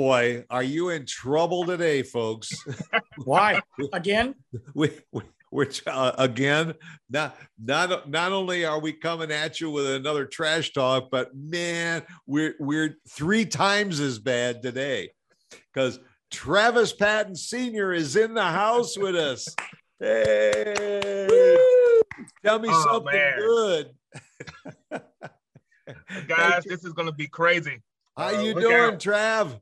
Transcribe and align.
Boy, 0.00 0.44
are 0.50 0.62
you 0.62 0.90
in 0.90 1.06
trouble 1.06 1.64
today, 1.64 2.02
folks? 2.02 2.50
Why 3.24 3.62
again? 3.94 4.34
we, 4.74 4.90
we 5.10 5.22
we're 5.50 5.70
uh, 5.86 6.12
again 6.18 6.74
not 7.08 7.34
not 7.58 8.06
not 8.10 8.30
only 8.30 8.66
are 8.66 8.78
we 8.78 8.92
coming 8.92 9.30
at 9.32 9.58
you 9.58 9.70
with 9.70 9.86
another 9.86 10.26
trash 10.26 10.74
talk, 10.74 11.08
but 11.10 11.34
man, 11.34 12.02
we're 12.26 12.56
we're 12.60 12.98
three 13.08 13.46
times 13.46 13.98
as 13.98 14.18
bad 14.18 14.60
today 14.60 15.12
because 15.72 15.98
Travis 16.30 16.92
Patton 16.92 17.34
Sr. 17.34 17.94
is 17.94 18.16
in 18.16 18.34
the 18.34 18.44
house 18.44 18.98
with 18.98 19.16
us. 19.16 19.48
Hey, 19.98 20.74
tell 22.44 22.58
me 22.58 22.68
Oh, 22.70 22.84
something 22.92 23.14
man. 23.14 23.38
good. 23.38 23.90
Guys, 26.28 26.64
this 26.64 26.84
is 26.84 26.92
gonna 26.92 27.12
be 27.12 27.28
crazy. 27.28 27.80
How 28.14 28.26
Uh, 28.26 28.42
you 28.42 28.52
doing, 28.60 28.74
out. 28.74 28.98
Trav? 28.98 29.58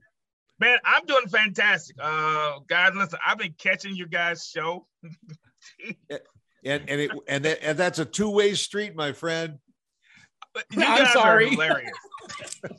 Man, 0.61 0.79
I'm 0.85 1.05
doing 1.07 1.27
fantastic. 1.29 1.97
Uh 2.01 2.61
guys, 2.67 2.93
listen, 2.95 3.19
I've 3.27 3.39
been 3.39 3.55
catching 3.59 3.97
your 3.97 4.09
guys' 4.09 4.47
show. 4.47 4.87
And 6.65 6.89
and 6.89 7.01
it 7.01 7.11
and, 7.29 7.45
that, 7.45 7.59
and 7.63 7.79
that's 7.79 7.99
a 7.99 8.05
two 8.05 8.31
way 8.31 8.55
street, 8.55 8.97
my 8.97 9.13
friend. 9.13 9.59
You 10.71 10.83
I'm 10.83 11.05
guys 11.05 11.13
sorry. 11.13 11.47
are 11.47 11.51
hilarious. 11.51 11.99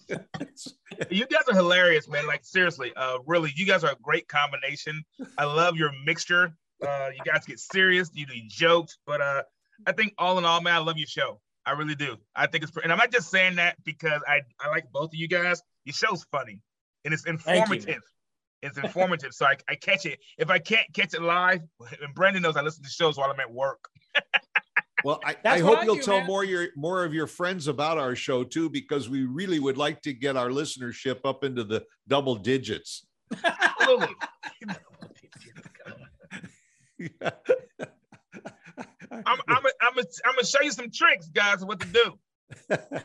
you 1.10 1.26
guys 1.28 1.44
are 1.48 1.56
hilarious, 1.56 2.08
man. 2.08 2.26
Like 2.26 2.44
seriously, 2.44 2.94
uh, 2.96 3.18
really, 3.28 3.52
you 3.56 3.66
guys 3.66 3.84
are 3.84 3.92
a 3.92 3.98
great 4.02 4.28
combination. 4.28 5.04
I 5.38 5.44
love 5.44 5.76
your 5.76 5.92
mixture. 6.06 6.56
Uh, 6.86 7.10
you 7.14 7.32
guys 7.32 7.46
get 7.46 7.60
serious, 7.60 8.10
you 8.14 8.26
do 8.26 8.34
jokes, 8.48 8.98
but 9.06 9.22
uh, 9.22 9.44
I 9.86 9.92
think 9.92 10.14
all 10.18 10.38
in 10.38 10.46
all, 10.46 10.62
man, 10.62 10.76
I 10.76 10.80
love 10.80 10.98
your 10.98 11.08
show. 11.08 11.40
I 11.66 11.72
really 11.72 11.96
do. 11.96 12.18
I 12.36 12.48
think 12.48 12.64
it's, 12.64 12.76
and 12.78 12.92
I'm 12.92 12.98
not 12.98 13.12
just 13.12 13.30
saying 13.30 13.56
that 13.58 13.82
because 13.84 14.22
I 14.28 14.42
I 14.60 14.70
like 14.70 14.92
both 14.92 15.10
of 15.10 15.16
you 15.16 15.28
guys. 15.28 15.62
Your 15.84 15.94
show's 15.94 16.24
funny 16.32 16.62
and 17.06 17.14
it's 17.14 17.26
you. 17.26 17.34
informative. 17.34 18.02
It's 18.62 18.78
informative, 18.78 19.34
so 19.34 19.46
I, 19.46 19.56
I 19.70 19.76
catch 19.76 20.06
it. 20.08 20.20
If 20.38 20.50
I 20.50 20.58
can't 20.60 20.88
catch 20.94 21.14
it 21.14 21.22
live, 21.22 21.62
and 22.02 22.14
Brandon 22.16 22.42
knows 22.42 22.58
I 22.58 22.62
listen 22.62 22.84
to 22.84 22.90
shows 22.90 23.18
while 23.18 23.32
I'm 23.32 23.40
at 23.40 23.52
work. 23.52 23.88
Well, 25.04 25.20
I, 25.24 25.36
I 25.46 25.60
hope 25.60 25.80
I 25.80 25.84
you'll 25.84 25.96
do, 25.96 26.02
tell 26.02 26.18
man. 26.18 26.26
more 26.26 26.44
your 26.44 26.70
more 26.76 27.06
of 27.06 27.14
your 27.14 27.28
friends 27.28 27.68
about 27.68 28.00
our 28.00 28.16
show 28.16 28.44
too, 28.44 28.72
because 28.72 29.08
we 29.08 29.26
really 29.26 29.60
would 29.60 29.78
like 29.78 30.02
to 30.02 30.14
get 30.14 30.36
our 30.36 30.50
listenership 30.50 31.20
up 31.26 31.44
into 31.44 31.64
the 31.64 31.86
double 32.08 32.36
digits. 32.36 33.06
Absolutely. 33.44 34.16
I'm 39.12 39.24
I'm 39.28 39.40
I'm 39.48 39.66
I'm 39.80 39.98
I'm 39.98 40.36
gonna 40.36 40.46
show 40.46 40.62
you 40.64 40.72
some 40.72 40.90
tricks, 40.90 41.28
guys, 41.28 41.64
what 41.64 41.80
to 41.82 41.88
do. 41.88 42.20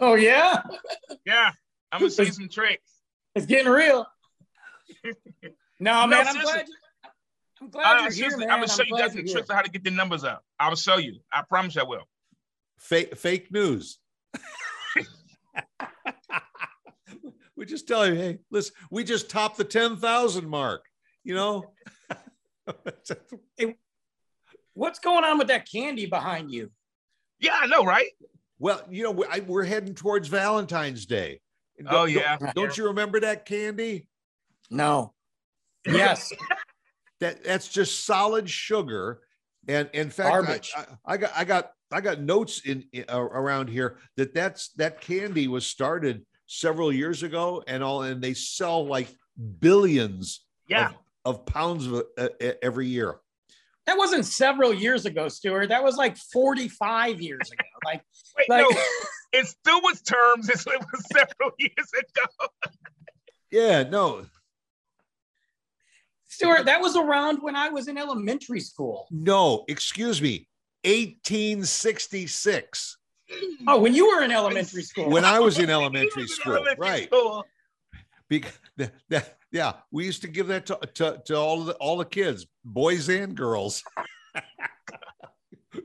Oh 0.00 0.14
yeah, 0.14 0.62
Yeah, 1.26 1.52
I'm 1.92 2.00
gonna 2.00 2.10
show 2.10 2.22
you 2.22 2.32
some 2.32 2.48
tricks. 2.48 3.01
It's 3.34 3.46
getting 3.46 3.70
real. 3.72 4.06
No, 5.80 6.02
No, 6.02 6.06
man, 6.06 6.26
I'm 6.28 6.34
seriously. 6.34 6.52
glad. 6.52 6.68
You, 6.68 6.74
I'm 7.62 7.70
glad 7.70 7.96
Uh, 7.96 8.02
you're 8.02 8.10
here, 8.30 8.38
man. 8.38 8.50
I'm 8.50 8.58
gonna 8.60 8.68
show 8.68 8.82
you 8.84 8.90
glad 8.90 9.00
guys 9.00 9.10
some 9.10 9.18
you're 9.18 9.26
here. 9.26 9.34
tricks 9.34 9.50
on 9.50 9.56
how 9.56 9.62
to 9.62 9.70
get 9.70 9.82
the 9.84 9.90
numbers 9.90 10.22
up. 10.22 10.44
I'll 10.60 10.76
show 10.76 10.98
you. 10.98 11.18
I 11.32 11.42
promise 11.48 11.74
you 11.74 11.80
I 11.80 11.84
will. 11.84 12.04
fake 12.78 13.16
fake 13.16 13.50
news. 13.52 13.98
we 17.56 17.64
just 17.66 17.86
tell 17.88 18.06
you, 18.06 18.14
hey, 18.14 18.38
listen, 18.50 18.74
we 18.90 19.04
just 19.04 19.28
topped 19.30 19.56
the 19.58 19.64
ten 19.64 19.96
thousand 19.96 20.48
mark. 20.48 20.84
You 21.24 21.34
know. 21.34 21.72
hey, 23.56 23.76
What's 24.74 24.98
going 25.00 25.22
on 25.24 25.36
with 25.38 25.48
that 25.48 25.70
candy 25.70 26.06
behind 26.06 26.50
you? 26.50 26.70
Yeah, 27.40 27.58
I 27.60 27.66
know, 27.66 27.84
right? 27.84 28.08
well, 28.58 28.80
you 28.90 29.02
know, 29.02 29.24
I, 29.30 29.40
we're 29.40 29.64
heading 29.64 29.94
towards 29.94 30.28
Valentine's 30.28 31.04
Day. 31.06 31.40
Oh 31.88 32.06
Don't- 32.06 32.10
yeah. 32.10 32.36
Don't 32.54 32.76
you 32.76 32.86
remember 32.86 33.20
that 33.20 33.44
candy? 33.44 34.06
No. 34.70 35.14
Yes. 35.86 36.32
that 37.20 37.42
that's 37.44 37.68
just 37.68 38.04
solid 38.04 38.48
sugar 38.48 39.20
and 39.68 39.88
in 39.92 40.10
fact 40.10 40.72
I, 40.76 40.80
I, 40.80 40.86
I 41.14 41.16
got 41.16 41.30
i 41.36 41.44
got 41.44 41.72
i 41.92 42.00
got 42.00 42.20
notes 42.20 42.62
in, 42.64 42.84
in- 42.92 43.04
uh, 43.08 43.20
around 43.20 43.68
here 43.68 43.98
that 44.16 44.32
that's 44.34 44.70
that 44.76 45.00
candy 45.00 45.46
was 45.48 45.66
started 45.66 46.24
several 46.46 46.92
years 46.92 47.22
ago 47.22 47.62
and 47.66 47.82
all 47.82 48.02
and 48.02 48.20
they 48.22 48.34
sell 48.34 48.84
like 48.86 49.08
billions 49.60 50.44
Yeah. 50.68 50.90
of, 51.24 51.38
of 51.38 51.46
pounds 51.46 51.86
of, 51.86 52.04
uh, 52.18 52.28
every 52.62 52.86
year 52.88 53.16
that 53.86 53.98
wasn't 53.98 54.24
several 54.24 54.72
years 54.72 55.06
ago, 55.06 55.26
Stuart. 55.28 55.68
That 55.70 55.82
was 55.82 55.96
like 55.96 56.16
45 56.16 57.20
years 57.20 57.50
ago. 57.50 57.64
Like, 57.84 58.00
Wait, 58.38 58.48
like 58.48 58.64
no, 58.70 58.80
in 59.32 59.44
was 59.82 60.00
terms, 60.02 60.48
it 60.48 60.64
was 60.66 61.04
several 61.12 61.50
years 61.58 61.90
ago. 61.98 62.48
yeah 63.50 63.82
no 63.82 64.24
Stuart, 66.28 66.64
that 66.64 66.80
was 66.80 66.96
around 66.96 67.42
when 67.42 67.54
I 67.56 67.68
was 67.68 67.88
in 67.88 67.98
elementary 67.98 68.60
school. 68.60 69.06
no 69.10 69.64
excuse 69.68 70.22
me 70.22 70.48
1866 70.84 72.98
Oh, 73.66 73.80
when 73.80 73.94
you 73.94 74.08
were 74.08 74.22
in 74.22 74.30
elementary 74.30 74.82
school. 74.82 75.08
when 75.08 75.24
i 75.24 75.40
was 75.40 75.58
in 75.58 75.70
elementary 75.78 76.22
was 76.22 76.30
in 76.32 76.36
school 76.36 76.52
elementary 76.54 76.80
right 76.80 77.06
school. 77.08 77.44
Because 78.28 78.58
that, 78.78 78.92
that, 79.10 79.36
yeah, 79.50 79.72
we 79.90 80.06
used 80.06 80.22
to 80.22 80.28
give 80.28 80.46
that 80.48 80.64
to, 80.66 80.78
to, 80.94 81.20
to 81.26 81.36
all 81.36 81.64
the 81.64 81.74
all 81.74 81.98
the 81.98 82.04
kids, 82.06 82.46
boys 82.64 83.10
and 83.10 83.34
girls. 83.34 83.82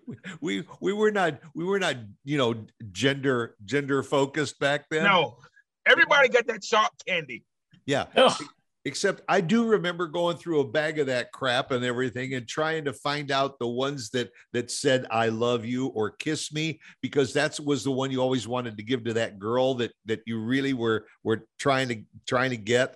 we 0.41 0.63
we 0.81 0.93
were 0.93 1.11
not 1.11 1.39
we 1.55 1.63
were 1.63 1.79
not 1.79 1.95
you 2.23 2.37
know 2.37 2.55
gender 2.91 3.55
gender 3.65 4.03
focused 4.03 4.59
back 4.59 4.85
then. 4.89 5.03
No, 5.03 5.37
everybody 5.85 6.29
got 6.29 6.47
that 6.47 6.63
sharp 6.63 6.91
candy. 7.07 7.43
Yeah. 7.85 8.05
Ugh. 8.15 8.43
Except 8.85 9.21
I 9.27 9.41
do 9.41 9.65
remember 9.65 10.07
going 10.07 10.37
through 10.37 10.61
a 10.61 10.67
bag 10.67 10.97
of 10.97 11.07
that 11.07 11.33
crap 11.33 11.71
and 11.71 11.83
everything 11.83 12.35
and 12.35 12.47
trying 12.47 12.85
to 12.85 12.93
find 12.93 13.31
out 13.31 13.59
the 13.59 13.67
ones 13.67 14.11
that 14.11 14.31
that 14.53 14.71
said 14.71 15.05
I 15.11 15.27
love 15.27 15.65
you 15.65 15.87
or 15.87 16.11
kiss 16.11 16.53
me 16.53 16.79
because 17.01 17.33
that 17.33 17.59
was 17.59 17.83
the 17.83 17.91
one 17.91 18.11
you 18.11 18.21
always 18.21 18.47
wanted 18.47 18.77
to 18.77 18.83
give 18.83 19.03
to 19.03 19.13
that 19.13 19.39
girl 19.39 19.73
that 19.75 19.91
that 20.05 20.21
you 20.25 20.39
really 20.39 20.73
were 20.73 21.05
were 21.21 21.45
trying 21.59 21.89
to 21.89 22.01
trying 22.25 22.51
to 22.51 22.57
get. 22.57 22.95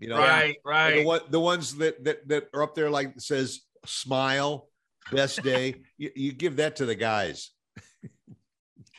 You 0.00 0.08
know, 0.08 0.18
right, 0.18 0.56
right. 0.66 0.96
the 0.96 1.04
one 1.04 1.20
the 1.30 1.40
ones 1.40 1.76
that 1.76 2.04
that 2.04 2.28
that 2.28 2.48
are 2.52 2.64
up 2.64 2.74
there 2.74 2.90
like 2.90 3.14
says 3.18 3.62
smile 3.86 4.68
best 5.10 5.42
day 5.42 5.74
you, 5.98 6.10
you 6.14 6.32
give 6.32 6.56
that 6.56 6.76
to 6.76 6.86
the 6.86 6.94
guys 6.94 7.50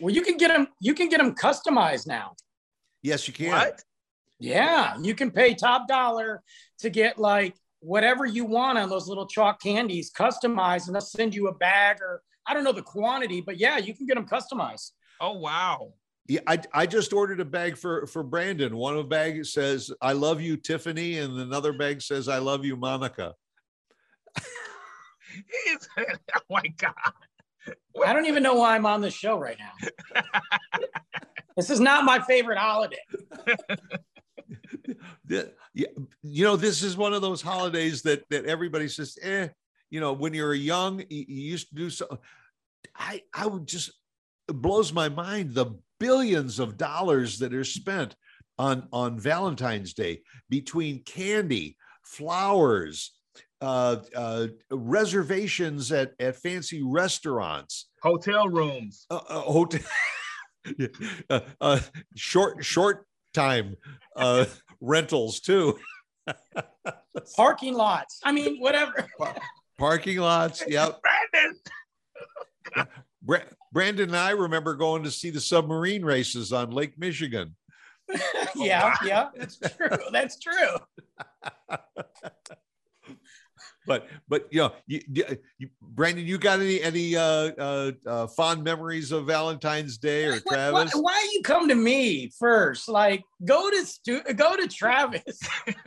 well, 0.02 0.14
you 0.14 0.22
can 0.22 0.38
get 0.38 0.50
them. 0.50 0.68
You 0.80 0.94
can 0.94 1.10
get 1.10 1.20
them 1.20 1.36
customized 1.36 2.08
now. 2.08 2.36
yes 3.02 3.28
you 3.28 3.34
can 3.34 3.50
What? 3.50 3.82
Yeah, 4.40 4.98
you 5.02 5.16
can 5.16 5.32
pay 5.32 5.54
top 5.54 5.88
dollar 5.88 6.42
to 6.80 6.90
get 6.90 7.18
like 7.18 7.56
whatever 7.80 8.26
you 8.26 8.46
want 8.46 8.78
on 8.78 8.90
those 8.90 9.08
little 9.08 9.28
chalk 9.28 9.62
candies 9.62 10.12
customized, 10.12 10.88
and 10.88 10.96
they'll 10.96 11.02
send 11.02 11.34
you 11.36 11.48
a 11.48 11.54
bag 11.54 11.98
or 12.02 12.22
I 12.46 12.54
don't 12.54 12.64
know 12.64 12.74
the 12.74 12.82
quantity, 12.82 13.40
but 13.40 13.58
yeah, 13.58 13.78
you 13.78 13.94
can 13.94 14.06
get 14.06 14.16
them 14.16 14.28
customized. 14.28 14.92
Oh 15.22 15.34
wow. 15.34 15.94
yeah 16.28 16.42
I, 16.48 16.60
I 16.74 16.86
just 16.86 17.14
ordered 17.14 17.40
a 17.40 17.46
bag 17.46 17.78
for 17.78 18.08
for 18.08 18.24
brandon 18.24 18.76
one 18.76 18.98
of 18.98 19.04
the 19.04 19.10
bag 19.10 19.46
says 19.46 19.92
i 20.02 20.12
love 20.14 20.42
you 20.42 20.58
tiffany 20.58 21.20
and 21.20 21.40
another 21.40 21.72
bag 21.72 22.02
says 22.02 22.28
i 22.28 22.40
love 22.40 22.66
you 22.66 22.76
monica 22.76 23.36
He's, 25.66 25.90
oh 26.36 26.40
my 26.50 26.64
god. 26.78 26.94
I 28.06 28.12
don't 28.14 28.26
even 28.26 28.44
know 28.44 28.56
why 28.56 28.76
I'm 28.76 28.86
on 28.86 29.02
this 29.02 29.14
show 29.14 29.38
right 29.38 29.58
now. 29.58 30.22
this 31.56 31.70
is 31.70 31.80
not 31.80 32.04
my 32.04 32.20
favorite 32.20 32.58
holiday. 32.58 32.98
Yeah, 35.76 35.88
you 36.22 36.44
know 36.44 36.56
this 36.56 36.84
is 36.84 36.96
one 36.96 37.14
of 37.14 37.24
those 37.24 37.42
holidays 37.42 38.04
that 38.04 38.24
that 38.30 38.46
everybody 38.46 38.88
says 38.88 39.18
eh 39.24 39.48
you 39.90 40.00
know 40.00 40.14
when 40.14 40.34
you're 40.34 40.54
young 40.54 41.00
you, 41.10 41.26
you 41.28 41.42
used 41.52 41.70
to 41.70 41.76
do 41.76 41.90
so 41.90 42.20
i 42.96 43.24
i 43.34 43.48
would 43.48 43.66
just 43.66 43.92
it 44.48 44.54
blows 44.54 44.94
my 44.94 45.10
mind 45.10 45.56
the 45.56 45.74
billions 46.00 46.60
of 46.60 46.78
dollars 46.78 47.40
that 47.40 47.56
are 47.56 47.64
spent 47.64 48.16
on 48.60 48.88
on 48.94 49.20
valentine's 49.20 49.94
day 49.94 50.22
between 50.48 51.02
candy 51.04 51.76
flowers 52.04 53.18
uh, 53.64 53.98
uh 54.16 54.48
reservations 54.72 55.92
at 55.92 56.14
at 56.20 56.36
fancy 56.36 56.84
restaurants 56.84 57.90
Hotel 58.02 58.50
rooms. 58.50 59.06
uh, 59.10 59.22
uh, 59.28 59.40
hotel 59.42 59.82
uh, 61.30 61.40
uh, 61.62 61.80
short 62.16 62.64
short 62.64 63.08
time 63.34 63.76
uh 64.16 64.46
rentals 64.82 65.40
too 65.40 65.78
Parking 67.36 67.74
lots. 67.74 68.20
I 68.24 68.32
mean, 68.32 68.58
whatever. 68.60 69.08
parking 69.78 70.20
lots 70.20 70.64
yep 70.68 71.00
Brandon. 71.02 72.88
Bra- 73.22 73.50
brandon 73.72 74.10
and 74.10 74.18
i 74.18 74.32
remember 74.32 74.76
going 74.76 75.04
to 75.04 75.12
see 75.12 75.30
the 75.30 75.42
submarine 75.42 76.04
races 76.06 76.54
on 76.54 76.72
lake 76.72 76.98
michigan 76.98 77.56
yeah, 78.56 78.96
yeah, 79.06 79.30
that's 79.36 79.58
true. 79.58 79.98
That's 80.12 80.40
true. 80.40 81.78
But 83.86 84.08
but 84.28 84.48
you 84.52 84.60
know, 84.62 84.74
you, 84.88 85.02
you, 85.58 85.70
Brandon, 85.82 86.26
you 86.26 86.38
got 86.38 86.60
any 86.60 86.82
any 86.82 87.16
uh, 87.16 87.24
uh, 87.24 87.92
uh, 88.06 88.28
fond 88.28 88.64
memories 88.64 89.12
of 89.12 89.26
Valentine's 89.26 89.98
Day 89.98 90.26
or 90.26 90.40
Travis? 90.40 90.94
Why, 90.96 91.02
why 91.02 91.30
you 91.34 91.42
come 91.42 91.68
to 91.68 91.76
me 91.76 92.32
first? 92.40 92.88
Like, 92.90 93.24
go 93.46 93.70
to 93.70 93.86
stu- 93.86 94.24
go 94.36 94.56
to 94.56 94.68
Travis. 94.68 95.40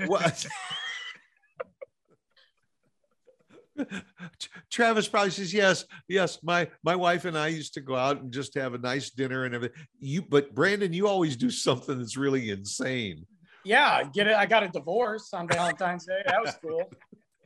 What? 0.06 0.46
Travis 4.70 5.06
probably 5.06 5.30
says 5.30 5.52
yes, 5.52 5.84
yes. 6.08 6.38
My 6.42 6.68
my 6.82 6.96
wife 6.96 7.24
and 7.26 7.36
I 7.36 7.48
used 7.48 7.74
to 7.74 7.80
go 7.80 7.94
out 7.94 8.22
and 8.22 8.32
just 8.32 8.54
have 8.54 8.74
a 8.74 8.78
nice 8.78 9.10
dinner 9.10 9.44
and 9.44 9.54
everything. 9.54 9.76
You, 9.98 10.22
but 10.22 10.54
Brandon, 10.54 10.92
you 10.92 11.06
always 11.06 11.36
do 11.36 11.50
something 11.50 11.98
that's 11.98 12.16
really 12.16 12.50
insane. 12.50 13.26
yeah, 13.64 14.02
get 14.04 14.28
it. 14.28 14.34
I 14.36 14.46
got 14.46 14.62
a 14.62 14.68
divorce 14.68 15.34
on 15.34 15.46
Valentine's 15.48 16.06
Day. 16.06 16.22
That 16.26 16.40
was 16.40 16.56
cool. 16.62 16.90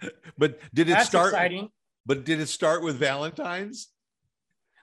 But 0.38 0.58
did 0.74 0.88
it 0.88 0.92
That's 0.92 1.08
start? 1.08 1.28
exciting. 1.28 1.68
But 2.06 2.24
did 2.24 2.40
it 2.40 2.48
start 2.48 2.82
with 2.82 2.96
Valentine's? 2.96 3.88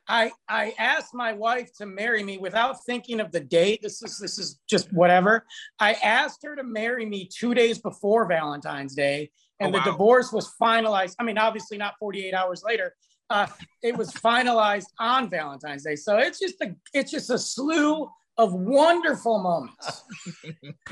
I 0.07 0.31
I 0.47 0.73
asked 0.77 1.13
my 1.13 1.33
wife 1.33 1.69
to 1.77 1.85
marry 1.85 2.23
me 2.23 2.37
without 2.37 2.85
thinking 2.85 3.19
of 3.19 3.31
the 3.31 3.39
date. 3.39 3.81
This 3.81 4.01
is 4.01 4.17
this 4.19 4.39
is 4.39 4.59
just 4.69 4.91
whatever. 4.93 5.45
I 5.79 5.93
asked 5.93 6.39
her 6.43 6.55
to 6.55 6.63
marry 6.63 7.05
me 7.05 7.27
two 7.27 7.53
days 7.53 7.79
before 7.79 8.25
Valentine's 8.27 8.95
Day, 8.95 9.31
and 9.59 9.75
Oh, 9.75 9.79
the 9.79 9.83
divorce 9.83 10.31
was 10.31 10.53
finalized. 10.61 11.15
I 11.19 11.23
mean, 11.23 11.37
obviously 11.37 11.77
not 11.77 11.95
48 11.99 12.33
hours 12.33 12.63
later. 12.65 12.95
Uh, 13.29 13.47
it 13.83 13.97
was 13.97 14.11
finalized 14.29 14.87
on 14.99 15.29
Valentine's 15.29 15.83
Day. 15.83 15.95
So 15.95 16.17
it's 16.17 16.39
just 16.39 16.61
a 16.61 16.73
it's 16.93 17.11
just 17.11 17.29
a 17.29 17.37
slew 17.37 18.09
of 18.37 18.53
wonderful 18.53 19.39
moments. 19.39 20.03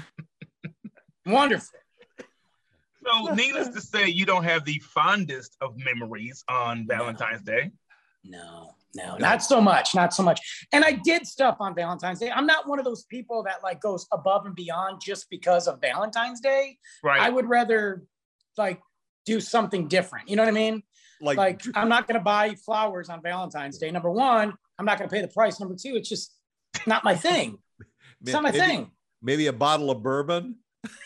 wonderful. 1.26 1.80
So, 3.06 3.34
needless 3.34 3.70
to 3.70 3.82
say, 3.82 4.08
you 4.08 4.26
don't 4.26 4.44
have 4.44 4.66
the 4.66 4.80
fondest 4.80 5.56
of 5.62 5.76
memories 5.78 6.44
on 6.50 6.86
Valentine's 6.88 7.44
Day. 7.44 7.72
No, 8.24 8.72
no, 8.96 9.18
not 9.18 9.44
so 9.44 9.62
much, 9.62 9.94
not 9.94 10.14
so 10.14 10.24
much. 10.24 10.40
And 10.72 10.84
I 10.84 10.94
did 10.94 11.28
stuff 11.28 11.58
on 11.60 11.76
Valentine's 11.76 12.20
Day. 12.20 12.32
I'm 12.32 12.48
not 12.48 12.68
one 12.68 12.80
of 12.80 12.86
those 12.86 13.04
people 13.04 13.44
that 13.44 13.62
like 13.64 13.80
goes 13.80 14.08
above 14.12 14.46
and 14.46 14.56
beyond 14.56 15.02
just 15.02 15.30
because 15.30 15.68
of 15.68 15.80
Valentine's 15.82 16.40
Day. 16.40 16.78
Right. 17.04 17.22
I 17.22 17.30
would 17.30 17.48
rather 17.48 18.04
like 18.58 18.82
do 19.26 19.40
something 19.40 19.88
different. 19.88 20.30
You 20.30 20.38
know 20.38 20.44
what 20.44 20.50
I 20.50 20.54
mean? 20.54 20.82
Like, 21.22 21.38
Like 21.38 21.62
I'm 21.76 21.90
not 21.90 22.08
going 22.08 22.20
to 22.20 22.24
buy 22.24 22.56
flowers 22.66 23.10
on 23.10 23.22
Valentine's 23.22 23.78
Day. 23.78 23.92
Number 23.92 24.10
one, 24.10 24.54
I'm 24.80 24.86
not 24.86 24.98
going 24.98 25.10
to 25.10 25.14
pay 25.14 25.22
the 25.22 25.28
price. 25.28 25.60
Number 25.60 25.76
two, 25.76 25.96
it's 25.96 26.10
just 26.10 26.34
not 26.88 27.04
my 27.04 27.16
thing. 27.16 27.60
It's 28.22 28.34
not 28.34 28.42
my 28.42 28.52
maybe, 28.52 28.66
thing. 28.66 28.92
Maybe 29.22 29.48
a 29.48 29.54
bottle 29.54 29.92
of 29.92 30.02
bourbon. 30.02 30.56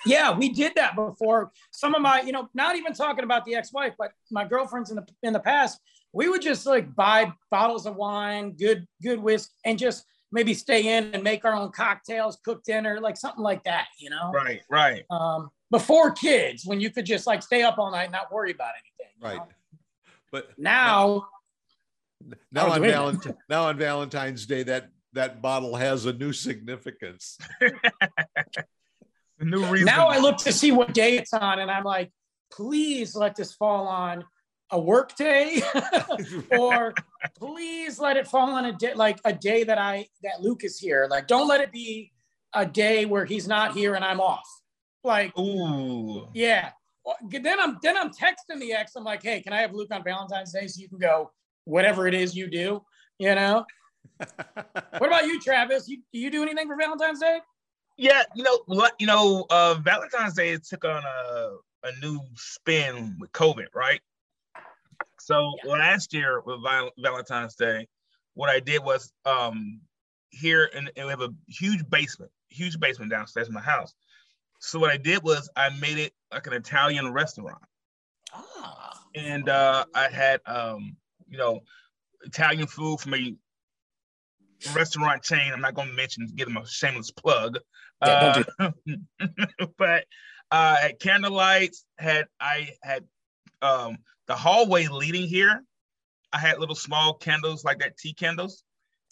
Yeah, 0.05 0.35
we 0.35 0.49
did 0.49 0.73
that 0.75 0.95
before. 0.95 1.51
Some 1.71 1.95
of 1.95 2.01
my, 2.01 2.21
you 2.21 2.31
know, 2.31 2.49
not 2.53 2.75
even 2.75 2.93
talking 2.93 3.23
about 3.23 3.45
the 3.45 3.55
ex-wife, 3.55 3.93
but 3.97 4.11
my 4.31 4.45
girlfriends 4.45 4.89
in 4.89 4.95
the 4.95 5.05
in 5.23 5.33
the 5.33 5.39
past, 5.39 5.79
we 6.13 6.29
would 6.29 6.41
just 6.41 6.65
like 6.65 6.95
buy 6.95 7.31
bottles 7.51 7.85
of 7.85 7.95
wine, 7.95 8.53
good 8.53 8.87
good 9.01 9.19
whiskey, 9.19 9.53
and 9.65 9.77
just 9.77 10.05
maybe 10.31 10.53
stay 10.53 10.97
in 10.97 11.13
and 11.13 11.23
make 11.23 11.45
our 11.45 11.53
own 11.53 11.71
cocktails, 11.71 12.37
cook 12.43 12.63
dinner, 12.63 12.99
like 12.99 13.17
something 13.17 13.43
like 13.43 13.63
that, 13.63 13.87
you 13.97 14.09
know. 14.09 14.31
right. 14.31 14.61
Right. 14.69 15.03
Um, 15.09 15.49
before 15.71 16.11
kids, 16.11 16.65
when 16.65 16.79
you 16.79 16.89
could 16.91 17.05
just 17.05 17.27
like 17.27 17.43
stay 17.43 17.63
up 17.63 17.77
all 17.77 17.91
night 17.91 18.03
and 18.03 18.11
not 18.11 18.31
worry 18.31 18.51
about 18.51 18.73
anything. 18.73 19.13
Right. 19.21 19.37
know? 19.37 19.47
But 20.31 20.49
Now, 20.57 21.27
now 22.51 22.67
Oh, 22.67 22.71
on. 22.71 22.81
Valentine 22.81 23.37
now 23.49 23.63
on 23.65 23.77
Valentine's 23.77 24.45
Day, 24.45 24.63
that 24.63 24.89
that 25.13 25.41
bottle 25.41 25.75
has 25.75 26.05
a 26.05 26.13
new 26.13 26.33
significance. 26.33 27.37
The 29.45 29.45
new 29.45 29.63
reason. 29.65 29.85
now 29.85 30.07
I 30.07 30.17
look 30.17 30.37
to 30.39 30.51
see 30.51 30.73
what 30.73 30.93
day 30.93 31.17
it's 31.17 31.33
on, 31.33 31.59
and 31.59 31.71
I'm 31.71 31.85
like, 31.85 32.11
please 32.51 33.15
let 33.15 33.37
this 33.37 33.53
fall 33.53 33.87
on 33.87 34.25
a 34.69 34.79
work 34.79 35.15
day, 35.15 35.61
or 36.59 36.93
please 37.37 37.99
let 37.99 38.17
it 38.17 38.27
fall 38.27 38.49
on 38.51 38.65
a 38.65 38.73
day 38.73 38.93
like 38.95 39.19
a 39.23 39.31
day 39.31 39.63
that 39.63 39.77
I 39.77 40.07
that 40.23 40.41
Luke 40.41 40.65
is 40.65 40.77
here. 40.77 41.07
Like, 41.09 41.27
don't 41.27 41.47
let 41.47 41.61
it 41.61 41.71
be 41.71 42.11
a 42.53 42.65
day 42.65 43.05
where 43.05 43.25
he's 43.25 43.47
not 43.47 43.73
here 43.73 43.95
and 43.95 44.03
I'm 44.03 44.19
off. 44.19 44.47
Like, 45.03 45.37
Ooh. 45.37 46.27
yeah. 46.33 46.71
Then 47.31 47.59
I'm 47.59 47.77
then 47.81 47.97
I'm 47.97 48.09
texting 48.09 48.59
the 48.59 48.73
ex. 48.73 48.95
I'm 48.95 49.03
like, 49.03 49.23
hey, 49.23 49.41
can 49.41 49.53
I 49.53 49.61
have 49.61 49.73
Luke 49.73 49.89
on 49.91 50.03
Valentine's 50.03 50.51
Day 50.51 50.67
so 50.67 50.81
you 50.81 50.89
can 50.89 50.99
go 50.99 51.31
whatever 51.63 52.07
it 52.07 52.13
is 52.13 52.35
you 52.35 52.49
do? 52.49 52.83
You 53.17 53.35
know. 53.35 53.65
What 54.97 55.07
about 55.07 55.25
you, 55.27 55.39
Travis? 55.39 55.87
You 55.87 55.99
do 56.11 56.19
you 56.19 56.29
do 56.29 56.43
anything 56.43 56.67
for 56.67 56.75
Valentine's 56.75 57.19
Day? 57.19 57.39
Yeah, 57.99 58.23
you 58.33 58.43
know, 58.43 58.87
you 58.97 59.07
know, 59.07 59.45
uh, 59.49 59.73
Valentine's 59.75 60.33
Day 60.33 60.57
took 60.57 60.85
on 60.85 61.03
a 61.03 61.57
a 61.83 61.91
new 62.01 62.21
spin 62.35 63.17
with 63.19 63.29
COVID, 63.33 63.67
right? 63.75 63.99
So 65.19 65.53
Yeah. 65.65 65.71
last 65.71 66.13
year 66.13 66.39
with 66.39 66.59
Valentine's 66.97 67.55
Day, 67.55 67.89
what 68.35 68.49
I 68.49 68.61
did 68.61 68.85
was 68.85 69.11
um 69.25 69.81
here 70.29 70.69
and, 70.73 70.89
and 70.95 71.07
we 71.07 71.11
have 71.11 71.19
a 71.19 71.33
huge 71.49 71.83
basement, 71.89 72.31
huge 72.47 72.79
basement 72.79 73.11
downstairs 73.11 73.49
in 73.49 73.53
my 73.53 73.59
house. 73.59 73.93
So 74.59 74.79
what 74.79 74.91
I 74.91 74.97
did 74.97 75.21
was 75.21 75.49
I 75.57 75.69
made 75.81 75.97
it 75.97 76.13
like 76.31 76.47
an 76.47 76.53
Italian 76.53 77.11
restaurant, 77.11 77.61
Ah, 78.33 79.03
and 79.13 79.49
uh, 79.49 79.83
I 79.93 80.07
had 80.07 80.39
um 80.45 80.95
you 81.27 81.37
know 81.37 81.59
Italian 82.23 82.67
food 82.67 83.01
from 83.01 83.15
a 83.15 83.35
restaurant 84.73 85.21
chain. 85.23 85.51
I'm 85.51 85.61
not 85.61 85.73
going 85.73 85.89
to 85.89 85.93
mention, 85.93 86.27
give 86.35 86.47
them 86.47 86.57
a 86.57 86.65
shameless 86.65 87.11
plug. 87.11 87.59
Yeah, 88.05 88.43
Uh, 88.59 88.71
but 89.77 90.05
uh, 90.51 90.75
at 90.83 90.99
candlelight, 90.99 91.75
had 91.97 92.27
I 92.39 92.69
had 92.81 93.03
um, 93.61 93.97
the 94.27 94.35
hallway 94.35 94.87
leading 94.87 95.27
here. 95.27 95.63
I 96.31 96.37
had 96.37 96.59
little 96.59 96.75
small 96.75 97.13
candles 97.15 97.63
like 97.65 97.79
that, 97.79 97.97
tea 97.97 98.13
candles, 98.13 98.63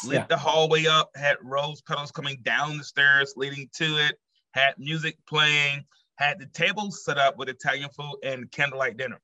lit 0.05 0.13
Yeah. 0.19 0.25
the 0.29 0.37
hallway 0.37 0.85
up. 0.85 1.09
Had 1.15 1.37
rose 1.41 1.81
petals 1.81 2.11
coming 2.11 2.37
down 2.43 2.77
the 2.77 2.83
stairs 2.83 3.33
leading 3.35 3.69
to 3.77 3.85
it. 4.07 4.17
Had 4.53 4.75
music 4.77 5.17
playing. 5.27 5.83
Had 6.17 6.39
the 6.39 6.45
table 6.47 6.91
set 6.91 7.17
up 7.17 7.37
with 7.37 7.49
Italian 7.49 7.89
food 7.89 8.15
and 8.23 8.51
candlelight 8.51 8.97
dinner. 8.97 9.19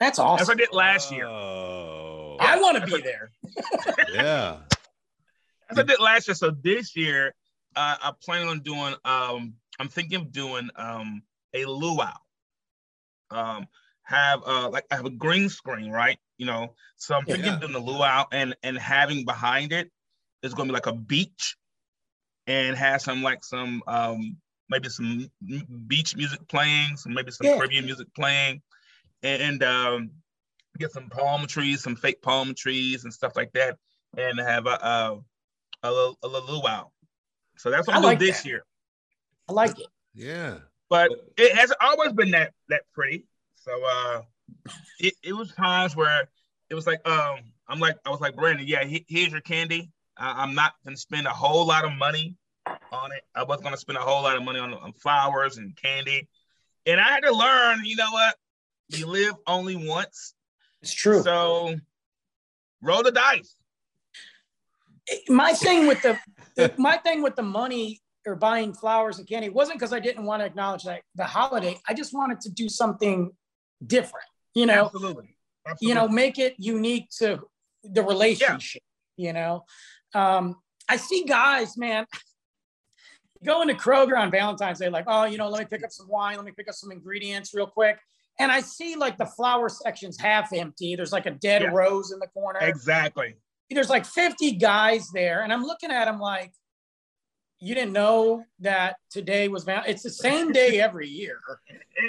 that's 0.00 0.18
awesome. 0.18 0.42
As 0.42 0.50
I 0.50 0.54
did 0.54 0.72
last 0.72 1.10
year. 1.12 1.26
Oh, 1.26 2.36
I 2.40 2.60
want 2.60 2.78
to 2.78 2.86
be 2.86 3.00
there. 3.00 3.30
yeah. 4.12 4.58
As 5.70 5.78
I 5.78 5.82
did 5.82 6.00
last 6.00 6.28
year. 6.28 6.34
So 6.34 6.50
this 6.50 6.94
year, 6.96 7.34
uh, 7.76 7.96
I 8.02 8.12
plan 8.22 8.48
on 8.48 8.60
doing. 8.60 8.94
Um, 9.04 9.54
I'm 9.78 9.88
thinking 9.88 10.20
of 10.20 10.32
doing 10.32 10.70
um, 10.76 11.22
a 11.54 11.64
luau. 11.64 12.12
Um, 13.30 13.66
have 14.04 14.42
uh, 14.46 14.68
like 14.70 14.84
I 14.90 14.96
have 14.96 15.06
a 15.06 15.10
green 15.10 15.48
screen, 15.48 15.90
right? 15.90 16.18
You 16.38 16.46
know, 16.46 16.74
so 16.96 17.14
I'm 17.14 17.24
thinking 17.24 17.46
Yeah. 17.46 17.54
of 17.54 17.60
doing 17.60 17.72
the 17.72 17.80
luau 17.80 18.26
and 18.32 18.54
and 18.62 18.76
having 18.76 19.24
behind 19.24 19.72
it 19.72 19.90
is 20.42 20.54
going 20.54 20.68
to 20.68 20.72
be 20.72 20.74
like 20.74 20.86
a 20.86 20.92
beach, 20.92 21.56
and 22.46 22.76
have 22.76 23.00
some 23.00 23.22
like 23.22 23.44
some 23.44 23.82
um 23.86 24.36
maybe 24.68 24.88
some 24.88 25.30
beach 25.86 26.16
music 26.16 26.46
playing, 26.48 26.96
some 26.96 27.14
maybe 27.14 27.30
some 27.30 27.46
Yeah. 27.46 27.56
Caribbean 27.56 27.84
music 27.84 28.08
playing, 28.14 28.62
and 29.22 29.62
um, 29.62 30.10
get 30.78 30.92
some 30.92 31.08
palm 31.08 31.46
trees, 31.46 31.82
some 31.82 31.96
fake 31.96 32.22
palm 32.22 32.54
trees 32.54 33.04
and 33.04 33.12
stuff 33.12 33.36
like 33.36 33.52
that, 33.52 33.78
and 34.16 34.38
have 34.38 34.66
a 34.66 34.70
a, 34.70 35.88
a, 35.88 36.14
a 36.22 36.28
luau. 36.28 36.91
So 37.62 37.70
that's 37.70 37.86
what 37.86 37.94
I 37.94 37.98
I'm 37.98 38.02
like 38.02 38.18
doing 38.18 38.32
this 38.32 38.42
that. 38.42 38.48
year. 38.48 38.64
I 39.48 39.52
like 39.52 39.78
it. 39.78 39.86
Yeah. 40.14 40.58
But 40.90 41.12
it 41.36 41.54
hasn't 41.56 41.78
always 41.80 42.12
been 42.12 42.32
that 42.32 42.54
that 42.68 42.82
pretty. 42.92 43.24
So 43.54 43.70
uh, 43.88 44.22
it, 44.98 45.14
it 45.22 45.32
was 45.32 45.52
times 45.52 45.94
where 45.94 46.28
it 46.70 46.74
was 46.74 46.88
like 46.88 47.06
um 47.08 47.38
I'm 47.68 47.78
like 47.78 47.98
I 48.04 48.10
was 48.10 48.20
like 48.20 48.34
Brandon, 48.34 48.66
yeah, 48.66 48.82
he, 48.82 49.06
here's 49.08 49.30
your 49.30 49.42
candy. 49.42 49.92
I, 50.16 50.42
I'm 50.42 50.56
not 50.56 50.72
gonna 50.84 50.96
spend 50.96 51.28
a 51.28 51.30
whole 51.30 51.64
lot 51.64 51.84
of 51.84 51.92
money 51.92 52.34
on 52.66 53.12
it. 53.12 53.22
I 53.32 53.44
wasn't 53.44 53.62
gonna 53.62 53.76
spend 53.76 53.96
a 53.96 54.02
whole 54.02 54.24
lot 54.24 54.36
of 54.36 54.42
money 54.42 54.58
on, 54.58 54.74
on 54.74 54.92
flowers 54.94 55.56
and 55.56 55.76
candy. 55.76 56.28
And 56.84 57.00
I 57.00 57.04
had 57.04 57.20
to 57.20 57.32
learn, 57.32 57.84
you 57.84 57.94
know 57.94 58.10
what? 58.10 58.34
You 58.88 59.06
live 59.06 59.34
only 59.46 59.76
once. 59.76 60.34
It's 60.82 60.92
true. 60.92 61.22
So 61.22 61.76
roll 62.82 63.04
the 63.04 63.12
dice. 63.12 63.54
My 65.28 65.52
thing 65.52 65.86
with 65.86 66.02
the, 66.02 66.18
the 66.56 66.72
my 66.78 66.96
thing 66.98 67.22
with 67.22 67.36
the 67.36 67.42
money 67.42 68.00
or 68.26 68.36
buying 68.36 68.72
flowers 68.72 69.18
and 69.18 69.28
candy 69.28 69.48
wasn't 69.48 69.78
because 69.78 69.92
I 69.92 69.98
didn't 69.98 70.24
want 70.24 70.40
to 70.42 70.46
acknowledge 70.46 70.84
that 70.84 71.02
the 71.14 71.24
holiday. 71.24 71.78
I 71.88 71.94
just 71.94 72.14
wanted 72.14 72.40
to 72.42 72.50
do 72.50 72.68
something 72.68 73.32
different. 73.86 74.26
You 74.54 74.66
know, 74.66 74.86
Absolutely. 74.86 75.36
you 75.80 75.94
know, 75.94 76.08
make 76.08 76.38
it 76.38 76.54
unique 76.58 77.08
to 77.18 77.40
the 77.82 78.02
relationship. 78.02 78.82
You 79.16 79.32
know, 79.32 79.64
um, 80.14 80.56
I 80.88 80.96
see 80.96 81.24
guys, 81.24 81.76
man, 81.76 82.06
going 83.44 83.68
to 83.68 83.74
Kroger 83.74 84.18
on 84.18 84.30
Valentine's 84.30 84.78
Day, 84.78 84.88
like, 84.88 85.04
oh, 85.06 85.24
you 85.24 85.38
know, 85.38 85.48
let 85.48 85.60
me 85.60 85.66
pick 85.70 85.84
up 85.84 85.90
some 85.90 86.08
wine, 86.08 86.36
let 86.36 86.44
me 86.44 86.52
pick 86.56 86.68
up 86.68 86.74
some 86.74 86.92
ingredients 86.92 87.54
real 87.54 87.66
quick. 87.66 87.98
And 88.38 88.50
I 88.50 88.60
see 88.60 88.96
like 88.96 89.18
the 89.18 89.26
flower 89.26 89.68
section's 89.68 90.18
half 90.18 90.52
empty. 90.52 90.96
There's 90.96 91.12
like 91.12 91.26
a 91.26 91.32
dead 91.32 91.62
Yeah. 91.62 91.70
rose 91.72 92.12
in 92.12 92.18
the 92.18 92.28
corner 92.28 92.60
exactly. 92.60 93.34
There's 93.74 93.90
like 93.90 94.04
50 94.04 94.52
guys 94.52 95.08
there 95.12 95.42
and 95.42 95.52
i'm 95.52 95.64
looking 95.64 95.90
at 95.90 96.06
them 96.06 96.20
like 96.20 96.52
you 97.60 97.74
didn't 97.74 97.92
know 97.92 98.44
that 98.60 98.96
today 99.10 99.48
was 99.48 99.64
Val- 99.64 99.84
it's 99.86 100.02
the 100.02 100.10
same 100.10 100.52
day 100.52 100.80
every 100.88 101.08
year 101.08 101.38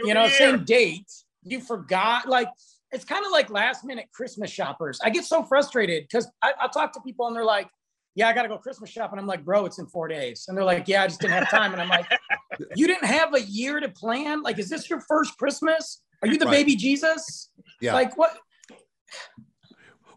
you 0.03 0.13
know 0.13 0.27
same 0.27 0.63
date 0.63 1.12
you 1.46 1.60
forgot. 1.60 2.27
Like 2.27 2.50
it's 2.91 3.05
kind 3.05 3.25
of 3.25 3.32
like 3.32 3.50
last 3.50 3.84
minute 3.84 4.08
Christmas 4.13 4.50
shoppers. 4.51 5.00
I 5.03 5.10
get 5.10 5.25
so 5.25 5.43
frustrated 5.43 6.03
because 6.03 6.29
I, 6.41 6.53
I 6.60 6.67
talk 6.67 6.93
to 6.93 7.01
people 7.01 7.27
and 7.27 7.36
they're 7.36 7.46
like, 7.46 7.70
yeah, 8.15 8.27
I 8.27 8.34
got 8.34 8.43
to 8.43 8.48
go 8.48 8.58
Christmas 8.58 8.89
shopping. 8.91 9.17
I'm 9.17 9.25
like, 9.25 9.43
bro, 9.43 9.65
it's 9.65 9.79
in 9.79 9.88
four 9.88 10.08
days. 10.08 10.46
And 10.48 10.55
they're 10.55 10.63
like, 10.63 10.88
yeah, 10.88 11.03
I 11.03 11.08
just 11.08 11.20
didn't 11.20 11.34
have 11.34 11.50
time. 11.50 11.74
And 11.74 11.82
I'm 11.82 11.89
like, 11.89 12.05
you 12.75 12.86
didn't 12.86 13.05
have 13.05 13.34
a 13.34 13.41
year 13.41 13.79
to 13.79 13.89
plan? 13.89 14.43
Like, 14.43 14.60
is 14.60 14.70
this 14.70 14.89
your 14.89 15.01
first 15.01 15.38
Christmas? 15.38 16.03
Are 16.22 16.27
you 16.27 16.38
the 16.38 16.46
Right. 16.46 16.51
baby 16.51 16.75
Jesus? 16.75 17.50
Yeah. 17.82 17.93
Like, 17.93 18.15
what? 18.17 18.38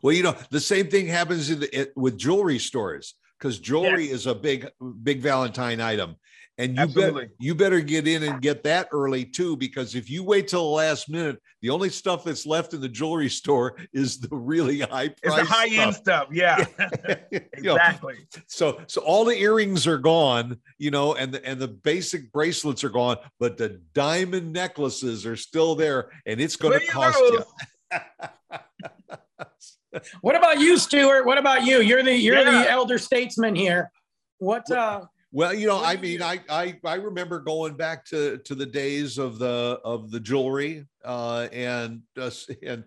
Well, 0.06 0.14
you 0.14 0.22
know, 0.22 0.36
the 0.50 0.60
same 0.60 0.86
thing 0.86 1.08
happens 1.08 1.50
in 1.50 1.58
the, 1.58 1.80
it, 1.80 1.92
with 1.96 2.16
jewelry 2.16 2.60
stores 2.60 3.16
because 3.36 3.58
jewelry 3.58 4.08
is 4.08 4.28
a 4.28 4.36
big, 4.36 4.68
big 5.02 5.20
Valentine 5.20 5.80
item. 5.80 6.14
And 6.58 6.76
you 6.76 6.82
Absolutely. 6.82 7.25
bet, 7.25 7.34
you 7.40 7.56
better 7.56 7.80
get 7.80 8.06
in 8.06 8.22
and 8.22 8.40
get 8.40 8.62
that 8.62 8.86
early 8.92 9.25
too, 9.25 9.56
because 9.56 9.96
if 9.96 10.08
you 10.08 10.22
wait 10.22 10.46
till 10.46 10.62
the 10.62 10.76
last 10.76 11.08
minute, 11.08 11.42
the 11.60 11.70
only 11.70 11.90
stuff 11.90 12.22
that's 12.22 12.46
left 12.46 12.72
in 12.72 12.80
the 12.80 12.88
jewelry 12.88 13.28
store 13.28 13.78
is 13.92 14.20
the 14.20 14.28
really 14.30 14.78
high 14.78 15.06
It's 15.06 15.20
price 15.22 15.40
the 15.40 15.52
high 15.52 15.68
end 15.70 15.96
stuff. 15.96 16.28
Yeah, 16.30 16.64
You 17.32 17.40
know, 17.62 17.75
exactly. 17.75 18.14
so 18.46 18.80
so 18.86 19.00
all 19.00 19.25
the 19.25 19.36
earrings 19.36 19.88
are 19.88 19.98
gone, 19.98 20.58
you 20.78 20.92
know, 20.92 21.16
and 21.16 21.34
the 21.34 21.44
and 21.44 21.58
the 21.58 21.66
basic 21.66 22.30
bracelets 22.30 22.84
are 22.84 22.90
gone, 22.90 23.16
but 23.40 23.56
the 23.56 23.80
diamond 23.92 24.52
necklaces 24.52 25.26
are 25.26 25.36
still 25.36 25.75
there, 25.75 26.12
and 26.26 26.40
it's 26.40 26.54
going 26.54 26.78
to 26.78 26.86
cost 26.86 27.18
you. 27.18 27.42
What 30.20 30.36
about 30.36 30.60
you, 30.60 30.76
Stuart? 30.78 31.26
What 31.26 31.38
about 31.38 31.64
you? 31.64 31.80
You're 31.80 32.02
the 32.02 32.14
you're 32.14 32.38
Yeah. 32.38 32.62
the 32.62 32.70
elder 32.70 32.98
statesman 32.98 33.54
here. 33.54 33.90
What? 34.38 34.70
uh 34.70 35.02
Well, 35.32 35.52
you 35.54 35.66
know, 35.66 35.82
I 35.82 35.96
mean, 35.96 36.22
I, 36.22 36.40
I 36.48 36.78
I 36.84 36.94
remember 36.94 37.40
going 37.40 37.76
back 37.76 38.04
to 38.06 38.38
to 38.38 38.54
the 38.54 38.66
days 38.66 39.18
of 39.18 39.38
the 39.38 39.80
of 39.84 40.10
the 40.10 40.20
jewelry, 40.20 40.86
uh, 41.04 41.48
and 41.52 42.02
uh, 42.18 42.30
and 42.62 42.84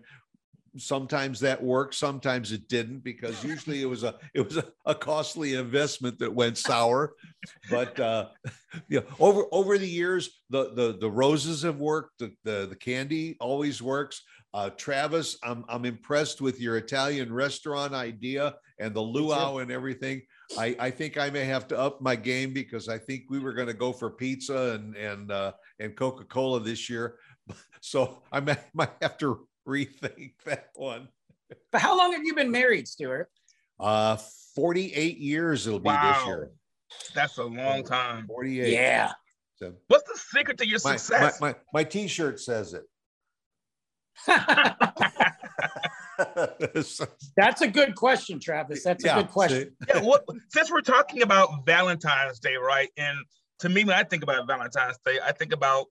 sometimes 0.76 1.40
that 1.40 1.62
worked, 1.62 1.94
sometimes 1.94 2.52
it 2.52 2.68
didn't, 2.68 3.04
because 3.04 3.42
usually 3.44 3.82
it 3.82 3.86
was 3.86 4.04
a 4.04 4.14
it 4.34 4.40
was 4.40 4.56
a, 4.56 4.64
a 4.86 4.94
costly 4.94 5.54
investment 5.54 6.18
that 6.18 6.34
went 6.34 6.58
sour. 6.58 7.14
But 7.70 7.98
uh, 7.98 8.28
you 8.88 9.00
know, 9.00 9.06
over 9.18 9.44
over 9.52 9.78
the 9.78 9.88
years, 9.88 10.40
the 10.50 10.74
the 10.74 10.98
the 11.00 11.10
roses 11.10 11.62
have 11.62 11.80
worked, 11.80 12.18
the 12.18 12.32
the, 12.44 12.66
the 12.68 12.76
candy 12.76 13.36
always 13.40 13.82
works. 13.82 14.22
Uh, 14.52 14.70
Travis, 14.70 15.38
I'm 15.42 15.64
I'm 15.68 15.84
impressed 15.84 16.40
with 16.40 16.60
your 16.60 16.76
Italian 16.76 17.32
restaurant 17.32 17.94
idea 17.94 18.54
and 18.80 18.94
the 18.94 19.00
luau 19.00 19.58
and 19.58 19.70
everything. 19.70 20.22
I, 20.58 20.74
I 20.80 20.90
think 20.90 21.16
I 21.16 21.30
may 21.30 21.44
have 21.44 21.68
to 21.68 21.78
up 21.78 22.00
my 22.00 22.16
game 22.16 22.52
because 22.52 22.88
I 22.88 22.98
think 22.98 23.24
we 23.28 23.38
were 23.38 23.52
going 23.52 23.68
to 23.68 23.74
go 23.74 23.92
for 23.92 24.10
pizza 24.10 24.72
and 24.74 24.96
and 24.96 25.30
uh, 25.30 25.52
and 25.78 25.94
Coca 25.94 26.24
Cola 26.24 26.58
this 26.60 26.90
year, 26.90 27.16
so 27.80 28.22
I 28.32 28.40
might, 28.40 28.58
might 28.74 28.90
have 29.00 29.18
to 29.18 29.46
rethink 29.66 30.32
that 30.46 30.68
one. 30.74 31.08
but 31.72 31.80
how 31.80 31.96
long 31.96 32.12
have 32.12 32.24
you 32.24 32.34
been 32.34 32.50
married, 32.50 32.88
Stuart? 32.88 33.30
Uh, 33.78 34.16
forty 34.54 34.92
eight 34.92 35.18
years 35.18 35.66
it'll 35.66 35.78
be 35.78 35.90
this 35.90 36.26
year. 36.26 36.50
That's 37.14 37.38
a 37.38 37.44
long 37.44 37.84
time. 37.84 38.26
Forty 38.26 38.60
eight. 38.60 38.72
Yeah. 38.72 39.12
So 39.56 39.74
What's 39.88 40.08
the 40.10 40.18
secret 40.18 40.58
to 40.58 40.66
your 40.66 40.80
my, 40.84 40.92
my, 40.92 40.96
success? 40.96 41.40
my 41.40 41.54
my 41.72 41.84
T-shirt 41.84 42.40
says 42.40 42.74
it. 42.74 42.84
That's 47.36 47.60
a 47.60 47.68
good 47.68 47.94
question, 47.94 48.40
Travis. 48.40 48.84
That's 48.84 49.04
a 49.04 49.14
good 49.14 49.28
question. 49.28 49.76
yeah, 49.88 50.00
what, 50.00 50.24
since 50.48 50.70
we're 50.70 50.80
talking 50.80 51.22
about 51.22 51.64
Valentine's 51.66 52.38
Day, 52.38 52.56
right? 52.56 52.88
And 52.96 53.18
to 53.60 53.68
me, 53.68 53.84
when 53.84 53.96
I 53.96 54.04
think 54.04 54.22
about 54.22 54.46
Valentine's 54.46 54.98
Day, 55.04 55.18
I 55.24 55.32
think 55.32 55.52
about 55.52 55.86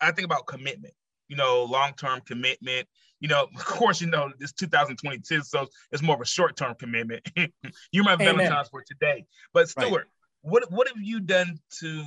I 0.00 0.12
think 0.12 0.24
about 0.24 0.46
commitment. 0.46 0.94
You 1.28 1.36
know, 1.36 1.64
long-term 1.64 2.22
commitment. 2.26 2.88
You 3.20 3.28
know, 3.28 3.48
of 3.54 3.64
course, 3.64 4.00
you 4.00 4.06
know 4.08 4.30
this 4.38 4.52
2022, 4.52 5.42
so 5.42 5.66
it's 5.92 6.02
more 6.02 6.14
of 6.14 6.20
a 6.20 6.26
short-term 6.26 6.74
commitment. 6.78 7.28
you 7.92 8.02
might 8.02 8.20
have. 8.20 8.36
Valentine's 8.36 8.68
for 8.68 8.82
today, 8.86 9.24
but 9.52 9.68
Right. 9.76 9.86
Stuart, 9.86 10.08
what 10.42 10.70
what 10.70 10.88
have 10.88 11.00
you 11.00 11.20
done 11.20 11.58
to 11.80 12.04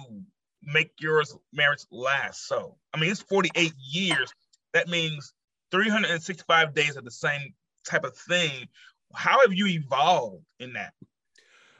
make 0.63 0.91
your 0.99 1.23
marriage 1.53 1.85
last? 1.91 2.47
So, 2.47 2.77
I 2.93 2.99
mean, 2.99 3.11
it's 3.11 3.21
48 3.21 3.73
years. 3.91 4.31
That 4.73 4.87
means 4.87 5.33
365 5.71 6.73
days 6.73 6.95
of 6.95 7.03
the 7.03 7.11
same 7.11 7.53
type 7.87 8.03
of 8.03 8.15
thing. 8.15 8.67
How 9.13 9.41
have 9.41 9.53
you 9.53 9.67
evolved 9.67 10.45
in 10.59 10.73
that? 10.73 10.93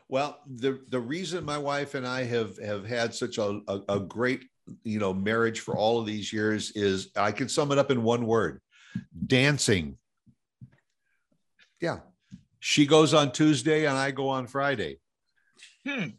Well, 0.10 0.40
the 0.46 0.82
the 0.90 1.00
reason 1.00 1.46
my 1.46 1.58
wife 1.58 1.96
and 1.96 2.06
I 2.06 2.24
have 2.24 2.58
have 2.58 2.86
had 2.86 3.16
such 3.16 3.38
a, 3.38 3.62
a, 3.68 3.80
a 3.88 4.00
great 4.00 4.44
you 4.84 5.00
know 5.00 5.14
marriage 5.14 5.60
for 5.60 5.76
all 5.76 6.00
of 6.00 6.06
these 6.06 6.32
years 6.32 6.72
is 6.72 7.10
I 7.16 7.32
can 7.32 7.50
sum 7.50 7.72
it 7.72 7.78
up 7.78 7.92
in 7.92 8.04
one 8.04 8.26
word: 8.26 8.62
dancing. 9.26 9.98
Yeah, 11.80 12.00
she 12.60 12.86
goes 12.86 13.14
on 13.14 13.32
Tuesday 13.32 13.86
and 13.86 13.98
I 13.98 14.12
go 14.12 14.30
on 14.30 14.48
Friday. 14.48 15.00
Hmm. 15.88 16.10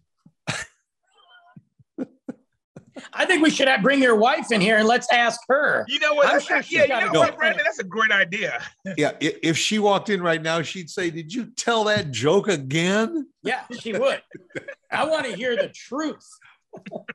I 3.15 3.25
think 3.27 3.43
we 3.43 3.51
should 3.51 3.69
bring 3.83 4.03
your 4.03 4.17
wife 4.17 4.53
in 4.53 4.61
here 4.61 4.79
and 4.79 4.87
let's 4.87 5.11
ask 5.13 5.41
her. 5.49 5.85
You 5.89 5.99
know 5.99 6.15
what? 6.15 6.29
I'm 6.29 6.41
sure 6.41 6.63
she's 6.63 6.79
yeah, 6.79 6.87
got 6.87 7.03
you 7.05 7.13
know 7.13 7.21
what, 7.21 7.37
Brandon? 7.37 7.63
That's 7.65 7.79
a 7.79 7.85
great 7.85 8.11
idea. 8.11 8.63
Yeah, 8.97 9.13
if 9.21 9.57
she 9.57 9.79
walked 9.79 10.09
in 10.11 10.23
right 10.23 10.43
now, 10.43 10.63
she'd 10.63 10.91
say, 10.91 11.11
"Did 11.11 11.33
you 11.33 11.47
tell 11.57 11.85
that 11.85 12.11
joke 12.11 12.49
again?" 12.49 13.29
Yeah, 13.43 13.63
she 13.79 13.93
would. 13.93 14.23
I 14.91 15.05
want 15.05 15.27
to 15.27 15.35
hear 15.35 15.57
the 15.57 15.69
truth. 15.69 16.29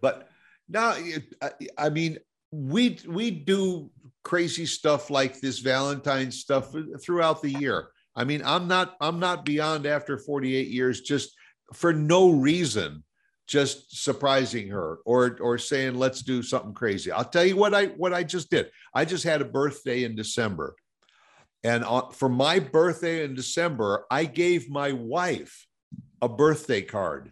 but 0.01 0.29
now 0.69 0.95
I, 1.41 1.51
I 1.77 1.89
mean 1.89 2.17
we 2.51 2.99
we 3.07 3.31
do 3.31 3.89
crazy 4.23 4.65
stuff 4.65 5.09
like 5.09 5.39
this 5.39 5.59
valentine 5.59 6.31
stuff 6.31 6.73
throughout 7.01 7.41
the 7.41 7.51
year. 7.51 7.89
I 8.15 8.23
mean 8.23 8.41
i'm 8.43 8.67
not 8.67 8.95
i'm 8.99 9.19
not 9.19 9.45
beyond 9.45 9.85
after 9.85 10.17
48 10.17 10.67
years 10.67 11.01
just 11.01 11.35
for 11.73 11.93
no 11.93 12.31
reason 12.31 13.03
just 13.47 14.03
surprising 14.03 14.67
her 14.69 14.99
or 15.05 15.37
or 15.39 15.57
saying 15.57 15.95
let's 15.95 16.21
do 16.21 16.43
something 16.43 16.73
crazy. 16.73 17.11
I'll 17.11 17.23
tell 17.23 17.45
you 17.45 17.55
what 17.55 17.73
i 17.73 17.85
what 17.87 18.13
i 18.13 18.23
just 18.23 18.49
did. 18.49 18.69
I 18.93 19.05
just 19.05 19.23
had 19.23 19.41
a 19.41 19.45
birthday 19.45 20.03
in 20.03 20.15
december. 20.15 20.75
And 21.63 21.83
on, 21.83 22.11
for 22.11 22.29
my 22.29 22.59
birthday 22.59 23.23
in 23.23 23.35
december 23.35 24.05
i 24.11 24.25
gave 24.25 24.69
my 24.69 24.91
wife 24.91 25.65
a 26.21 26.27
birthday 26.27 26.81
card. 26.81 27.31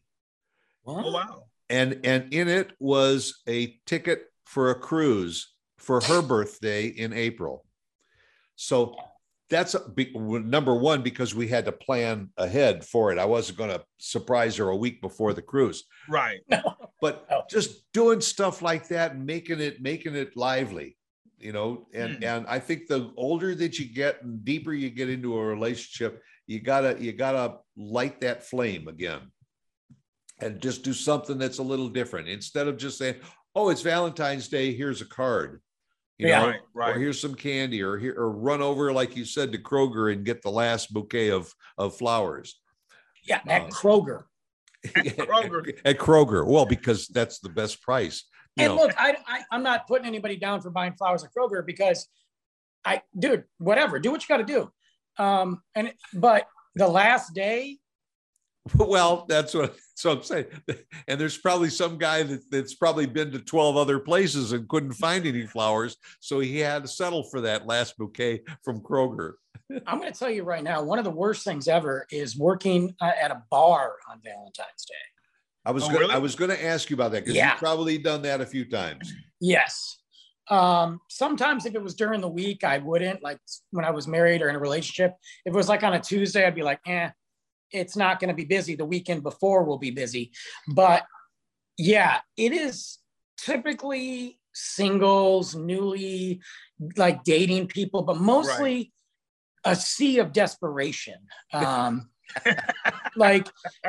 Oh 0.86 1.12
wow. 1.12 1.44
And 1.70 2.02
and 2.04 2.34
in 2.34 2.48
it 2.48 2.74
was 2.80 3.42
a 3.48 3.78
ticket 3.86 4.26
for 4.46 4.70
a 4.72 4.76
cruise 4.76 5.54
for 5.78 6.02
her 6.02 6.22
birthday 6.22 6.88
in 6.88 7.14
April. 7.14 7.66
So 8.56 8.96
that's 9.50 9.76
a 9.76 9.88
big, 9.90 10.16
number 10.16 10.74
one 10.74 11.04
because 11.04 11.36
we 11.36 11.48
had 11.48 11.66
to 11.66 11.72
plan 11.72 12.30
ahead 12.38 12.84
for 12.84 13.12
it. 13.12 13.20
I 13.20 13.26
wasn't 13.26 13.58
going 13.60 13.70
to 13.70 13.84
surprise 14.00 14.56
her 14.58 14.70
a 14.70 14.76
week 14.76 15.02
before 15.02 15.34
the 15.34 15.42
cruise, 15.42 15.84
Right. 16.10 16.40
but 17.02 17.28
Oh. 17.30 17.42
just 17.50 17.84
doing 17.94 18.22
stuff 18.22 18.62
like 18.62 18.88
that, 18.88 19.12
and 19.14 19.26
making 19.26 19.60
it 19.60 19.82
making 19.82 20.16
it 20.16 20.36
lively, 20.36 20.98
you 21.38 21.52
know. 21.52 21.88
And 21.94 22.18
Hmm. 22.18 22.24
and 22.24 22.48
I 22.48 22.60
think 22.60 22.88
the 22.88 23.12
older 23.18 23.54
that 23.56 23.78
you 23.78 23.86
get 23.94 24.24
and 24.24 24.44
deeper 24.44 24.74
you 24.74 24.90
get 24.90 25.10
into 25.10 25.38
a 25.38 25.46
relationship, 25.46 26.24
you 26.48 26.60
gotta 26.60 26.98
you 27.00 27.12
gotta 27.14 27.58
light 27.76 28.22
that 28.22 28.44
flame 28.44 28.88
again 28.88 29.32
and 30.40 30.62
just 30.62 30.84
do 30.84 30.94
something 30.94 31.38
that's 31.38 31.60
a 31.60 31.64
little 31.64 31.90
different 31.90 32.28
instead 32.28 32.68
of 32.68 32.78
just 32.78 32.98
saying, 32.98 33.16
"Oh, 33.56 33.70
it's 33.70 33.82
Valentine's 33.82 34.48
Day. 34.48 34.74
Here's 34.74 35.02
a 35.02 35.06
card," 35.06 35.62
you 36.18 36.28
Yeah. 36.28 36.42
know, 36.42 36.48
Right. 36.50 36.62
Right. 36.74 36.96
or 36.96 37.00
here's 37.00 37.20
some 37.22 37.36
candy, 37.36 37.82
or 37.82 37.98
here, 37.98 38.16
or 38.18 38.32
run 38.32 38.62
over 38.62 38.92
like 38.92 39.16
you 39.16 39.26
said 39.26 39.52
to 39.54 39.58
Kroger 39.58 40.12
and 40.12 40.26
get 40.26 40.42
the 40.42 40.52
last 40.52 40.94
bouquet 40.94 41.30
of 41.32 41.54
of 41.78 41.96
flowers 41.98 42.60
Yeah, 43.24 43.42
at 43.48 43.64
Uh, 43.64 43.68
Kroger. 43.70 44.26
Kroger. 44.86 45.80
at 45.86 45.98
Kroger. 45.98 46.46
Well, 46.46 46.66
because 46.66 47.08
that's 47.08 47.40
the 47.40 47.50
best 47.50 47.82
price. 47.82 48.26
You 48.56 48.66
And 48.66 48.76
know, 48.76 48.84
look, 48.84 48.94
I, 48.98 49.18
I 49.28 49.44
I'm 49.52 49.64
not 49.64 49.88
putting 49.88 50.06
anybody 50.08 50.36
down 50.38 50.62
for 50.62 50.70
buying 50.70 50.94
flowers 50.94 51.24
at 51.24 51.32
Kroger 51.36 51.66
because 51.66 52.08
I, 52.86 53.02
dude, 53.18 53.46
whatever, 53.58 54.00
do 54.00 54.12
what 54.12 54.22
you 54.22 54.28
got 54.28 54.38
to 54.38 54.44
do. 54.44 54.72
Um, 55.18 55.62
and 55.74 55.94
but 56.14 56.48
the 56.76 56.88
last 56.88 57.34
day, 57.34 57.80
well, 58.76 59.26
that's 59.28 59.54
what, 59.54 59.74
that's 59.76 60.06
what 60.06 60.18
I'm 60.18 60.24
saying. 60.24 60.46
And 61.08 61.22
there's 61.22 61.38
probably 61.38 61.70
some 61.70 61.98
guy 61.98 62.24
that, 62.24 62.42
that's 62.50 62.74
probably 62.76 63.06
been 63.06 63.32
to 63.32 63.40
12 63.40 63.78
other 63.78 64.00
places 64.00 64.54
and 64.54 64.68
couldn't 64.68 64.94
find 64.94 65.26
any 65.28 65.46
flowers, 65.46 65.98
so 66.20 66.40
he 66.40 66.60
had 66.60 66.84
to 66.84 66.88
settle 66.88 67.24
for 67.24 67.42
that 67.42 67.68
last 67.68 67.96
bouquet 67.98 68.42
from 68.64 68.82
Kroger. 68.82 69.34
I'm 69.88 70.00
going 70.00 70.12
to 70.12 70.18
tell 70.18 70.30
you 70.32 70.44
right 70.44 70.64
now, 70.64 70.82
one 70.84 70.98
of 71.00 71.06
the 71.06 71.12
worst 71.12 71.44
things 71.44 71.68
ever 71.68 72.06
is 72.12 72.36
working 72.38 72.96
uh, 73.02 73.12
at 73.22 73.32
a 73.32 73.44
bar 73.52 73.96
on 74.12 74.20
Valentine's 74.24 74.86
Day. 74.88 74.96
I 75.66 75.72
was 75.72 75.84
Oh, 75.84 75.88
gonna, 75.88 76.00
really? 76.00 76.14
I 76.14 76.18
was 76.20 76.36
going 76.36 76.52
to 76.52 76.64
ask 76.66 76.90
you 76.90 76.96
about 76.96 77.12
that 77.12 77.24
because 77.24 77.36
Yeah. 77.36 77.52
you've 77.52 77.60
probably 77.60 77.98
done 77.98 78.22
that 78.24 78.42
a 78.42 78.46
few 78.46 78.66
times. 78.66 79.12
Yes. 79.42 79.98
Um, 80.50 81.00
sometimes 81.10 81.66
if 81.66 81.74
it 81.74 81.82
was 81.82 81.96
during 81.96 82.22
the 82.22 82.28
week, 82.30 82.64
I 82.64 82.78
wouldn't 82.78 83.24
like 83.24 83.40
when 83.72 83.84
I 83.86 83.90
was 83.90 84.08
married 84.08 84.42
or 84.44 84.50
in 84.50 84.56
a 84.56 84.60
relationship. 84.60 85.14
If 85.46 85.54
it 85.54 85.58
was 85.58 85.68
like 85.70 85.82
on 85.84 85.94
a 85.96 86.00
Tuesday, 86.00 86.46
I'd 86.46 86.54
be 86.54 86.62
like, 86.62 86.80
eh, 86.86 87.10
it's 87.72 87.96
not 87.96 88.20
going 88.20 88.30
to 88.30 88.36
be 88.36 88.46
busy. 88.46 88.76
The 88.76 88.86
weekend 88.86 89.24
before 89.24 89.64
will 89.64 89.78
be 89.78 89.92
busy. 89.92 90.32
But 90.74 91.04
yeah, 91.78 92.20
it 92.38 92.52
is 92.52 93.00
typically 93.38 94.40
singles, 94.54 95.56
newly 95.56 96.42
like 96.98 97.24
dating 97.24 97.68
people, 97.68 98.04
but 98.04 98.18
mostly 98.18 98.94
a 99.64 99.76
sea 99.76 100.20
of 100.20 100.34
desperation. 100.34 101.16
Um, 101.54 102.10
like, 103.16 103.48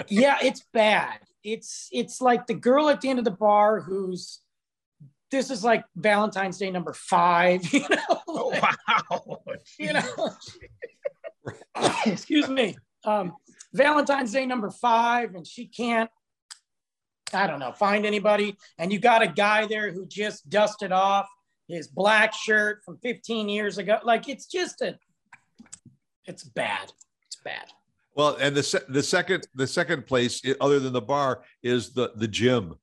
yeah, 0.09 0.37
it's 0.41 0.63
bad. 0.73 1.19
It's 1.43 1.89
it's 1.91 2.21
like 2.21 2.47
the 2.47 2.55
girl 2.55 2.89
at 2.89 3.01
the 3.01 3.09
end 3.09 3.19
of 3.19 3.25
the 3.25 3.31
bar 3.33 3.81
who's 3.81 4.41
this 5.31 5.51
is 5.51 5.65
like 5.65 5.85
Valentine's 5.97 6.59
Day 6.59 6.71
number 6.71 6.93
five, 6.93 7.63
you 7.73 7.81
know. 7.81 8.23
Oh, 8.29 8.61
wow. 8.61 9.41
you 9.79 9.93
know. 9.93 10.35
Excuse 12.07 12.49
me. 12.49 12.77
Um, 13.05 13.35
Valentine's 13.77 14.33
Day 14.33 14.47
number 14.47 14.71
five, 14.71 15.35
and 15.35 15.47
she 15.47 15.67
can't, 15.67 16.11
I 17.33 17.47
don't 17.47 17.61
know, 17.61 17.73
find 17.73 18.07
anybody. 18.07 18.57
And 18.79 18.93
you 18.93 18.99
got 18.99 19.23
a 19.23 19.29
guy 19.29 19.67
there 19.67 19.93
who 19.93 20.07
just 20.07 20.49
dusted 20.49 20.93
off 20.93 21.29
his 21.69 21.89
black 21.89 22.33
shirt 22.33 22.83
from 22.85 22.99
15 22.99 23.49
years 23.49 23.79
ago. 23.79 23.99
Like 24.03 24.29
it's 24.29 24.47
just 24.47 24.81
a, 24.83 24.99
it's 26.25 26.45
bad. 26.45 26.93
It's 27.27 27.37
bad. 27.45 27.67
Well, 28.15 28.37
and 28.41 28.57
the 28.57 28.63
se- 28.63 28.87
the 28.89 29.03
second 29.03 29.47
the 29.55 29.67
second 29.67 30.07
place, 30.07 30.41
other 30.61 30.81
than 30.81 30.95
the 30.95 31.03
bar, 31.03 31.43
is 31.63 31.93
the 31.93 32.13
the 32.17 32.27
gym. 32.27 32.77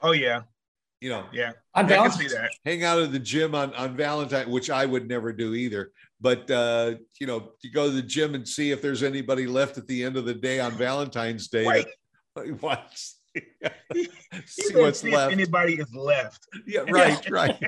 Oh 0.00 0.12
yeah, 0.12 0.42
You 1.02 1.08
know, 1.08 1.24
yeah. 1.32 1.50
On 1.74 1.84
I 1.84 1.96
can 1.96 2.12
see 2.12 2.28
that. 2.28 2.50
hang 2.64 2.84
out 2.84 3.00
at 3.00 3.10
the 3.10 3.18
gym 3.18 3.56
on 3.56 3.74
on 3.74 3.96
Valentine, 3.96 4.48
which 4.48 4.70
I 4.70 4.86
would 4.86 5.08
never 5.08 5.32
do 5.32 5.52
either. 5.52 5.90
But 6.20 6.48
uh, 6.48 6.94
you 7.18 7.26
know, 7.26 7.54
you 7.60 7.72
go 7.72 7.86
to 7.86 7.92
the 7.92 8.02
gym 8.02 8.36
and 8.36 8.46
see 8.46 8.70
if 8.70 8.80
there's 8.80 9.02
anybody 9.02 9.48
left 9.48 9.76
at 9.78 9.88
the 9.88 10.04
end 10.04 10.16
of 10.16 10.26
the 10.26 10.34
day 10.34 10.60
on 10.60 10.78
Valentine's 10.78 11.48
Day. 11.48 11.66
Wait, 11.66 11.86
that- 12.36 12.62
what? 12.62 12.88
see 14.46 14.74
what's 14.74 15.00
see 15.00 15.08
if 15.08 15.14
left. 15.14 15.32
anybody 15.32 15.74
is 15.74 15.92
left. 15.92 16.46
Yeah, 16.68 16.82
right, 16.88 17.28
right. 17.30 17.60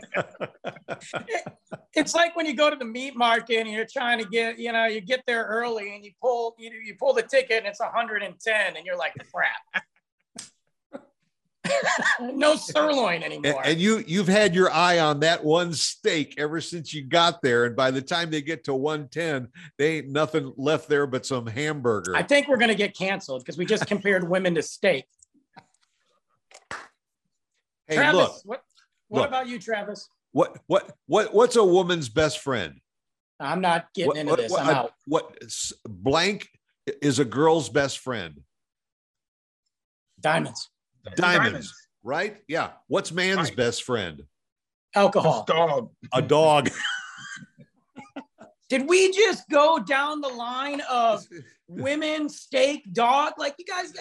it's 1.95 2.15
like 2.15 2.37
when 2.37 2.47
you 2.47 2.55
go 2.55 2.71
to 2.71 2.77
the 2.77 2.85
meat 2.85 3.17
market 3.17 3.61
and 3.61 3.71
you're 3.71 3.87
trying 3.91 4.21
to 4.21 4.29
get, 4.29 4.59
you 4.59 4.71
know, 4.71 4.87
you 4.87 5.01
get 5.01 5.23
there 5.27 5.45
early 5.45 5.95
and 5.95 6.05
you 6.05 6.13
pull, 6.21 6.55
you, 6.59 6.71
you 6.85 6.95
pull 7.01 7.15
the 7.15 7.23
ticket 7.23 7.59
and 7.59 7.67
it's 7.67 7.81
110 7.81 8.77
and 8.77 8.87
you're 8.87 8.99
like, 8.99 9.15
crap. 9.33 9.85
no 12.21 12.57
sirloin 12.57 13.23
anymore. 13.23 13.63
and 13.65 13.79
you 13.81 14.05
you've 14.07 14.29
had 14.29 14.55
your 14.55 14.71
eye 14.71 14.99
on 14.99 15.21
that 15.21 15.43
one 15.43 15.73
steak 15.73 16.35
ever 16.37 16.61
since 16.61 16.93
you 16.93 17.03
got 17.03 17.41
there 17.43 17.65
and 17.65 17.75
by 17.75 17.91
the 17.91 18.03
time 18.03 18.31
they 18.31 18.43
get 18.43 18.65
to 18.65 18.75
110 18.75 19.49
they 19.79 19.99
ain't 19.99 20.09
nothing 20.09 20.53
left 20.57 20.89
there 20.89 21.07
but 21.07 21.25
some 21.25 21.47
hamburger 21.47 22.15
I 22.15 22.23
think 22.23 22.49
we're 22.49 22.59
going 22.59 22.69
to 22.69 22.75
get 22.75 22.95
canceled 22.97 23.43
because 23.43 23.57
we 23.57 23.65
just 23.65 23.87
compared 23.87 24.29
women 24.29 24.55
to 24.57 24.63
steak. 24.63 25.07
hey 27.87 27.97
Travis, 27.97 28.15
look 28.21 28.33
what, 28.45 28.63
what 29.09 29.21
look. 29.21 29.29
about 29.29 29.49
you, 29.49 29.59
Travis? 29.59 30.09
what 30.33 30.59
what 30.67 30.91
what 31.07 31.33
what's 31.35 31.57
a 31.57 31.65
woman's 31.65 32.09
best 32.09 32.41
friend 32.41 32.81
I'm 33.41 33.61
not 33.61 33.87
getting 33.95 34.09
what, 34.09 34.17
into 34.19 34.31
what- 34.31 34.39
this. 34.39 34.51
what- 34.53 34.63
I'm 34.63 34.75
out. 34.75 34.93
what 35.07 35.37
blank 35.89 36.49
is 37.01 37.19
a 37.19 37.25
girl's 37.25 37.69
best 37.71 37.99
friend 38.01 38.43
Diamonds, 40.21 40.71
Diamonds. 41.17 41.73
right 42.03 42.39
yeah 42.49 42.71
what's 42.89 43.13
man's 43.13 43.49
Right. 43.49 43.57
best 43.57 43.83
friend 43.85 44.23
alcohol. 44.95 45.45
Dog. 45.47 45.91
a 46.13 46.23
dog 46.23 46.71
Did 48.71 48.89
we 48.89 49.13
just 49.13 49.49
go 49.51 49.79
down 49.79 50.21
the 50.23 50.29
line 50.29 50.81
of 50.91 51.23
women, 51.69 52.29
steak, 52.31 52.93
dog? 52.93 53.35
Like 53.39 53.55
you 53.59 53.65
guys, 53.67 53.93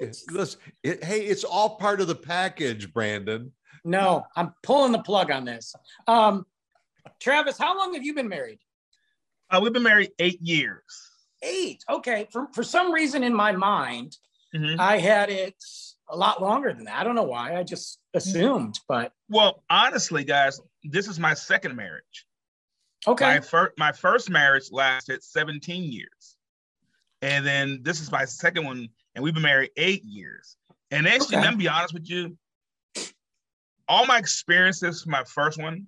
Listen, 0.30 0.60
it, 0.84 1.02
hey 1.04 1.20
it's 1.22 1.42
all 1.44 1.76
part 1.76 2.00
of 2.00 2.06
the 2.06 2.14
package 2.14 2.92
brandon 2.92 3.52
no, 3.84 4.24
I'm 4.34 4.52
pulling 4.64 4.90
the 4.90 4.98
plug 5.02 5.30
on 5.30 5.44
this. 5.44 5.72
Um, 6.08 6.44
Travis, 7.20 7.56
how 7.56 7.78
long 7.78 7.94
have 7.94 8.02
you 8.02 8.14
been 8.14 8.28
married? 8.28 8.58
Uh, 9.48 9.60
we've 9.62 9.72
been 9.72 9.84
married 9.84 10.10
eight 10.18 10.40
years. 10.42 10.82
Eight. 11.40 11.84
Okay. 11.88 12.26
For, 12.32 12.48
for 12.52 12.64
some 12.64 12.90
reason 12.92 13.22
in 13.22 13.32
my 13.32 13.52
mind, 13.52 14.16
Mhm. 14.52 14.80
I 14.80 14.98
had 14.98 15.30
it 15.30 15.54
a 16.08 16.16
lot 16.16 16.40
longer 16.40 16.72
than 16.72 16.84
that. 16.84 17.00
I 17.00 17.04
don't 17.04 17.14
know 17.14 17.24
why. 17.24 17.56
I 17.56 17.62
just 17.62 17.98
assumed, 18.14 18.78
but 18.88 19.12
Well, 19.28 19.62
honestly, 19.70 20.24
guys, 20.24 20.60
this 20.84 21.08
is 21.08 21.18
my 21.18 21.34
second 21.34 21.74
marriage. 21.76 22.26
okay. 23.06 23.24
My 23.24 23.40
first 23.40 23.72
my 23.78 23.92
first 23.92 24.30
marriage 24.30 24.70
lasted 24.70 25.22
17 25.22 25.82
years. 25.92 26.36
And 27.22 27.44
then 27.46 27.80
this 27.82 28.00
is 28.00 28.12
my 28.12 28.24
second 28.24 28.64
one, 28.66 28.88
and 29.14 29.24
we've 29.24 29.34
been 29.34 29.42
married 29.42 29.70
eight 29.76 30.04
years. 30.04 30.56
And 30.90 31.08
actually, 31.08 31.36
Okay. 31.38 31.46
let 31.46 31.50
me 31.52 31.64
be 31.64 31.68
honest 31.68 31.94
with 31.94 32.08
you. 32.08 32.36
All 33.88 34.06
my 34.06 34.18
experiences 34.18 35.02
from 35.02 35.12
my 35.12 35.24
first 35.24 35.60
one, 35.60 35.86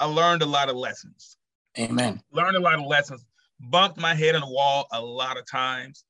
I 0.00 0.04
learned 0.06 0.42
a 0.42 0.46
lot 0.46 0.68
of 0.68 0.76
lessons. 0.76 1.36
Amen. 1.78 2.22
Learned 2.30 2.56
a 2.56 2.60
lot 2.60 2.74
of 2.74 2.82
lessons, 2.86 3.24
bumped 3.60 3.98
my 3.98 4.14
head 4.14 4.34
on 4.34 4.40
the 4.42 4.48
wall 4.50 4.86
a 4.92 5.00
lot 5.00 5.36
of 5.36 5.46
times, 5.46 6.04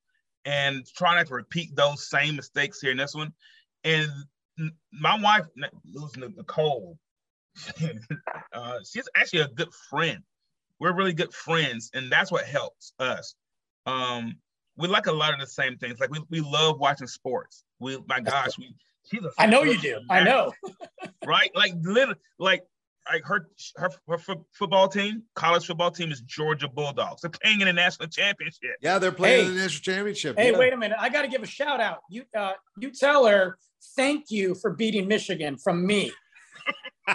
and 0.49 0.87
try 0.97 1.15
not 1.15 1.27
to 1.27 1.35
repeat 1.35 1.77
those 1.77 2.09
same 2.09 2.35
mistakes 2.35 2.81
here 2.81 2.91
in 2.91 2.97
this 2.97 3.15
one. 3.15 3.35
And 3.85 4.09
my 4.91 5.21
wife, 5.21 5.45
losing 5.85 6.23
Nicole, 6.37 6.99
uh, 8.55 8.79
she's 8.91 9.09
actually 9.15 9.41
a 9.41 9.49
good 9.49 9.73
friend. 9.91 10.21
We're 10.81 10.95
really 10.95 11.13
good 11.13 11.35
friends, 11.35 11.91
and 11.93 12.11
that's 12.11 12.33
what 12.33 12.47
helps 12.47 12.95
us. 12.99 13.35
Um, 13.85 14.37
we 14.79 14.89
like 14.89 15.07
a 15.07 15.13
lot 15.13 15.35
of 15.35 15.41
the 15.41 15.47
same 15.47 15.77
things. 15.77 16.01
Like 16.01 16.11
we, 16.11 16.21
we 16.31 16.41
love 16.41 16.81
watching 16.81 17.09
sports. 17.09 17.65
We, 17.79 17.99
my 18.09 18.21
gosh, 18.21 18.57
we. 18.59 18.75
She's 19.05 19.25
a 19.25 19.31
I 19.39 19.47
know 19.47 19.65
you 19.65 19.79
do. 19.79 20.01
I 20.09 20.23
know. 20.23 20.53
right? 21.27 21.51
Like 21.55 21.75
literally, 21.83 22.21
like 22.39 22.65
like 23.13 23.25
her 23.25 23.49
her, 23.77 23.91
her 24.09 24.19
fo- 24.19 24.47
football 24.53 24.89
team, 24.89 25.23
college 25.35 25.67
football 25.67 25.91
team 25.91 26.11
is 26.13 26.21
Georgia 26.23 26.69
Bulldogs. 26.69 27.23
They're 27.23 27.31
playing 27.31 27.61
in 27.61 27.67
the 27.67 27.73
national 27.73 28.09
championship. 28.09 28.77
yeah 28.83 28.99
they're 28.99 29.13
playing 29.13 29.47
Hey. 29.47 29.51
the 29.53 29.61
national 29.61 29.83
championship 29.95 30.39
Hey, 30.39 30.53
yeah. 30.53 30.59
wait 30.59 30.73
a 30.73 30.77
minute. 30.77 30.97
I 31.01 31.09
got 31.09 31.23
to 31.23 31.29
give 31.29 31.43
a 31.43 31.47
shout 31.47 31.81
out. 31.81 31.99
You, 32.11 32.25
uh, 32.37 32.53
you 32.79 32.91
tell 32.91 33.27
her 33.27 33.59
thank 33.97 34.31
you 34.31 34.55
for 34.55 34.73
beating 34.75 35.09
Michigan 35.09 35.57
from 35.57 35.87
me, 35.87 36.13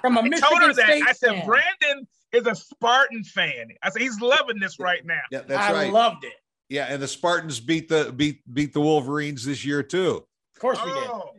from 0.00 0.16
a 0.16 0.20
I 0.20 0.22
Michigan 0.28 0.40
told 0.40 0.62
her 0.62 0.72
that. 0.74 0.86
State 0.86 1.02
I 1.06 1.12
said 1.12 1.30
fan. 1.30 1.46
Brandon 1.46 2.06
is 2.32 2.46
a 2.46 2.54
Spartan 2.54 3.22
fan. 3.24 3.68
I 3.82 3.90
said 3.90 4.02
he's 4.02 4.20
loving 4.20 4.58
this 4.58 4.78
right 4.78 5.04
now. 5.04 5.20
yeah 5.30 5.42
that's 5.46 5.62
I 5.70 5.72
right 5.72 5.92
loved 5.92 6.24
it. 6.24 6.32
yeah 6.68 6.86
and 6.90 7.00
the 7.02 7.08
spartans 7.08 7.60
beat 7.60 7.88
the 7.88 8.12
beat 8.16 8.40
beat 8.52 8.72
the 8.72 8.80
wolverines 8.80 9.44
this 9.44 9.64
year 9.64 9.82
too 9.82 10.24
Of 10.54 10.60
course 10.60 10.78
we 10.84 10.90
did. 10.92 11.04
Oh, 11.08 11.30
yeah. 11.34 11.35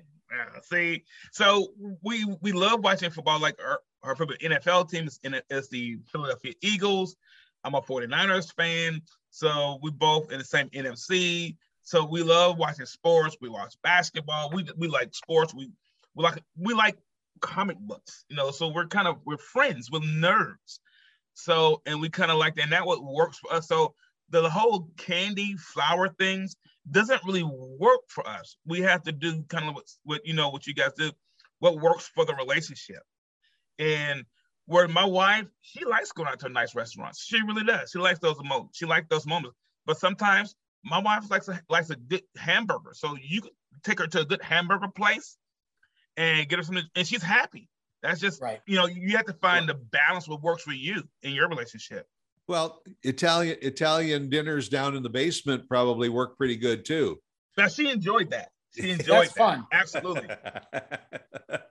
See, 0.64 1.04
so 1.32 1.74
we 2.02 2.26
we 2.42 2.52
love 2.52 2.84
watching 2.84 3.12
football. 3.12 3.40
Like 3.40 3.60
our, 3.64 3.80
our 4.04 4.16
favorite 4.16 4.42
NFL 4.42 4.90
team 4.90 5.08
is, 5.08 5.70
the 5.70 5.98
Philadelphia 6.12 6.54
Eagles. 6.62 7.16
I'm 7.64 7.76
a 7.76 7.82
49ers 7.82 8.54
fan, 8.56 9.02
so 9.30 9.80
we 9.82 9.92
both 9.92 10.32
in 10.32 10.40
the 10.40 10.46
same 10.46 10.70
NFC. 10.70 11.56
So 11.84 12.06
we 12.06 12.24
love 12.24 12.58
watching 12.58 12.86
sports. 12.86 13.38
We 13.42 13.50
watch 13.50 13.76
basketball. 13.82 14.52
We 14.54 14.68
we 14.78 14.88
like 14.88 15.14
sports. 15.16 15.54
We 15.54 15.72
we 16.16 16.24
like 16.24 16.44
we 16.58 16.74
like 16.74 16.98
comic 17.42 17.78
books. 17.80 18.26
You 18.30 18.36
know, 18.36 18.52
so 18.52 18.70
we're 18.70 18.88
kind 18.88 19.08
of 19.08 19.18
we're 19.26 19.38
friends. 19.38 19.90
We're 19.92 20.00
nerds. 20.00 20.80
So 21.34 21.82
and 21.86 22.02
we 22.02 22.10
kind 22.10 22.32
of 22.32 22.38
like 22.38 22.56
that. 22.56 22.64
And 22.64 22.72
that 22.74 22.86
what 22.86 23.04
works 23.04 23.38
for 23.40 23.54
us. 23.54 23.68
So 23.68 23.96
the 24.30 24.50
whole 24.50 24.90
candy 24.98 25.56
flower 25.58 26.10
things 26.10 26.56
doesn't 26.90 27.24
really 27.26 27.44
work 27.44 28.02
for 28.08 28.28
us. 28.28 28.58
We 28.66 28.82
have 28.82 29.04
to 29.04 29.12
do 29.12 29.44
kind 29.44 29.68
of 29.68 29.76
what, 29.76 29.86
what 30.04 30.26
you 30.26 30.34
know 30.34 30.50
what 30.50 30.68
you 30.68 30.74
guys 30.74 30.92
do, 30.98 31.12
what 31.60 31.80
works 31.80 32.10
for 32.14 32.26
the 32.26 32.36
relationship. 32.36 33.04
And 33.80 34.26
where 34.66 34.88
my 34.88 35.06
wife, 35.06 35.46
she 35.62 35.86
likes 35.86 36.12
going 36.12 36.28
out 36.30 36.40
to 36.42 36.50
nice 36.50 36.76
restaurants. 36.76 37.24
She 37.24 37.42
really 37.42 37.64
does. 37.64 37.92
She 37.92 38.00
likes 38.00 38.20
those 38.20 38.38
moments. 38.44 38.78
She 38.78 38.86
likes 38.86 39.08
those 39.10 39.26
moments. 39.26 39.56
But 39.86 39.98
sometimes 39.98 40.56
my 40.84 41.00
wife 41.00 41.30
likes 41.30 41.48
a, 41.48 41.62
likes 41.70 41.90
a 41.90 41.96
good 41.96 42.24
hamburger. 42.38 42.92
So 42.94 43.16
you 43.22 43.42
can 43.42 43.52
take 43.84 44.00
her 44.00 44.08
to 44.08 44.22
a 44.22 44.26
good 44.26 44.42
hamburger 44.42 44.90
place 44.90 45.38
and 46.18 46.50
get 46.50 46.58
her 46.60 46.64
something, 46.64 46.84
and 46.96 47.08
she's 47.08 47.24
happy. 47.24 47.70
That's 48.02 48.20
just 48.20 48.42
Right. 48.42 48.60
you 48.68 48.76
know 48.76 48.86
you 48.88 49.16
have 49.18 49.26
to 49.26 49.34
find 49.34 49.68
the 49.68 49.74
balance 49.76 50.28
what 50.28 50.42
works 50.42 50.64
for 50.64 50.74
you 50.74 51.04
in 51.24 51.34
your 51.34 51.48
relationship. 51.50 52.08
Well, 52.48 52.82
Italian 53.04 53.58
Italian 53.62 54.30
dinners 54.30 54.70
down 54.70 54.96
in 54.96 55.04
the 55.04 55.10
basement 55.10 55.68
probably 55.68 56.10
work 56.10 56.38
pretty 56.38 56.56
good 56.56 56.86
too. 56.86 57.20
Now 57.58 57.68
she 57.68 57.90
enjoyed 57.90 58.30
that. 58.32 58.50
She 58.76 58.90
enjoyed 58.92 59.28
That's 59.28 59.34
that. 59.34 59.38
fun. 59.38 59.66
Absolutely. 59.72 60.30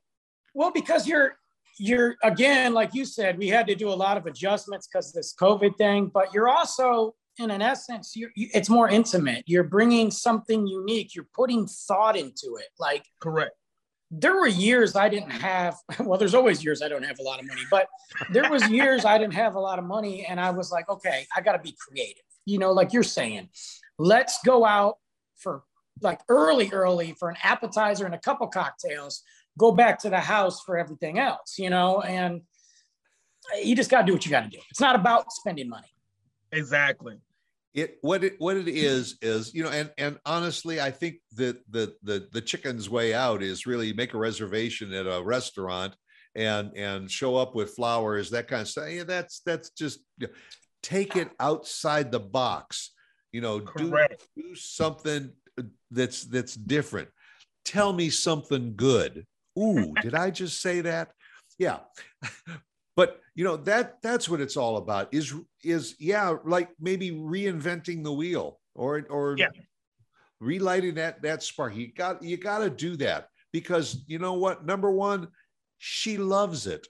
Well, 0.57 0.73
because 0.73 1.07
you're 1.07 1.37
you're 1.79 2.17
again, 2.25 2.73
like 2.73 2.95
you 2.95 3.05
said, 3.05 3.37
we 3.37 3.49
had 3.49 3.67
to 3.67 3.75
do 3.75 3.91
a 3.91 3.95
lot 3.95 4.17
of 4.17 4.25
adjustments 4.25 4.89
because 4.91 5.09
of 5.09 5.13
this 5.13 5.35
COVID 5.39 5.77
thing. 5.77 6.07
But 6.07 6.33
you're 6.33 6.49
also, 6.49 7.15
in 7.39 7.51
an 7.51 7.61
essence, 7.61 8.17
you're, 8.17 8.31
you, 8.35 8.49
it's 8.55 8.71
more 8.71 8.89
intimate. 8.89 9.45
You're 9.47 9.65
bringing 9.65 10.11
something 10.11 10.67
unique. 10.67 11.15
You're 11.15 11.29
putting 11.35 11.67
thought 11.67 12.17
into 12.17 12.57
it. 12.59 12.69
Like 12.79 13.05
Correct. 13.21 13.53
There 14.19 14.35
were 14.35 14.47
years 14.47 14.97
I 14.97 15.09
didn't 15.09 15.31
have. 15.31 15.77
Well, 16.01 16.19
there's 16.19 16.35
always 16.35 16.65
years 16.65 16.83
I 16.83 16.89
don't 16.89 17.05
have 17.05 17.19
a 17.19 17.23
lot 17.23 17.41
of 17.41 17.47
money, 17.47 17.63
but 17.71 17.89
there 18.33 18.51
was 18.51 18.69
years 18.71 19.05
I 19.05 19.19
didn't 19.19 19.35
have 19.35 19.55
a 19.55 19.61
lot 19.61 19.79
of 19.79 19.85
money, 19.85 20.25
and 20.25 20.41
I 20.41 20.51
was 20.51 20.71
like, 20.71 20.89
okay, 20.89 21.27
I 21.37 21.41
got 21.41 21.53
to 21.53 21.59
be 21.59 21.75
creative. 21.79 22.23
You 22.45 22.59
know, 22.59 22.73
like 22.73 22.93
you're 22.93 23.03
saying, 23.03 23.49
let's 23.99 24.39
go 24.45 24.65
out 24.65 24.97
for 25.37 25.63
like 26.03 26.21
early, 26.29 26.71
early 26.73 27.15
for 27.19 27.29
an 27.29 27.37
appetizer 27.43 28.05
and 28.05 28.15
a 28.15 28.19
couple 28.19 28.47
cocktails. 28.47 29.23
go 29.59 29.73
back 29.73 29.99
to 30.01 30.11
the 30.11 30.21
house 30.21 30.61
for 30.63 30.79
everything 30.79 31.19
else, 31.19 31.59
you 31.59 31.71
know, 31.71 32.03
and 32.03 32.43
you 33.63 33.75
just 33.75 33.91
got 33.91 34.03
to 34.03 34.07
do 34.07 34.13
what 34.13 34.25
you 34.25 34.31
got 34.31 34.45
to 34.45 34.51
do. 34.51 34.59
It's 34.71 34.81
not 34.81 34.95
about 34.95 35.33
spending 35.33 35.69
money. 35.69 35.89
Exactly. 36.53 37.19
It 37.77 37.99
what 38.01 38.25
it 38.25 38.35
what 38.39 38.57
it 38.57 38.69
is 38.69 39.19
is 39.21 39.55
you 39.55 39.63
know 39.63 39.69
and 39.69 39.93
and 39.99 40.19
honestly 40.25 40.81
I 40.81 40.91
think 40.91 41.17
that 41.33 41.59
the 41.71 41.95
the 42.03 42.27
the 42.33 42.41
chicken's 42.41 42.89
way 42.89 43.13
out 43.13 43.43
is 43.43 43.67
really 43.67 43.93
make 43.93 44.15
a 44.15 44.19
reservation 44.19 44.93
at 44.95 45.07
a 45.07 45.23
restaurant 45.23 45.95
and 46.35 46.75
and 46.75 47.11
show 47.11 47.37
up 47.37 47.55
with 47.55 47.75
flowers 47.75 48.31
that 48.31 48.49
kind 48.49 48.63
of 48.63 48.69
stuff. 48.69 48.91
Yeah, 48.91 49.05
that's 49.05 49.41
that's 49.45 49.71
just 49.71 50.01
you 50.19 50.29
know, 50.29 50.33
take 50.83 51.17
it 51.17 51.31
outside 51.39 52.11
the 52.11 52.21
box. 52.21 52.93
You 53.33 53.43
know, 53.43 53.61
do, 53.61 53.95
do 54.37 54.55
something 54.55 55.33
uh, 55.59 55.63
that's 55.91 56.25
that's 56.25 56.55
different. 56.55 57.09
Tell 57.65 57.93
me 57.93 58.09
something 58.11 58.75
good. 58.75 59.27
Ooh, 59.59 59.93
did 60.01 60.15
I 60.15 60.31
just 60.31 60.63
say 60.63 60.81
that? 60.83 61.11
Yeah. 61.59 61.81
But 62.97 63.21
you 63.35 63.45
know 63.45 63.57
that 63.59 64.01
that's 64.03 64.29
what 64.29 64.41
it's 64.41 64.57
all 64.57 64.79
about 64.79 65.13
is 65.13 65.35
is 65.63 65.95
yeah 66.01 66.35
like 66.45 66.71
maybe 66.81 67.11
reinventing 67.13 68.03
the 68.03 68.13
wheel 68.13 68.59
or 68.75 69.07
or 69.11 69.37
Yeah. 69.39 69.49
relighting 70.41 70.95
that 70.95 71.23
that 71.23 71.43
spark. 71.43 71.77
You 71.77 71.93
got 71.93 72.23
you 72.23 72.39
got 72.39 72.59
to 72.61 72.71
do 72.71 72.97
that 72.97 73.29
because 73.53 74.03
you 74.07 74.19
know 74.19 74.33
what? 74.35 74.65
Number 74.65 74.91
one 74.91 75.29
she 75.79 76.17
loves 76.17 76.67
it. 76.67 76.87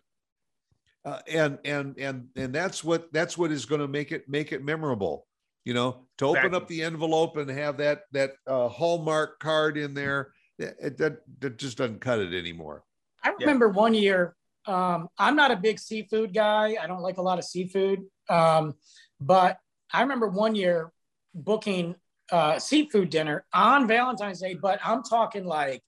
Uh, 1.05 1.21
and 1.29 1.59
and 1.64 1.99
and 1.99 2.29
and 2.37 2.55
that's 2.55 2.83
what 2.85 3.12
that's 3.12 3.37
what 3.37 3.51
is 3.51 3.64
going 3.66 3.81
to 3.81 3.88
make 3.88 4.12
it 4.12 4.29
make 4.29 4.53
it 4.53 4.64
memorable 4.64 5.27
you 5.64 5.75
know? 5.75 6.07
To 6.19 6.27
open 6.27 6.55
up 6.55 6.69
the 6.69 6.83
envelope 6.85 7.37
and 7.37 7.51
have 7.51 7.77
that 7.79 8.03
that 8.12 8.35
uh, 8.47 8.69
hallmark 8.69 9.40
card 9.40 9.77
in 9.77 9.95
there 9.95 10.33
it, 10.61 10.77
it- 10.81 10.99
that, 10.99 11.19
that 11.40 11.59
just 11.59 11.77
doesn't 11.79 12.01
cut 12.01 12.21
it 12.21 12.33
anymore. 12.33 12.85
I 13.25 13.33
remember 13.40 13.69
one 13.69 13.92
year, 13.92 14.37
um, 14.67 15.09
I'm 15.19 15.37
not 15.37 15.51
a 15.51 15.57
big 15.57 15.79
seafood 15.79 16.35
guy. 16.35 16.77
I 16.81 16.87
don't 16.87 17.03
like 17.03 17.19
a 17.19 17.23
lot 17.23 17.39
of 17.39 17.45
seafood. 17.45 18.03
Um, 18.29 18.75
but 19.21 19.59
I 19.93 20.03
remember 20.03 20.29
one 20.29 20.55
year 20.55 20.93
booking 21.35 21.95
uh, 22.31 22.59
seafood 22.59 23.11
dinner 23.11 23.45
on 23.53 23.87
Valentine's 23.87 24.41
Day, 24.41 24.55
but 24.55 24.81
I'm 24.85 25.03
talking 25.03 25.45
like 25.45 25.83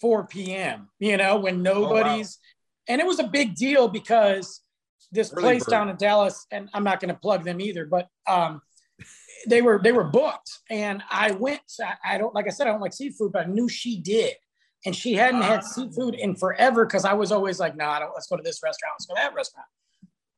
4 0.00 0.26
p.m., 0.26 0.88
you 0.98 1.16
know, 1.16 1.36
when 1.38 1.62
nobody's, 1.62 2.38
and 2.88 3.00
it 3.00 3.06
was 3.06 3.20
a 3.20 3.26
big 3.26 3.54
deal 3.54 3.88
because 3.88 4.62
this 5.12 5.32
Early 5.32 5.42
place 5.42 5.64
bird. 5.64 5.70
down 5.70 5.88
in 5.88 5.96
Dallas, 5.96 6.46
and 6.50 6.68
I'm 6.74 6.84
not 6.84 7.00
going 7.00 7.14
to 7.14 7.20
plug 7.20 7.44
them 7.44 7.60
either, 7.60 7.86
but 7.86 8.08
um, 8.26 8.60
they 9.46 9.62
were 9.62 9.80
they 9.82 9.92
were 9.92 10.04
booked, 10.04 10.50
and 10.68 11.02
I 11.10 11.30
went. 11.32 11.60
I, 11.80 11.94
I 12.04 12.18
don't 12.18 12.34
like 12.34 12.46
I 12.46 12.50
said 12.50 12.66
I 12.66 12.72
don't 12.72 12.80
like 12.80 12.92
seafood, 12.92 13.32
but 13.32 13.46
I 13.46 13.48
knew 13.48 13.68
she 13.68 14.00
did, 14.00 14.34
and 14.86 14.94
she 14.94 15.14
hadn't 15.14 15.42
had 15.42 15.60
Ah. 15.60 15.62
seafood 15.62 16.14
in 16.14 16.34
forever 16.36 16.86
because 16.86 17.04
I 17.04 17.12
was 17.14 17.32
always 17.32 17.58
like, 17.58 17.76
no, 17.76 17.84
nah, 17.84 18.10
Let's 18.14 18.26
go 18.28 18.36
to 18.36 18.42
this 18.42 18.60
restaurant. 18.62 18.94
Let's 18.98 19.06
go 19.06 19.14
to 19.14 19.20
that 19.20 19.34
restaurant. 19.34 19.66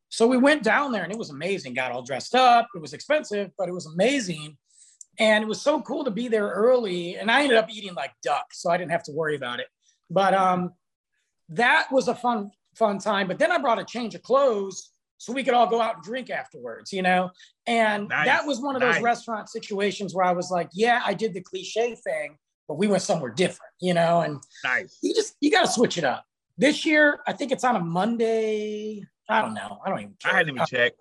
So 0.09 0.27
we 0.27 0.39
went 0.39 0.63
down 0.63 0.91
there, 0.93 1.05
and 1.05 1.13
it 1.13 1.19
was 1.19 1.31
amazing. 1.31 1.75
Got 1.75 1.93
all 1.93 2.03
dressed 2.03 2.35
up. 2.35 2.67
It 2.75 2.81
was 2.81 2.93
expensive, 2.95 3.51
but 3.57 3.69
it 3.69 3.73
was 3.73 3.87
amazing, 3.87 4.57
and 5.19 5.45
it 5.45 5.47
was 5.47 5.61
so 5.63 5.81
cool 5.83 6.05
to 6.05 6.11
be 6.11 6.27
there 6.29 6.49
early. 6.49 7.17
And 7.17 7.31
I 7.31 7.43
ended 7.43 7.59
up 7.59 7.71
eating 7.71 7.95
like 7.95 8.13
duck, 8.23 8.47
so 8.53 8.71
I 8.71 8.77
didn't 8.77 8.91
have 8.91 9.05
to 9.05 9.13
worry 9.13 9.37
about 9.37 9.61
it. 9.61 9.69
But 10.09 10.35
um, 10.35 10.73
that 11.51 11.91
was 11.93 12.09
a 12.09 12.15
fun 12.15 12.51
fun 12.75 12.99
time. 12.99 13.29
But 13.29 13.39
then 13.39 13.53
I 13.53 13.59
brought 13.59 13.79
a 13.79 13.85
change 13.85 14.15
of 14.15 14.23
clothes 14.23 14.93
so 15.19 15.33
we 15.33 15.45
could 15.45 15.55
all 15.55 15.67
go 15.67 15.81
out 15.83 15.97
and 15.97 16.03
drink 16.05 16.31
afterwards, 16.31 16.93
you 16.93 17.03
know. 17.03 17.31
And 17.67 18.09
Nice, 18.09 18.27
that 18.27 18.47
was 18.47 18.61
one 18.61 18.75
of 18.75 18.81
those 18.81 18.95
nice. 18.95 19.03
restaurant 19.03 19.49
situations 19.51 20.15
where 20.15 20.25
I 20.25 20.33
was 20.33 20.51
like, 20.51 20.71
yeah, 20.73 21.03
I 21.05 21.13
did 21.15 21.35
the 21.35 21.41
cliche 21.43 21.95
thing, 21.95 22.37
but 22.71 22.79
we 22.79 22.87
went 22.87 23.03
somewhere 23.03 23.33
different, 23.33 23.73
you 23.81 23.93
know. 23.95 24.21
And 24.21 24.41
Nice. 24.63 24.97
you 25.03 25.13
just 25.13 25.35
you 25.41 25.51
got 25.51 25.63
to 25.63 25.73
switch 25.73 25.99
it 25.99 26.05
up. 26.05 26.25
This 26.57 26.87
year, 26.87 27.19
I 27.27 27.33
think 27.33 27.51
it's 27.51 27.65
on 27.65 27.75
a 27.75 27.81
Monday. 27.81 29.05
I 29.29 29.43
don't 29.43 29.55
know. 29.55 29.81
I 29.85 29.89
don't 29.89 29.99
even 29.99 30.15
care. 30.23 30.33
I 30.33 30.37
hadn't 30.37 30.55
even 30.55 30.67
checked. 30.67 31.01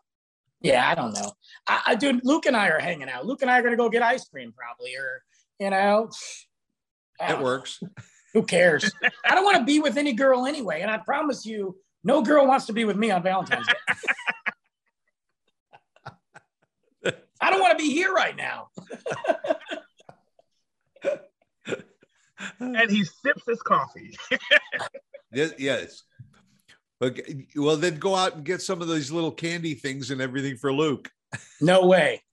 Yeah, 0.62 0.90
I 0.90 0.96
don't 0.96 1.14
know. 1.14 1.32
I, 1.68 1.82
I 1.86 1.96
dude, 1.96 2.22
Luke 2.24 2.48
and 2.48 2.58
I 2.58 2.70
are 2.70 2.80
hanging 2.80 3.08
out. 3.08 3.28
Luke 3.28 3.44
and 3.44 3.52
I 3.52 3.60
are 3.60 3.62
gonna 3.62 3.78
go 3.78 3.88
get 3.88 4.02
ice 4.02 4.28
cream 4.28 4.52
probably, 4.52 4.96
or 4.96 5.22
you 5.60 5.70
know, 5.70 6.10
it 7.22 7.36
ah, 7.36 7.40
works 7.40 7.80
Who 8.34 8.42
cares? 8.42 8.92
I 9.24 9.36
don't 9.36 9.44
want 9.44 9.58
to 9.58 9.64
be 9.64 9.80
with 9.80 9.96
any 9.96 10.14
girl 10.14 10.48
anyway, 10.48 10.82
and 10.82 10.90
I 10.90 10.98
promise 10.98 11.46
you, 11.46 11.78
no 12.04 12.24
girl 12.24 12.48
wants 12.48 12.66
to 12.66 12.74
be 12.74 12.84
with 12.84 12.98
me 12.98 13.12
on 13.12 13.22
Valentine's 13.22 13.68
Day. 13.68 13.74
I 17.40 17.52
don't 17.52 17.62
want 17.62 17.78
to 17.78 17.84
be 17.84 17.94
here 17.94 18.12
right 18.12 18.36
now. 18.36 18.70
And 22.60 22.90
he 22.90 23.04
sips 23.04 23.44
his 23.48 23.62
coffee. 23.62 24.16
Yes, 25.32 25.54
yes. 25.60 26.04
Okay. 27.02 27.46
Well, 27.56 27.78
then 27.78 27.98
go 27.98 28.16
out 28.16 28.36
and 28.36 28.44
get 28.44 28.62
some 28.62 28.82
of 28.82 28.88
these 28.88 29.12
little 29.12 29.32
candy 29.32 29.76
things 29.76 30.12
and 30.12 30.22
everything 30.22 30.58
for 30.58 30.74
Luke. 30.74 31.10
No 31.62 31.86
way. 31.86 32.24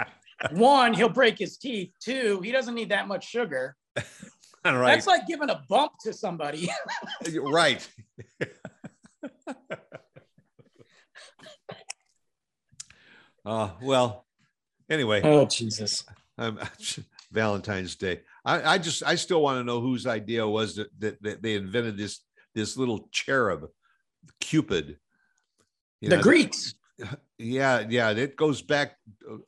One, 0.52 0.94
he'll 0.94 1.08
break 1.08 1.38
his 1.38 1.56
teeth. 1.58 1.92
Two, 2.02 2.40
he 2.42 2.52
doesn't 2.52 2.74
need 2.74 2.90
that 2.90 3.08
much 3.08 3.28
sugar. 3.28 3.76
All 4.64 4.76
right. 4.76 4.94
That's 4.94 5.06
like 5.06 5.26
giving 5.26 5.50
a 5.50 5.62
bump 5.68 5.92
to 6.02 6.12
somebody. 6.12 6.68
right. 7.40 7.88
uh, 13.44 13.70
well, 13.80 14.26
anyway, 14.90 15.20
oh 15.22 15.46
Jesus. 15.46 16.04
um, 16.36 16.58
Valentine's 17.30 17.94
Day. 17.94 18.22
I, 18.46 18.74
I 18.74 18.78
just, 18.78 19.02
I 19.02 19.16
still 19.16 19.42
want 19.42 19.58
to 19.60 19.64
know 19.64 19.80
whose 19.80 20.06
idea 20.06 20.46
was 20.48 20.76
that, 20.76 20.88
that, 21.00 21.22
that 21.22 21.42
they 21.42 21.56
invented 21.56 21.98
this, 21.98 22.20
this 22.54 22.76
little 22.78 23.08
cherub, 23.12 23.66
Cupid. 24.40 24.98
You 26.00 26.08
the 26.10 26.16
know, 26.16 26.22
Greeks 26.22 26.74
Yeah, 27.38 27.84
yeah. 27.88 28.10
It 28.10 28.36
goes 28.36 28.62
back. 28.62 28.96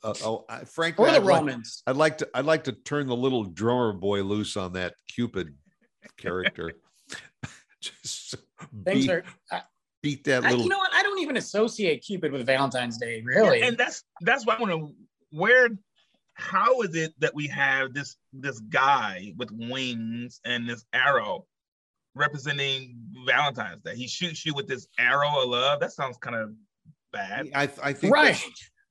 Uh, 0.03 0.13
oh, 0.23 0.45
I- 0.47 0.63
frankly, 0.65 1.05
or 1.05 1.11
the 1.11 1.17
I'd 1.17 1.23
like- 1.23 1.39
Romans. 1.39 1.81
I'd 1.87 1.95
like 1.95 2.19
to 2.19 2.29
I'd 2.35 2.45
like 2.45 2.65
to 2.65 2.71
turn 2.71 3.07
the 3.07 3.15
little 3.15 3.43
drummer 3.45 3.93
boy 3.93 4.21
loose 4.21 4.55
on 4.57 4.73
that 4.73 4.93
Cupid 5.07 5.55
character. 6.17 6.73
Just 7.81 8.35
Things 8.85 9.07
beat, 9.07 9.09
are. 9.09 9.23
I, 9.51 9.61
beat 10.03 10.23
that 10.25 10.43
I- 10.45 10.49
little 10.49 10.63
you 10.63 10.69
know 10.69 10.77
what? 10.77 10.91
I 10.93 11.01
don't 11.01 11.19
even 11.19 11.37
associate 11.37 12.03
Cupid 12.05 12.31
with 12.31 12.45
Valentine's 12.45 12.97
Day. 12.99 13.23
Really? 13.25 13.61
And 13.63 13.75
that's 13.77 14.03
that's 14.21 14.45
why 14.45 14.55
I 14.55 14.59
want 14.61 14.71
to 14.71 14.93
where 15.31 15.69
how 16.39 16.81
is 16.81 16.95
it 16.95 17.13
that 17.19 17.35
we 17.35 17.47
have 17.47 17.93
this 17.93 18.15
this 18.33 18.59
guy 18.59 19.33
with 19.37 19.51
wings 19.51 20.39
and 20.45 20.67
this 20.67 20.85
arrow 20.93 21.45
representing 22.15 22.97
Valentine's 23.25 23.81
Day? 23.81 23.95
He 23.95 24.07
shoots 24.07 24.45
you 24.45 24.53
with 24.53 24.67
this 24.67 24.87
arrow 24.97 25.43
of 25.43 25.49
love. 25.49 25.79
That 25.79 25.91
sounds 25.91 26.17
kind 26.17 26.35
of 26.35 26.51
bad. 27.11 27.49
I, 27.53 27.69
I 27.83 27.93
think 27.93 28.13
right. 28.13 28.41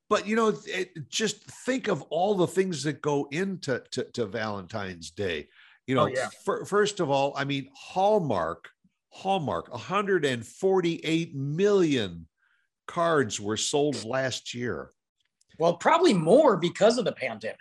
but 0.09 0.27
you 0.27 0.37
know 0.37 0.55
it, 0.67 1.09
just 1.09 1.43
think 1.65 1.89
of 1.89 2.03
all 2.03 2.35
the 2.35 2.47
things 2.47 2.83
that 2.85 3.01
go 3.01 3.27
into 3.31 3.83
to, 3.93 4.05
to 4.13 4.27
Valentine's 4.27 5.11
Day. 5.11 5.49
You 5.87 5.95
know, 5.95 6.03
Oh, 6.03 6.07
yeah. 6.07 6.29
fir- 6.45 6.67
first 6.67 7.01
of 7.01 7.09
all, 7.09 7.33
I 7.35 7.45
mean 7.45 7.71
Hallmark, 7.75 8.69
Hallmark, 9.11 9.73
148 9.73 11.35
million 11.35 12.27
cards 12.87 13.41
were 13.41 13.57
sold 13.57 14.05
last 14.05 14.55
year. 14.55 14.91
Well, 15.59 15.77
probably 15.77 16.15
more 16.15 16.57
because 16.57 16.99
of 16.99 17.05
the 17.05 17.13
pandemic. 17.13 17.59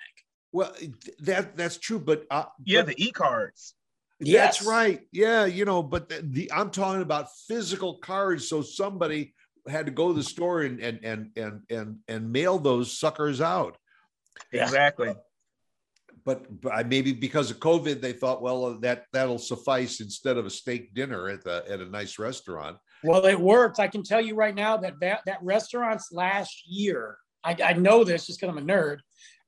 Well, 0.52 0.74
that 1.20 1.58
that's 1.58 1.78
true, 1.78 2.00
but 2.00 2.26
uh, 2.32 2.46
Yeah, 2.66 2.82
but- 2.82 2.96
the 2.96 3.04
e 3.06 3.12
cards. 3.12 3.74
Yes. 4.20 4.58
That's 4.58 4.68
right. 4.68 5.02
Yeah, 5.12 5.46
you 5.46 5.64
know, 5.64 5.84
but 5.84 6.10
the, 6.10 6.22
the 6.24 6.52
I'm 6.52 6.72
talking 6.72 7.04
about 7.04 7.28
physical 7.48 8.00
cards. 8.00 8.50
So 8.50 8.64
somebody 8.64 9.36
had 9.68 9.86
to 9.86 9.92
go 9.92 10.08
to 10.08 10.14
the 10.16 10.24
store 10.24 10.64
and 10.64 10.80
and 10.80 11.00
and 11.04 11.30
and 11.38 11.62
and, 11.70 11.98
and 12.08 12.32
mail 12.32 12.58
those 12.58 12.98
suckers 12.98 13.42
out. 13.42 13.78
Exactly. 14.52 15.14
But, 16.26 16.62
but 16.62 16.88
maybe 16.88 17.14
because 17.14 17.52
of 17.52 17.60
COVID, 17.60 18.02
they 18.02 18.12
thought, 18.12 18.42
well, 18.42 18.66
uh, 18.66 18.78
that 18.82 19.06
that'll 19.14 19.38
suffice 19.38 20.02
instead 20.02 20.38
of 20.38 20.46
a 20.46 20.50
steak 20.50 20.94
dinner 20.94 21.30
at 21.30 21.44
the 21.44 21.64
at 21.70 21.80
a 21.80 21.86
nice 21.86 22.18
restaurant. 22.18 22.78
Well, 23.04 23.24
it 23.26 23.40
worked. 23.40 23.80
I 23.80 23.88
can 23.88 24.02
tell 24.04 24.20
you 24.20 24.34
right 24.36 24.56
now 24.56 24.78
that 24.78 25.00
that, 25.02 25.22
that 25.28 25.40
restaurants 25.44 26.12
last 26.12 26.64
year, 26.68 27.18
I, 27.44 27.56
I 27.64 27.74
know 27.74 28.04
this 28.04 28.28
just 28.28 28.40
because 28.40 28.56
I'm 28.56 28.58
a 28.58 28.66
nerd. 28.74 28.98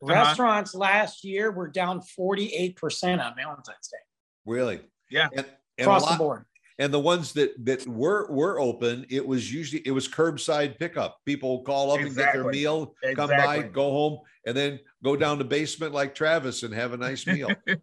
Uh-huh. 0.01 0.13
Restaurants 0.13 0.73
last 0.73 1.23
year 1.23 1.51
were 1.51 1.67
down 1.67 1.99
48% 1.99 3.23
on 3.23 3.35
Valentine's 3.35 3.87
Day 3.91 3.97
Really? 4.45 4.79
Yeah. 5.09 5.27
And, 5.35 5.45
and 5.77 5.87
a 5.87 5.91
across 5.91 6.09
the 6.09 6.17
board. 6.17 6.45
and 6.77 6.93
the 6.93 6.99
ones 6.99 7.33
that 7.33 7.53
that 7.65 7.85
were 7.87 8.31
were 8.31 8.59
open, 8.59 9.05
it 9.09 9.25
was 9.25 9.53
usually 9.53 9.81
it 9.85 9.91
was 9.91 10.07
curbside 10.07 10.79
pickup. 10.79 11.17
People 11.25 11.63
call 11.63 11.91
up 11.91 11.99
and 11.99 12.07
get 12.15 12.15
their 12.15 12.41
Exactly. 12.41 12.51
meal, 12.51 12.95
come 13.15 13.29
by, 13.29 13.61
go 13.63 13.91
home, 13.91 14.19
and 14.45 14.55
then 14.55 14.79
go 15.03 15.15
down 15.15 15.37
the 15.37 15.45
basement 15.45 15.93
like 15.93 16.15
Travis 16.15 16.63
and 16.63 16.73
have 16.73 16.93
a 16.93 16.97
nice 16.97 17.27
meal. 17.27 17.49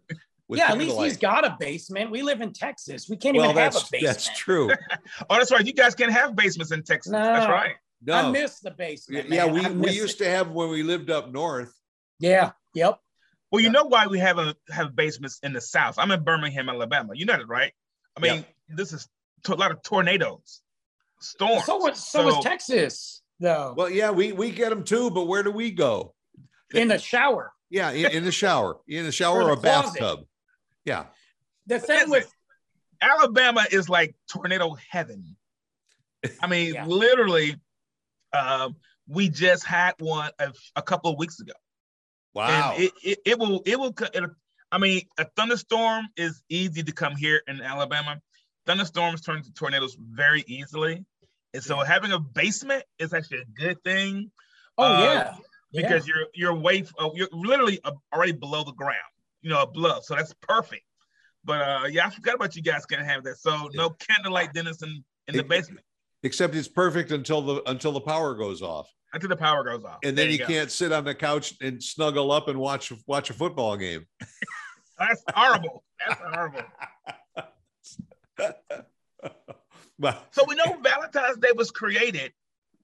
Yeah, 0.49 0.71
at 0.71 0.77
least 0.77 0.91
candlelight. 0.91 1.07
he's 1.09 1.17
got 1.17 1.45
a 1.45 1.57
basement. 1.59 2.09
We 2.09 2.21
live 2.21 2.39
in 2.39 2.53
Texas. 2.53 3.09
We 3.09 3.17
can't 3.17 3.35
well, 3.35 3.49
even 3.49 3.57
have 3.61 3.75
a 3.75 3.79
basement. 3.79 4.03
that's 4.05 4.37
true. 4.37 4.71
Oh, 5.29 5.35
that's 5.35 5.51
right. 5.51 5.65
You 5.65 5.73
guys 5.73 5.93
can't 5.93 6.11
have 6.11 6.37
basements 6.37 6.71
in 6.71 6.83
Texas. 6.83 7.11
That's 7.11 7.49
right. 7.49 7.75
No, 8.03 8.13
I 8.13 8.31
miss 8.31 8.59
the 8.59 8.71
basement. 8.71 9.29
yeah, 9.29 9.45
man. 9.47 9.79
we 9.79 9.89
we 9.89 9.91
used 9.91 10.21
it. 10.21 10.25
to 10.25 10.29
have 10.29 10.51
when 10.51 10.69
we 10.69 10.83
lived 10.83 11.09
up 11.09 11.31
north. 11.31 11.73
Yeah. 12.19 12.51
Yep. 12.73 12.99
Well, 13.51 13.59
you 13.61 13.67
Yeah. 13.67 13.71
know 13.73 13.85
why 13.85 14.07
we 14.07 14.19
have 14.19 14.37
a 14.37 14.55
have 14.69 14.95
basements 14.95 15.39
in 15.43 15.53
the 15.53 15.61
South. 15.61 15.97
I'm 15.97 16.11
in 16.11 16.23
Birmingham, 16.23 16.69
Alabama. 16.69 17.13
You 17.15 17.25
know 17.25 17.37
that, 17.37 17.47
right? 17.47 17.73
I 18.15 18.19
mean, 18.19 18.45
this 18.69 18.93
is 18.93 19.07
to- 19.43 19.53
a 19.53 19.55
lot 19.55 19.71
of 19.71 19.81
tornadoes, 19.83 20.61
storms. 21.19 21.65
So 21.65 21.77
was 21.77 22.03
so, 22.07 22.25
was 22.25 22.43
Texas 22.43 23.21
though. 23.39 23.73
Well, 23.77 23.89
yeah, 23.89 24.11
we 24.11 24.31
we 24.31 24.51
get 24.51 24.69
them 24.69 24.83
too, 24.83 25.09
but 25.11 25.25
where 25.25 25.43
do 25.43 25.51
we 25.51 25.71
go? 25.71 26.13
in 26.73 26.89
the 26.89 26.99
shower. 26.99 27.53
Yeah, 27.69 27.91
in, 27.91 28.11
in 28.11 28.25
the 28.25 28.31
shower, 28.31 28.77
in 28.87 29.05
the 29.05 29.11
shower 29.11 29.41
Or 29.43 29.51
or, 29.51 29.55
the 29.55 29.61
a 29.61 29.71
closet. 29.71 29.99
bathtub. 29.99 30.19
Yeah, 30.85 31.05
The 31.65 31.79
thing 31.79 32.09
with 32.09 32.31
Alabama 33.01 33.65
is 33.71 33.87
like 33.89 34.15
tornado 34.31 34.75
heaven. 34.89 35.35
I 36.41 36.47
mean, 36.47 36.73
Yeah. 36.73 36.85
literally, 36.85 37.55
um, 38.33 38.75
we 39.07 39.29
just 39.29 39.65
had 39.65 39.93
one 39.99 40.31
a, 40.39 40.51
a 40.75 40.81
couple 40.81 41.11
of 41.11 41.17
weeks 41.17 41.39
ago. 41.39 41.53
wow. 42.33 42.73
And 42.73 42.83
it, 42.83 42.91
it, 43.03 43.19
it 43.25 43.39
will 43.39 43.61
it 43.65 43.79
will 43.79 43.93
it'll, 44.13 44.29
I 44.71 44.77
mean 44.77 45.01
a 45.17 45.25
thunderstorm 45.35 46.07
is 46.17 46.41
easy 46.49 46.83
to 46.83 46.91
come 46.91 47.15
here 47.15 47.41
in 47.47 47.61
Alabama. 47.61 48.19
Thunderstorms 48.65 49.21
turn 49.21 49.43
to 49.43 49.53
tornadoes 49.53 49.95
very 49.99 50.43
easily. 50.47 51.05
And 51.53 51.63
so 51.63 51.77
having 51.79 52.11
a 52.11 52.19
basement 52.19 52.83
is 52.99 53.13
actually 53.13 53.39
a 53.39 53.59
good 53.59 53.81
thing 53.83 54.31
oh 54.77 54.83
uh, 54.83 55.01
yeah. 55.01 55.35
Yeah. 55.71 55.81
because 55.87 56.07
you're 56.07 56.27
you're 56.33 56.53
way 56.53 56.83
uh, 56.99 57.09
you're 57.13 57.29
literally 57.31 57.79
uh, 57.83 57.93
already 58.13 58.33
below 58.33 58.63
the 58.63 58.73
ground, 58.73 58.95
you 59.41 59.49
know, 59.49 59.61
above. 59.61 60.03
So 60.03 60.15
that's 60.15 60.33
perfect. 60.41 60.83
But 61.45 61.61
uh 61.61 61.87
yeah, 61.89 62.07
I 62.07 62.09
forgot 62.09 62.35
about 62.35 62.55
you 62.57 62.61
guys 62.61 62.85
can 62.85 62.99
have 62.99 63.23
that. 63.23 63.37
So 63.37 63.69
no 63.73 63.91
candlelight 63.91 64.53
dinners 64.53 64.81
in, 64.81 65.03
in 65.29 65.35
the 65.35 65.39
It- 65.39 65.47
basement 65.47 65.85
Except 66.23 66.55
it's 66.55 66.67
perfect 66.67 67.11
until 67.11 67.41
the 67.41 67.69
until 67.69 67.91
the 67.91 68.01
power 68.01 68.33
goes 68.35 68.61
off, 68.61 68.89
until 69.13 69.29
the 69.29 69.35
power 69.37 69.63
goes 69.63 69.83
off. 69.85 69.99
and 70.03 70.17
then 70.17 70.27
There 70.27 70.31
you, 70.33 70.37
go. 70.39 70.45
can't 70.47 70.71
sit 70.71 70.91
on 70.91 71.03
the 71.03 71.13
couch 71.15 71.53
and 71.61 71.81
snuggle 71.81 72.31
up 72.31 72.47
and 72.47 72.57
watch 72.59 72.91
watch 73.05 73.29
a 73.29 73.33
football 73.33 73.77
game. 73.77 74.05
That's 74.99 75.23
horrible. 75.33 75.83
That's 76.07 76.19
horrible. 76.21 76.63
So 80.31 80.43
we 80.47 80.53
know 80.55 80.77
Valentine's 80.83 81.37
Day 81.37 81.49
was 81.55 81.71
created 81.71 82.31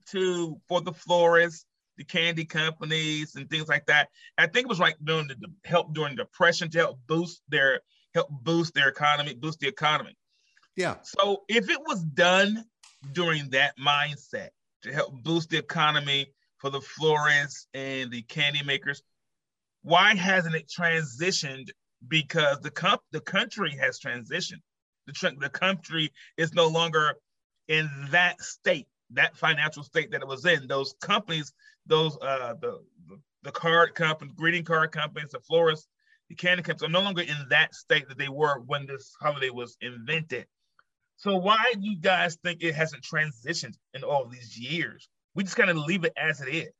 to 0.07 0.59
for 0.67 0.81
the 0.81 0.91
florists, 0.91 1.65
the 1.97 2.03
candy 2.03 2.43
companies, 2.43 3.35
and 3.35 3.47
things 3.49 3.67
like 3.67 3.85
that. 3.85 4.09
I 4.37 4.47
think 4.47 4.65
it 4.65 4.69
was 4.69 4.79
like 4.79 4.95
during 5.03 5.27
the, 5.27 5.35
the 5.35 5.47
help 5.63 5.93
during 5.93 6.15
depression 6.15 6.71
to 6.71 6.77
help 6.79 6.99
boost 7.07 7.43
their 7.49 7.81
help 8.15 8.29
boost 8.31 8.73
their 8.73 8.89
economy, 8.89 9.35
boost 9.35 9.59
the 9.59 9.67
economy. 9.67 10.17
yeah, 10.75 10.95
So 11.03 11.43
if 11.47 11.69
it 11.69 11.79
was 11.85 12.03
done 12.03 12.65
during 13.11 13.49
that 13.51 13.77
mindset 13.77 14.49
to 14.83 14.93
help 14.93 15.23
boost 15.23 15.49
the 15.49 15.57
economy 15.57 16.27
for 16.57 16.69
the 16.69 16.81
florists 16.81 17.67
and 17.73 18.11
the 18.11 18.21
candy 18.23 18.63
makers, 18.63 19.03
why 19.81 20.15
hasn't 20.15 20.55
it 20.55 20.69
transitioned? 20.69 21.69
Because 22.07 22.59
the 22.61 22.71
comp 22.71 23.01
the 23.11 23.21
country 23.21 23.75
has 23.79 23.99
transitioned. 23.99 24.61
The, 25.07 25.13
tr- 25.13 25.39
the 25.39 25.49
country 25.49 26.11
is 26.37 26.53
no 26.53 26.67
longer 26.67 27.15
in 27.67 27.89
that 28.11 28.41
state, 28.41 28.87
that 29.11 29.37
financial 29.37 29.83
state 29.83 30.11
that 30.11 30.21
it 30.21 30.27
was 30.27 30.45
in. 30.45 30.67
Those 30.67 30.95
companies, 31.01 31.53
those 31.85 32.17
uh 32.21 32.55
the 32.59 32.79
the, 33.07 33.19
the 33.43 33.51
card 33.51 33.95
companies, 33.95 34.33
greeting 34.35 34.63
card 34.63 34.91
companies, 34.91 35.31
the 35.31 35.39
florists, 35.39 35.87
the 36.29 36.35
candy 36.35 36.63
companies 36.63 36.83
are 36.83 36.91
no 36.91 37.01
longer 37.01 37.21
in 37.21 37.35
that 37.49 37.75
state 37.75 38.07
that 38.07 38.17
they 38.17 38.29
were 38.29 38.59
when 38.59 38.85
this 38.85 39.13
holiday 39.19 39.49
was 39.49 39.77
invented. 39.81 40.45
So 41.23 41.37
why 41.37 41.71
do 41.73 41.79
you 41.79 41.97
guys 41.97 42.37
think 42.43 42.61
it 42.63 42.75
hasn't 42.75 43.01
transitioned 43.01 43.75
in 43.93 44.03
all 44.03 44.25
these 44.27 44.57
years? 44.59 45.07
We 45.35 45.45
just 45.45 45.55
kind 45.55 45.69
of 45.69 45.77
leave 45.77 46.03
it 46.03 46.11
as 46.17 46.41
it 46.41 46.49
is. 46.53 46.73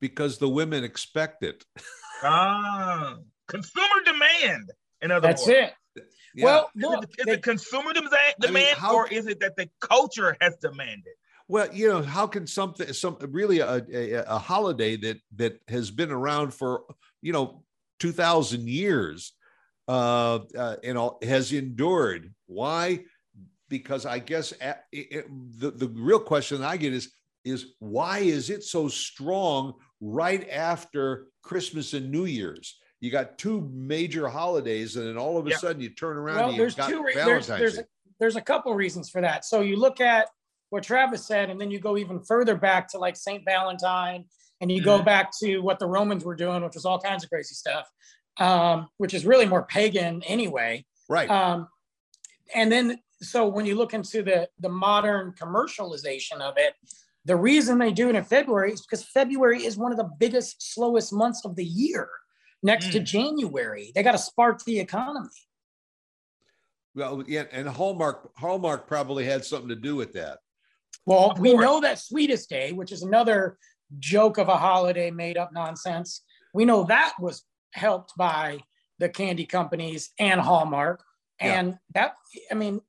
because 0.00 0.38
the 0.38 0.48
women 0.48 0.84
expect 0.84 1.42
it. 1.42 1.64
Ah, 2.20 3.14
consumer 3.46 4.00
demand. 4.04 4.72
In 5.02 5.12
other 5.12 5.28
That's 5.28 5.46
words, 5.46 5.70
it. 5.96 6.04
Yeah. 6.34 6.44
Well, 6.44 6.70
is, 6.74 6.82
it, 6.84 7.10
is 7.20 7.26
they- 7.26 7.32
it 7.34 7.42
consumer 7.44 7.92
demand, 7.92 8.12
demand 8.40 8.76
how- 8.76 8.94
or 8.96 9.08
is 9.08 9.28
it 9.28 9.38
that 9.38 9.54
the 9.56 9.68
culture 9.80 10.36
has 10.40 10.56
demanded? 10.56 11.12
Well, 11.46 11.68
you 11.72 11.88
know, 11.88 12.02
how 12.02 12.26
can 12.26 12.48
something, 12.48 12.92
some 12.92 13.18
really 13.20 13.60
a, 13.60 13.76
a, 13.92 14.12
a 14.26 14.38
holiday 14.38 14.96
that 14.96 15.18
that 15.36 15.60
has 15.68 15.90
been 15.92 16.10
around 16.10 16.54
for 16.54 16.82
you 17.22 17.32
know 17.32 17.62
two 18.00 18.10
thousand 18.10 18.68
years, 18.68 19.32
uh, 19.86 20.40
uh, 20.58 20.76
you 20.82 20.94
know, 20.94 21.18
has 21.22 21.52
endured? 21.52 22.34
Why? 22.48 23.04
Because 23.68 24.04
I 24.06 24.18
guess 24.18 24.52
at, 24.60 24.84
it, 24.90 25.06
it- 25.12 25.26
the 25.60 25.70
the 25.70 25.88
real 25.88 26.18
question 26.20 26.64
I 26.64 26.76
get 26.76 26.92
is 26.92 27.12
is 27.44 27.74
why 27.78 28.18
is 28.18 28.50
it 28.50 28.64
so 28.64 28.88
strong 28.88 29.74
right 30.00 30.48
after 30.50 31.26
Christmas 31.42 31.94
and 31.94 32.10
New 32.10 32.24
Year's? 32.24 32.78
You 33.00 33.10
got 33.12 33.38
two 33.38 33.70
major 33.72 34.28
holidays, 34.28 34.96
and 34.96 35.06
then 35.06 35.16
all 35.16 35.38
of 35.38 35.46
a 35.46 35.50
Yeah. 35.50 35.56
sudden 35.58 35.80
you 35.80 35.90
turn 35.90 36.16
around 36.16 36.36
well, 36.36 36.48
and 36.50 36.58
there's 36.58 36.72
you've 36.76 36.86
got 36.86 36.90
two. 36.90 37.02
Re- 37.04 37.14
there's 37.14 37.46
Valentine's 37.46 37.58
there's 37.60 37.74
Day. 37.76 37.80
a, 37.82 38.10
there's 38.18 38.36
a 38.36 38.40
couple 38.40 38.74
reasons 38.74 39.08
for 39.08 39.20
that. 39.20 39.44
So 39.44 39.60
you 39.60 39.76
look 39.76 40.00
at 40.00 40.28
what 40.70 40.82
Travis 40.82 41.24
said, 41.26 41.48
and 41.48 41.60
then 41.60 41.70
you 41.70 41.78
go 41.78 41.96
even 41.96 42.20
further 42.24 42.56
back 42.56 42.88
to 42.88 42.98
like 42.98 43.16
Saint 43.16 43.44
Valentine, 43.44 44.24
and 44.60 44.72
you 44.72 44.82
go 44.82 44.98
Mhm. 44.98 45.04
back 45.04 45.30
to 45.40 45.58
what 45.60 45.78
the 45.78 45.86
Romans 45.86 46.24
were 46.24 46.34
doing, 46.34 46.62
which 46.64 46.74
was 46.74 46.84
all 46.84 46.98
kinds 46.98 47.22
of 47.22 47.30
crazy 47.30 47.54
stuff, 47.54 47.88
um, 48.38 48.88
which 48.96 49.14
is 49.14 49.24
really 49.24 49.46
more 49.46 49.62
pagan 49.64 50.22
anyway. 50.24 50.84
right. 51.08 51.30
Um, 51.30 51.68
and 52.54 52.70
then, 52.70 52.98
so 53.20 53.46
when 53.46 53.66
you 53.66 53.74
look 53.74 53.94
into 53.94 54.22
the 54.22 54.48
the 54.58 54.68
modern 54.68 55.32
commercialization 55.32 56.40
of 56.40 56.54
it, 56.56 56.74
the 57.24 57.36
reason 57.36 57.78
they 57.78 57.92
do 57.92 58.08
it 58.08 58.14
in 58.14 58.24
February 58.24 58.72
is 58.72 58.80
because 58.82 59.04
February 59.04 59.64
is 59.64 59.76
one 59.76 59.92
of 59.92 59.98
the 59.98 60.10
biggest, 60.18 60.74
slowest 60.74 61.12
months 61.12 61.44
of 61.44 61.56
the 61.56 61.64
year, 61.64 62.08
next 62.62 62.92
to 62.92 63.00
Mm. 63.00 63.04
January. 63.04 63.92
They 63.94 64.02
got 64.02 64.12
to 64.12 64.18
spark 64.18 64.64
the 64.64 64.78
economy. 64.80 65.28
Well, 66.94 67.22
yeah, 67.26 67.44
and 67.52 67.68
Hallmark 67.68 68.30
Hallmark 68.36 68.86
probably 68.86 69.24
had 69.24 69.44
something 69.44 69.68
to 69.68 69.76
do 69.76 69.94
with 69.94 70.12
that. 70.14 70.38
Well, 71.06 71.34
we 71.38 71.54
know 71.54 71.80
that 71.80 71.98
Sweetest 71.98 72.48
Day, 72.50 72.72
which 72.72 72.92
is 72.92 73.02
another 73.02 73.58
joke 73.98 74.36
of 74.38 74.48
a 74.48 74.56
holiday 74.56 75.10
made 75.10 75.38
up 75.38 75.52
nonsense, 75.52 76.22
we 76.52 76.64
know 76.64 76.84
that 76.84 77.14
was 77.20 77.44
helped 77.72 78.16
by 78.16 78.58
the 78.98 79.08
candy 79.08 79.46
companies 79.46 80.10
and 80.18 80.40
Hallmark. 80.40 81.02
Yeah. 81.40 81.60
And 81.60 81.78
that, 81.94 82.14
I 82.50 82.54
mean, 82.54 82.80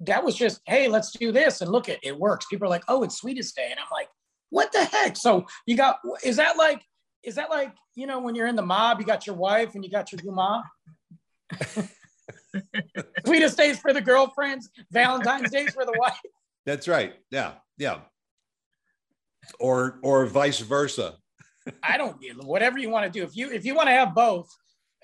that 0.00 0.24
was 0.24 0.34
just, 0.34 0.60
hey, 0.66 0.88
let's 0.88 1.12
do 1.12 1.32
this 1.32 1.60
and 1.60 1.70
look 1.70 1.88
at 1.88 1.98
it 2.02 2.18
works. 2.18 2.46
People 2.46 2.66
are 2.66 2.70
like, 2.70 2.84
oh, 2.88 3.02
it's 3.02 3.16
Sweetest 3.18 3.56
Day. 3.56 3.68
And 3.70 3.80
I'm 3.80 3.86
like, 3.90 4.08
what 4.50 4.72
the 4.72 4.84
heck? 4.84 5.16
So 5.16 5.46
you 5.66 5.76
got, 5.76 5.98
is 6.22 6.36
that 6.36 6.56
like, 6.56 6.82
is 7.22 7.34
that 7.36 7.50
like, 7.50 7.74
you 7.94 8.06
know, 8.06 8.20
when 8.20 8.34
you're 8.34 8.46
in 8.46 8.56
the 8.56 8.62
mob, 8.62 9.00
you 9.00 9.06
got 9.06 9.26
your 9.26 9.36
wife 9.36 9.74
and 9.74 9.84
you 9.84 9.90
got 9.90 10.12
your 10.12 10.20
guma? 10.20 10.62
Sweetest 13.26 13.56
days 13.56 13.78
for 13.78 13.92
the 13.92 14.00
girlfriends, 14.00 14.70
Valentine's 14.90 15.50
days 15.50 15.74
for 15.74 15.84
the 15.84 15.94
wife. 15.98 16.20
That's 16.64 16.88
right. 16.88 17.14
Yeah, 17.30 17.52
yeah. 17.78 18.00
Or 19.60 19.98
or 20.02 20.26
vice 20.26 20.58
versa. 20.60 21.16
I 21.82 21.96
don't 21.96 22.16
whatever 22.44 22.78
you 22.78 22.90
want 22.90 23.04
to 23.04 23.18
do. 23.18 23.24
If 23.24 23.36
you 23.36 23.50
if 23.50 23.64
you 23.64 23.74
want 23.74 23.88
to 23.88 23.92
have 23.92 24.14
both, 24.14 24.48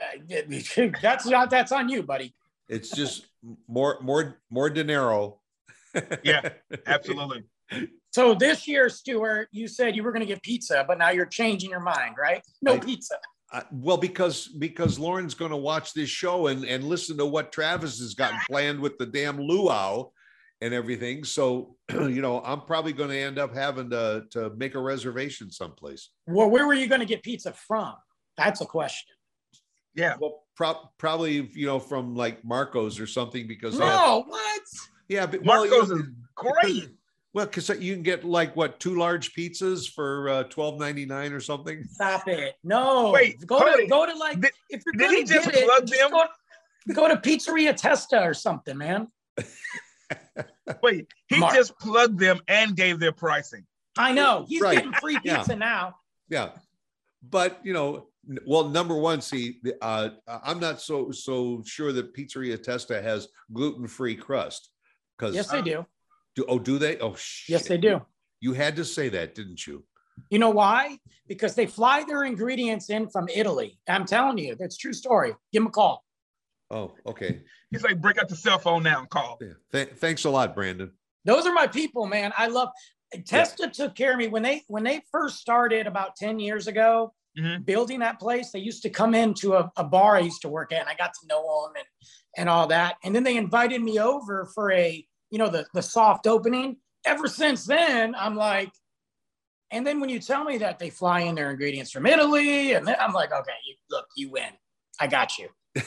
uh, 0.01 0.91
that's 1.03 1.27
not 1.27 1.51
that's 1.51 1.73
on 1.73 1.89
you, 1.89 2.03
buddy. 2.03 2.35
It's 2.69 2.91
just 2.91 3.27
more 3.69 3.99
more 4.01 4.41
more 4.51 4.71
dinero. 4.71 5.41
Yeah. 6.23 6.49
Absolutely. 6.87 7.45
So 8.11 8.35
this 8.35 8.69
year, 8.69 8.89
Stuart, 8.89 9.49
you 9.53 9.67
said 9.69 9.97
you 9.97 10.03
were 10.03 10.13
going 10.13 10.21
to 10.21 10.27
get 10.27 10.43
pizza, 10.43 10.85
but 10.87 10.99
now 10.99 11.11
you're 11.11 11.27
changing 11.27 11.71
your 11.71 11.81
mind, 11.81 12.17
right? 12.19 12.43
No 12.61 12.75
I- 12.75 12.79
pizza. 12.79 13.17
Uh, 13.53 13.61
well, 13.71 13.99
because 13.99 14.49
because 14.49 14.99
Lauren's 14.99 15.35
going 15.35 15.51
to 15.51 15.59
watch 15.59 15.93
this 15.93 16.09
show 16.09 16.47
and 16.47 16.65
and 16.65 16.85
listen 16.85 17.19
to 17.19 17.27
what 17.27 17.53
Travis 17.53 17.99
has 17.99 18.15
gotten 18.15 18.39
planned 18.49 18.81
with 18.81 18.97
the 18.97 19.05
damn 19.05 19.39
luau 19.39 20.09
and 20.63 20.73
everything. 20.73 21.23
So 21.23 21.77
you 21.93 22.23
know, 22.23 22.41
I'm 22.43 22.63
probably 22.63 22.95
going 22.95 23.11
to 23.11 23.19
end 23.19 23.39
up 23.39 23.55
having 23.55 23.91
to 23.91 24.25
to 24.31 24.51
make 24.57 24.75
a 24.75 24.81
reservation 24.81 25.51
someplace. 25.51 26.09
Well, 26.27 26.49
where 26.49 26.67
were 26.67 26.73
you 26.73 26.87
going 26.87 27.01
to 27.03 27.07
get 27.07 27.23
pizza 27.23 27.53
from? 27.53 27.95
That's 28.39 28.63
a 28.63 28.67
question. 28.67 29.15
Yeah. 29.95 30.15
Well, 30.19 30.42
pro- 30.57 30.89
probably 30.99 31.49
you 31.55 31.67
know 31.67 31.79
from 31.79 32.15
like 32.15 32.45
Marcos 32.45 32.99
or 33.01 33.07
something 33.07 33.47
because 33.47 33.79
they 33.79 33.85
have- 33.85 33.95
No, 34.01 34.25
what? 34.27 34.63
yeah, 35.09 35.27
but 35.27 35.43
well, 35.45 35.67
Marcos 35.69 35.89
you- 35.91 35.97
is 35.97 36.03
great. 36.35 36.89
Well, 37.35 37.47
because 37.47 37.71
you 37.81 37.95
can 37.95 38.03
get 38.03 38.25
like 38.25 38.55
what 38.57 38.79
two 38.79 38.95
large 38.99 39.33
pizzas 39.35 39.91
for 39.91 40.29
uh, 40.29 40.43
twelve 40.45 40.79
ninety 40.79 41.07
nine 41.07 41.33
or 41.33 41.41
something. 41.41 41.83
Stop 41.85 42.29
it. 42.29 42.57
No. 42.63 43.11
Wait, 43.11 43.45
go 43.47 43.59
to 43.59 43.87
go 43.87 44.05
to 44.05 44.15
like 44.15 44.41
did- 44.41 44.51
if 44.69 44.83
you're 44.85 44.93
did 44.93 45.01
going 45.01 45.17
he 45.17 45.25
to 45.25 45.33
just 45.35 45.47
get 45.51 45.57
it, 45.63 45.65
plug 45.67 45.87
them? 45.87 46.11
go, 46.11 46.25
go 46.95 47.09
to 47.09 47.17
Pizzeria 47.17 47.75
Testa 47.75 48.21
or 48.23 48.35
something, 48.35 48.77
man. 48.77 49.09
Wait, 50.83 51.07
he 51.29 51.39
Mark. 51.39 51.55
just 51.55 51.79
plugged 51.79 52.19
them 52.19 52.39
and 52.49 52.77
gave 52.77 52.99
their 53.01 53.13
pricing. 53.13 53.65
I 53.97 54.13
know 54.13 54.45
he's 54.49 54.61
Right. 54.61 54.77
getting 54.77 54.93
free 54.95 55.19
Yeah. 55.25 55.39
pizza 55.39 55.57
now. 55.57 55.97
Yeah, 56.29 56.51
but 57.23 57.61
you 57.65 57.73
know, 57.73 58.09
well, 58.47 58.69
number 58.69 58.95
one, 58.95 59.21
see, 59.21 59.61
uh, 59.81 60.11
I'm 60.29 60.61
not 60.61 60.81
so 60.81 61.11
so 61.11 61.63
sure 61.67 61.93
that 61.93 62.15
Pizzeria 62.15 62.63
Testa 62.63 63.03
has 63.03 63.29
gluten 63.53 63.87
free 63.87 64.15
crust 64.15 64.71
because 65.19 65.35
Yes, 65.35 65.49
they 65.51 65.63
do. 65.63 65.87
do. 66.37 66.45
Oh, 66.49 66.59
do 66.59 66.79
they? 66.79 66.99
Oh, 66.99 67.15
shit. 67.15 67.53
Yes, 67.53 67.69
they 67.69 67.79
do. 67.79 68.01
You 68.41 68.53
had 68.53 68.77
to 68.77 68.85
say 68.85 69.09
that, 69.11 69.35
didn't 69.35 69.67
you? 69.67 69.85
You 70.31 70.39
know 70.39 70.51
why? 70.51 70.99
Because 71.27 71.55
they 71.55 71.67
fly 71.67 72.05
their 72.07 72.25
ingredients 72.25 72.91
in 72.91 73.09
from 73.09 73.29
Italy. 73.29 73.79
I'm 73.89 74.05
telling 74.05 74.39
you, 74.39 74.55
that's 74.55 74.77
a 74.77 74.79
true 74.79 74.93
story. 74.93 75.35
Give 75.53 75.63
them 75.63 75.69
a 75.69 75.71
call. 75.71 76.05
Oh, 76.71 76.95
okay. 77.07 77.43
He's 77.71 77.83
like, 77.83 78.01
break 78.01 78.19
out 78.19 78.29
the 78.29 78.37
cell 78.37 78.59
phone 78.59 78.83
now 78.83 79.01
and 79.01 79.11
call. 79.11 79.39
Yeah. 79.41 79.53
Th- 79.73 79.91
thanks 79.97 80.25
a 80.25 80.31
lot, 80.31 80.55
Brandon. 80.55 80.91
Those 81.25 81.47
are 81.47 81.53
my 81.53 81.67
people, 81.67 82.07
man. 82.07 82.33
I 82.37 82.49
love 82.49 82.69
Testa 83.27 83.69
took 83.69 83.95
care 83.95 84.13
of 84.13 84.19
me 84.19 84.29
when 84.29 84.43
they 84.43 84.63
when 84.69 84.85
they 84.85 85.03
first 85.11 85.39
started 85.39 85.87
about 85.87 86.17
10 86.17 86.39
years 86.39 86.67
ago 86.67 87.13
Mhm. 87.39 87.65
building 87.65 88.01
that 88.01 88.21
place. 88.21 88.51
They 88.51 88.59
used 88.59 88.83
to 88.83 88.91
come 88.91 89.15
into 89.15 89.55
a, 89.55 89.73
a 89.77 89.85
bar 89.85 90.17
I 90.17 90.21
used 90.21 90.43
to 90.43 90.51
work 90.51 90.71
at 90.71 90.81
and 90.81 90.89
I 90.89 90.95
got 90.95 91.15
to 91.15 91.27
know 91.27 91.67
them 91.67 91.73
and 91.77 91.87
and 92.37 92.49
all 92.49 92.67
that. 92.67 92.97
And 93.05 93.15
then 93.15 93.23
they 93.25 93.37
invited 93.37 93.83
me 93.83 93.99
over 93.99 94.47
for 94.55 94.73
a, 94.73 95.07
you 95.31 95.39
know, 95.39 95.49
the 95.49 95.67
the 95.73 95.83
soft 95.83 96.27
opening. 96.27 96.77
Ever 97.07 97.27
since 97.29 97.65
then, 97.65 98.15
I'm 98.15 98.37
like, 98.37 98.71
and 99.71 99.87
then 99.87 99.99
when 99.99 100.11
you 100.11 100.19
tell 100.21 100.45
me 100.45 100.59
that 100.59 100.79
they 100.79 100.91
fly 100.91 101.21
in 101.21 101.35
their 101.35 101.51
ingredients 101.51 101.91
from 101.91 102.07
Italy, 102.07 102.75
and 102.75 102.87
then 102.87 102.97
I'm 103.01 103.13
like, 103.13 103.33
okay, 103.33 103.53
you, 103.67 103.75
look, 103.91 104.07
you 104.15 104.31
win. 104.31 104.51
I 105.01 105.07
got 105.07 105.39
you. 105.39 105.49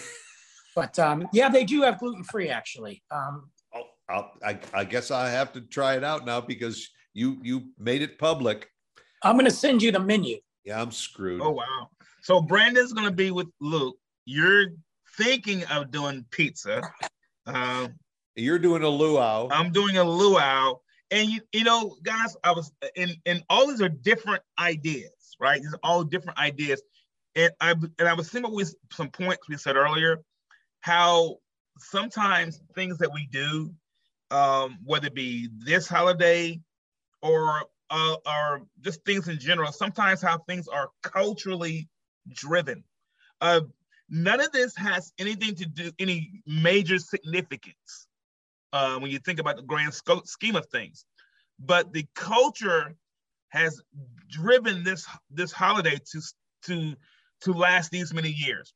but 0.76 0.98
um, 0.98 1.28
yeah, 1.32 1.48
they 1.50 1.64
do 1.64 1.84
have 1.84 2.00
gluten 2.00 2.24
free 2.24 2.50
actually. 2.50 3.04
Um, 3.12 3.52
Oh, 3.76 3.84
I'll, 4.10 4.32
I, 4.44 4.58
I 4.74 4.84
guess 4.86 5.12
I 5.12 5.30
have 5.30 5.52
to 5.54 5.62
try 5.62 5.96
it 5.96 6.04
out 6.04 6.26
now 6.26 6.42
because 6.42 6.90
you 7.14 7.38
you 7.44 7.70
made 7.78 8.02
it 8.02 8.18
public. 8.18 8.70
I'm 9.22 9.38
gonna 9.38 9.52
send 9.52 9.84
you 9.84 9.92
the 9.92 10.00
menu. 10.00 10.38
Yeah, 10.66 10.82
I'm 10.82 10.92
screwed. 10.92 11.42
Oh 11.42 11.52
wow. 11.52 11.90
So 12.22 12.42
Brandon's 12.42 12.92
gonna 12.92 13.12
be 13.12 13.32
with 13.32 13.48
Luke. 13.62 13.98
You're 14.26 14.70
thinking 15.18 15.64
of 15.66 15.92
doing 15.92 16.26
pizza. 16.32 16.82
Uh, 17.46 17.90
You're 18.36 18.60
doing 18.60 18.82
a 18.82 18.90
luau. 18.90 19.48
I'm 19.52 19.72
doing 19.72 19.98
a 19.98 20.04
luau. 20.04 20.80
And 21.12 21.30
you, 21.30 21.42
you 21.54 21.64
know, 21.64 21.96
guys, 22.04 22.36
I 22.44 22.52
was 22.52 22.72
and 22.98 23.16
and 23.28 23.44
all 23.50 23.68
these 23.68 23.82
are 23.82 23.90
different 23.90 24.42
ideas, 24.60 25.38
right? 25.40 25.62
These 25.62 25.74
are 25.74 25.80
all 25.84 26.04
different 26.04 26.40
ideas. 26.40 26.82
And 27.36 27.52
I 27.62 27.72
and 27.72 28.08
I 28.08 28.14
was 28.14 28.30
thinking 28.30 28.54
with 28.54 28.74
some 28.92 29.10
points 29.10 29.48
we 29.48 29.58
said 29.58 29.76
earlier, 29.76 30.22
how 30.82 31.38
sometimes 31.78 32.60
things 32.74 32.98
that 32.98 33.14
we 33.14 33.28
do, 33.32 33.72
um, 34.32 34.80
whether 34.84 35.08
it 35.08 35.14
be 35.14 35.50
this 35.60 35.88
holiday 35.88 36.60
or 37.22 37.62
uh, 37.90 38.16
or 38.26 38.62
just 38.82 39.04
things 39.06 39.28
in 39.28 39.40
general, 39.40 39.72
sometimes 39.72 40.22
how 40.22 40.38
things 40.40 40.68
are 40.68 40.90
culturally 41.02 41.88
driven. 42.34 42.84
Uh, 43.42 43.62
none 44.10 44.40
of 44.40 44.52
this 44.52 44.76
has 44.76 45.12
anything 45.20 45.56
to 45.56 45.66
do 45.66 45.92
any 46.00 46.42
major 46.46 46.98
significance 46.98 48.08
uh, 48.74 48.98
when 49.00 49.12
you 49.12 49.20
think 49.20 49.40
about 49.40 49.58
the 49.58 49.64
grand 49.64 49.94
scope, 49.94 50.28
scheme 50.28 50.56
of 50.56 50.66
things. 50.68 51.06
But 51.60 51.94
the 51.94 52.06
culture 52.16 52.96
has 53.50 53.82
driven 54.28 54.84
this 54.84 55.06
this 55.32 55.52
holiday 55.52 55.98
to 56.12 56.22
to 56.64 56.96
to 57.42 57.54
last 57.54 57.92
these 57.92 58.14
many 58.14 58.30
years. 58.30 58.74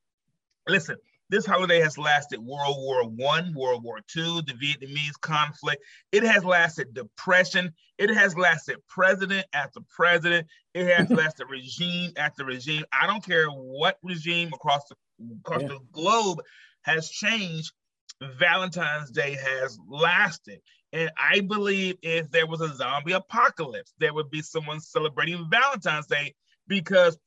Listen, 0.68 0.98
this 1.30 1.46
holiday 1.46 1.80
has 1.80 1.98
lasted 1.98 2.40
World 2.40 2.78
War 2.80 3.08
One, 3.08 3.54
World 3.54 3.84
War 3.84 4.00
Two, 4.08 4.42
the 4.42 4.54
Vietnamese 4.54 5.20
conflict. 5.22 5.84
It 6.12 6.24
has 6.24 6.44
lasted 6.44 6.94
depression. 6.94 7.74
It 7.98 8.10
has 8.10 8.36
lasted 8.36 8.78
president 8.88 9.46
after 9.54 9.80
president. 9.90 10.48
It 10.74 10.88
has 10.88 11.10
lasted 11.16 11.46
regime 11.50 12.12
after 12.18 12.46
regime. 12.46 12.84
I 12.92 13.06
don't 13.08 13.24
care 13.24 13.48
what 13.48 13.98
regime 14.04 14.50
across 14.54 14.88
the 14.90 14.96
across 15.42 15.62
Yeah. 15.62 15.68
the 15.70 15.80
globe 15.92 16.42
has 16.82 17.10
changed. 17.10 17.74
Valentine's 18.22 19.12
Day 19.12 19.36
has 19.36 19.80
lasted. 19.88 20.60
And 20.92 21.12
I 21.18 21.42
believe 21.42 21.96
if 22.02 22.30
there 22.32 22.48
was 22.48 22.62
a 22.62 22.74
zombie 22.76 23.12
apocalypse, 23.14 23.94
there 24.00 24.14
would 24.14 24.30
be 24.32 24.42
someone 24.42 24.80
celebrating 24.80 25.48
Valentine's 25.50 26.08
Day 26.08 26.34
because 26.68 27.18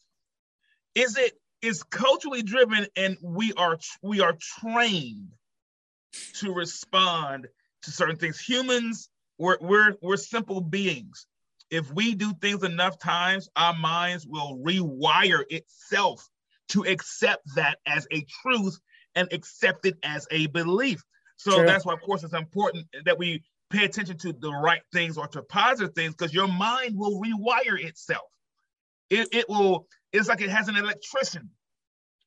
is 0.95 1.17
it 1.17 1.33
is 1.63 1.83
culturally 1.85 2.43
driven 2.43 2.87
and 2.97 3.17
we 3.23 3.53
are 3.55 3.79
we 4.03 4.21
are 4.21 4.35
trained 4.35 5.33
to 6.35 6.53
respond 6.53 7.47
to 7.83 7.91
certain 7.91 8.17
things. 8.17 8.41
Humans, 8.41 9.09
we're 9.39 9.59
we're 9.61 9.95
we're 10.03 10.17
simple 10.17 10.61
beings. 10.61 11.27
If 11.71 11.91
we 11.93 12.15
do 12.15 12.35
things 12.35 12.65
enough 12.65 12.99
times, 12.99 13.49
our 13.57 13.75
minds 13.75 14.27
will 14.27 14.59
rewire 14.59 15.45
itself 15.49 16.29
to 16.69 16.85
accept 16.85 17.43
that 17.55 17.79
as 17.87 18.07
a 18.13 18.27
truth 18.43 18.79
and 19.15 19.33
accept 19.33 19.87
it 19.87 19.97
as 20.03 20.27
a 20.31 20.47
belief. 20.49 21.03
So 21.37 21.57
Sure. 21.57 21.67
that's 21.67 21.85
why, 21.85 21.95
of 21.95 22.03
course, 22.03 22.25
it's 22.25 22.35
important 22.35 22.87
that 23.05 23.19
we 23.19 23.43
pay 23.71 23.85
attention 23.85 24.19
to 24.19 24.33
the 24.33 24.53
right 24.53 24.83
things 24.93 25.17
or 25.17 25.27
to 25.29 25.43
positive 25.43 25.95
things 25.95 26.15
because 26.15 26.35
your 26.35 26.47
mind 26.49 26.97
will 26.97 27.21
rewire 27.21 27.83
itself. 27.83 28.29
It, 29.11 29.29
it 29.33 29.49
will, 29.49 29.87
it's 30.13 30.29
like 30.29 30.41
it 30.41 30.51
has 30.51 30.69
an 30.69 30.77
electrician 30.77 31.51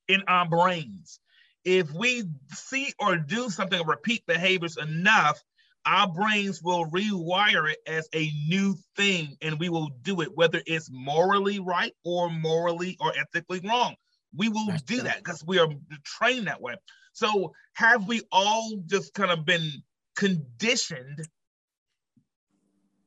in 0.08 0.24
our 0.28 0.48
brains. 0.48 1.20
If 1.64 1.92
we 1.92 2.24
see 2.54 2.94
or 3.00 3.18
do 3.18 3.50
something 3.50 3.80
or 3.80 3.86
repeat 3.86 4.26
behaviors 4.28 4.78
enough, 4.78 5.42
our 5.86 6.08
brains 6.12 6.62
will 6.64 6.86
rewire 6.86 7.72
it 7.72 7.78
as 7.88 8.08
a 8.14 8.32
new 8.48 8.76
thing 8.96 9.38
and 9.42 9.60
we 9.60 9.70
will 9.70 9.90
do 10.02 10.22
it, 10.22 10.36
whether 10.36 10.62
it's 10.66 10.90
morally 10.92 11.60
right 11.60 11.94
or 12.04 12.30
morally 12.30 12.98
or 13.00 13.14
ethically 13.18 13.62
wrong. 13.68 13.96
We 14.36 14.50
will 14.50 14.68
That's 14.68 14.84
do 14.84 14.96
true. 14.96 15.04
that 15.06 15.18
because 15.18 15.44
we 15.46 15.60
are 15.60 15.68
trained 16.04 16.48
that 16.48 16.62
way. 16.62 16.76
So, 17.14 17.54
have 17.74 18.08
we 18.08 18.22
all 18.32 18.78
just 18.88 19.14
kind 19.14 19.32
of 19.32 19.46
been 19.46 19.72
conditioned 20.16 21.28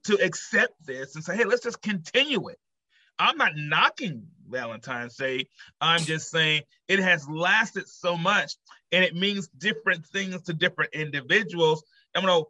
to 0.05 0.14
accept 0.14 0.75
this 0.87 1.14
and 1.14 1.25
say, 1.25 1.37
hey, 1.37 1.45
let's 1.45 1.62
just 1.62 1.83
continue 1.83 2.49
it? 2.49 2.59
I'm 3.18 3.37
not 3.37 3.52
knocking 3.57 4.26
Valentine's 4.48 5.16
Day. 5.16 5.48
I'm 5.81 6.00
just 6.00 6.31
saying 6.31 6.62
it 6.87 7.00
has 7.00 7.28
lasted 7.28 7.88
so 7.88 8.16
much 8.16 8.54
and 8.92 9.04
it 9.04 9.14
means 9.14 9.48
different 9.48 10.07
things 10.07 10.42
to 10.42 10.52
different 10.52 10.94
individuals. 10.94 11.83
I'm 12.14 12.24
gonna 12.24 12.44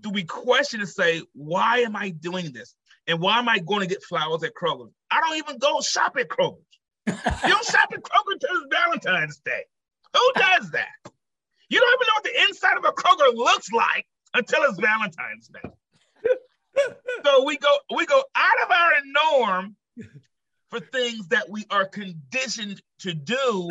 do 0.00 0.10
we 0.10 0.24
question 0.24 0.80
and 0.80 0.88
say, 0.88 1.22
why 1.32 1.78
am 1.80 1.96
I 1.96 2.10
doing 2.10 2.52
this? 2.52 2.74
And 3.06 3.20
why 3.20 3.38
am 3.38 3.48
I 3.48 3.58
going 3.58 3.80
to 3.80 3.86
get 3.86 4.02
flowers 4.02 4.42
at 4.42 4.52
Kroger? 4.54 4.90
I 5.10 5.20
don't 5.20 5.36
even 5.38 5.58
go 5.58 5.80
shop 5.80 6.16
at 6.18 6.28
Kroger. 6.28 6.62
You 7.06 7.48
don't 7.48 7.64
shop 7.64 7.90
at 7.92 8.02
Kroger 8.02 8.32
until 8.32 8.50
it's 8.52 8.74
Valentine's 8.74 9.38
Day. 9.38 9.64
Who 10.14 10.32
does 10.36 10.70
that? 10.72 11.12
You 11.68 11.80
don't 11.80 11.94
even 11.94 12.06
know 12.06 12.14
what 12.14 12.24
the 12.24 12.42
inside 12.48 12.76
of 12.76 12.84
a 12.84 12.92
Kroger 12.92 13.34
looks 13.34 13.72
like 13.72 14.06
until 14.34 14.62
it's 14.64 14.78
Valentine's 14.78 15.48
Day. 15.48 15.70
So 17.24 17.44
we 17.44 17.56
go 17.56 17.74
we 17.94 18.06
go 18.06 18.22
out 18.34 18.62
of 18.64 18.70
our 18.70 18.92
norm 19.06 19.76
for 20.70 20.80
things 20.80 21.28
that 21.28 21.48
we 21.48 21.64
are 21.70 21.84
conditioned 21.86 22.80
to 23.00 23.12
do. 23.14 23.70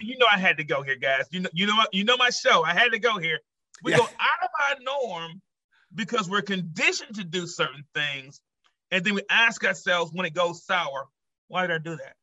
You 0.00 0.18
know 0.18 0.26
I 0.30 0.38
had 0.38 0.56
to 0.58 0.64
go 0.64 0.82
here, 0.82 0.96
guys. 0.96 1.24
You 1.30 1.40
know, 1.40 1.50
you 1.52 1.66
know 1.66 1.76
what? 1.76 1.92
You 1.94 2.04
know 2.04 2.16
my 2.16 2.30
show. 2.30 2.64
I 2.64 2.72
had 2.74 2.92
to 2.92 2.98
go 2.98 3.18
here. 3.18 3.38
We 3.82 3.92
Yeah. 3.92 3.98
go 3.98 4.04
out 4.04 4.42
of 4.42 4.50
our 4.68 4.76
norm 4.82 5.42
because 5.94 6.28
we're 6.28 6.42
conditioned 6.42 7.14
to 7.16 7.24
do 7.24 7.46
certain 7.46 7.84
things, 7.94 8.40
and 8.90 9.04
then 9.04 9.14
we 9.14 9.22
ask 9.30 9.64
ourselves 9.64 10.12
when 10.12 10.26
it 10.26 10.34
goes 10.34 10.64
sour, 10.64 11.06
why 11.48 11.66
did 11.66 11.74
I 11.74 11.78
do 11.78 11.96
that? 11.96 12.16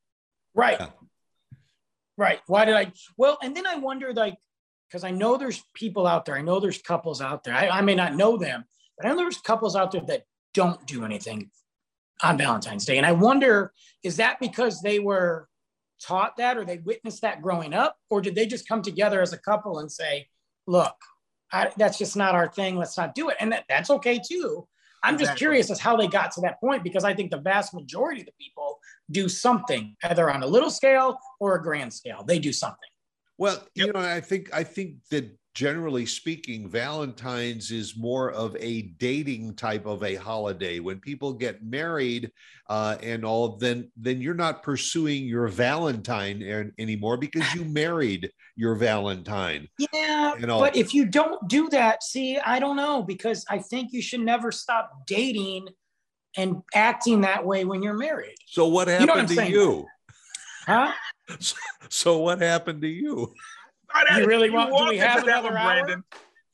Right. 0.54 0.78
Yeah. 0.80 0.90
Right. 2.18 2.42
Why 2.48 2.66
did 2.66 2.76
I? 2.76 2.92
Well, 3.18 3.38
and 3.42 3.56
then 3.56 3.66
I 3.66 3.76
wonder, 3.78 4.14
like, 4.14 4.38
because 4.90 5.04
I 5.04 5.12
know 5.12 5.38
there's 5.38 5.64
people 5.74 6.06
out 6.06 6.26
there. 6.26 6.36
I 6.36 6.42
know 6.42 6.60
there's 6.60 6.82
couples 6.82 7.22
out 7.22 7.44
there. 7.44 7.56
I, 7.56 7.70
I 7.70 7.82
may 7.82 7.96
not 7.96 8.14
know 8.16 8.38
them, 8.38 8.66
but 8.98 9.06
I 9.06 9.10
know 9.10 9.18
there's 9.18 9.40
couples 9.40 9.76
out 9.76 9.92
there 9.92 10.04
that 10.08 10.24
don't 10.54 10.86
do 10.86 11.04
anything 11.04 11.50
on 12.22 12.38
Valentine's 12.38 12.86
Day. 12.86 12.98
And 12.98 13.06
I 13.06 13.12
wonder, 13.12 13.74
is 14.04 14.18
that 14.18 14.40
because 14.40 14.82
they 14.82 15.00
were 15.00 15.48
taught 16.02 16.38
that 16.38 16.58
or 16.58 16.66
they 16.66 16.78
witnessed 16.78 17.22
that 17.22 17.42
growing 17.42 17.74
up? 17.74 17.98
Or 18.10 18.22
did 18.22 18.36
they 18.36 18.46
just 18.46 18.68
come 18.68 18.82
together 18.82 19.22
as 19.22 19.34
a 19.34 19.38
couple 19.38 19.80
and 19.80 19.92
say, 19.92 20.28
look, 20.68 20.96
I, 21.52 21.72
that's 21.78 21.98
just 21.98 22.16
not 22.16 22.36
our 22.36 22.48
thing. 22.48 22.78
Let's 22.78 22.98
not 22.98 23.16
do 23.16 23.30
it. 23.30 23.38
And 23.40 23.52
that, 23.52 23.66
that's 23.70 23.90
okay 23.90 24.20
too. 24.20 24.68
I'm 25.06 25.18
just 25.18 25.36
curious 25.36 25.70
as 25.70 25.82
how 25.82 25.98
they 25.98 26.08
got 26.08 26.32
to 26.32 26.42
that 26.42 26.62
point 26.62 26.82
because 26.82 27.04
I 27.04 27.14
think 27.14 27.30
the 27.30 27.38
vast 27.38 27.74
majority 27.74 28.22
of 28.22 28.26
the 28.26 28.32
people 28.40 28.80
do 29.12 29.28
something 29.28 29.98
either 30.02 30.32
on 30.32 30.44
a 30.44 30.48
little 30.48 30.70
scale 30.70 31.18
or 31.42 31.56
a 31.56 31.62
grand 31.62 31.94
scale. 31.94 32.24
They 32.26 32.40
do 32.40 32.54
something. 32.54 32.90
Well, 33.38 33.62
you 33.76 33.92
know, 33.92 34.00
I 34.00 34.22
think 34.22 34.54
I 34.54 34.64
think 34.64 35.04
that 35.12 35.30
generally 35.54 36.06
speaking, 36.06 36.68
Valentine's 36.68 37.72
is 37.72 37.96
more 37.96 38.32
of 38.32 38.56
a 38.60 38.84
dating 38.98 39.56
type 39.56 39.86
of 39.86 40.04
a 40.04 40.16
holiday. 40.16 40.80
When 40.80 41.00
people 41.00 41.34
get 41.34 41.64
married 41.64 42.32
uh, 42.70 42.98
and 43.04 43.24
all, 43.24 43.58
then 43.58 43.92
then 43.96 44.22
you're 44.22 44.34
not 44.34 44.64
pursuing 44.64 45.26
your 45.26 45.48
Valentine 45.48 46.42
an- 46.42 46.74
anymore 46.80 47.18
because 47.18 47.54
you 47.54 47.66
married 47.82 48.32
your 48.56 48.76
Valentine. 48.76 49.68
Yeah, 49.94 50.36
You 50.38 50.48
know. 50.48 50.60
but 50.60 50.76
if 50.76 50.94
you 50.94 51.06
don't 51.06 51.48
do 51.48 51.70
that, 51.70 52.04
see, 52.04 52.38
I 52.40 52.60
don't 52.60 52.76
know 52.78 53.04
because 53.04 53.46
I 53.50 53.60
think 53.60 53.94
you 53.94 54.02
should 54.02 54.22
never 54.22 54.52
stop 54.52 55.06
dating 55.08 55.68
and 56.36 56.62
acting 56.74 57.22
that 57.22 57.46
way 57.46 57.64
when 57.64 57.84
you're 57.84 57.94
married. 57.98 58.36
So 58.48 58.68
what 58.68 58.88
happened 58.88 59.10
what 59.10 59.20
I'm 59.20 59.28
to 59.28 59.34
saying? 59.36 59.52
you? 59.52 59.86
Huh? 60.66 60.92
So 61.90 62.18
what 62.18 62.42
happened 62.42 62.82
to 62.82 62.88
you? 62.88 63.34
Oh, 63.96 64.18
You 64.18 64.26
really 64.28 64.48
you 64.48 64.54
want- 64.54 64.76
do 64.76 64.86
we 64.90 64.98
have 64.98 65.26
that 65.26 65.44
another 65.46 65.50
one, 65.50 65.58
hour? 65.58 65.86
Brandon. 65.86 66.04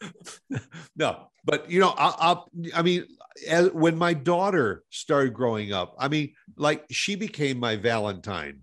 No, 0.95 1.27
but 1.45 1.69
you 1.69 1.79
know, 1.79 1.93
I, 1.97 2.33
I, 2.33 2.79
I 2.79 2.81
mean, 2.81 3.05
as, 3.47 3.69
when 3.71 3.97
my 3.97 4.13
daughter 4.13 4.83
started 4.89 5.33
growing 5.33 5.71
up, 5.73 5.95
I 5.99 6.07
mean, 6.07 6.33
like 6.57 6.85
she 6.91 7.15
became 7.15 7.59
my 7.59 7.75
Valentine. 7.75 8.61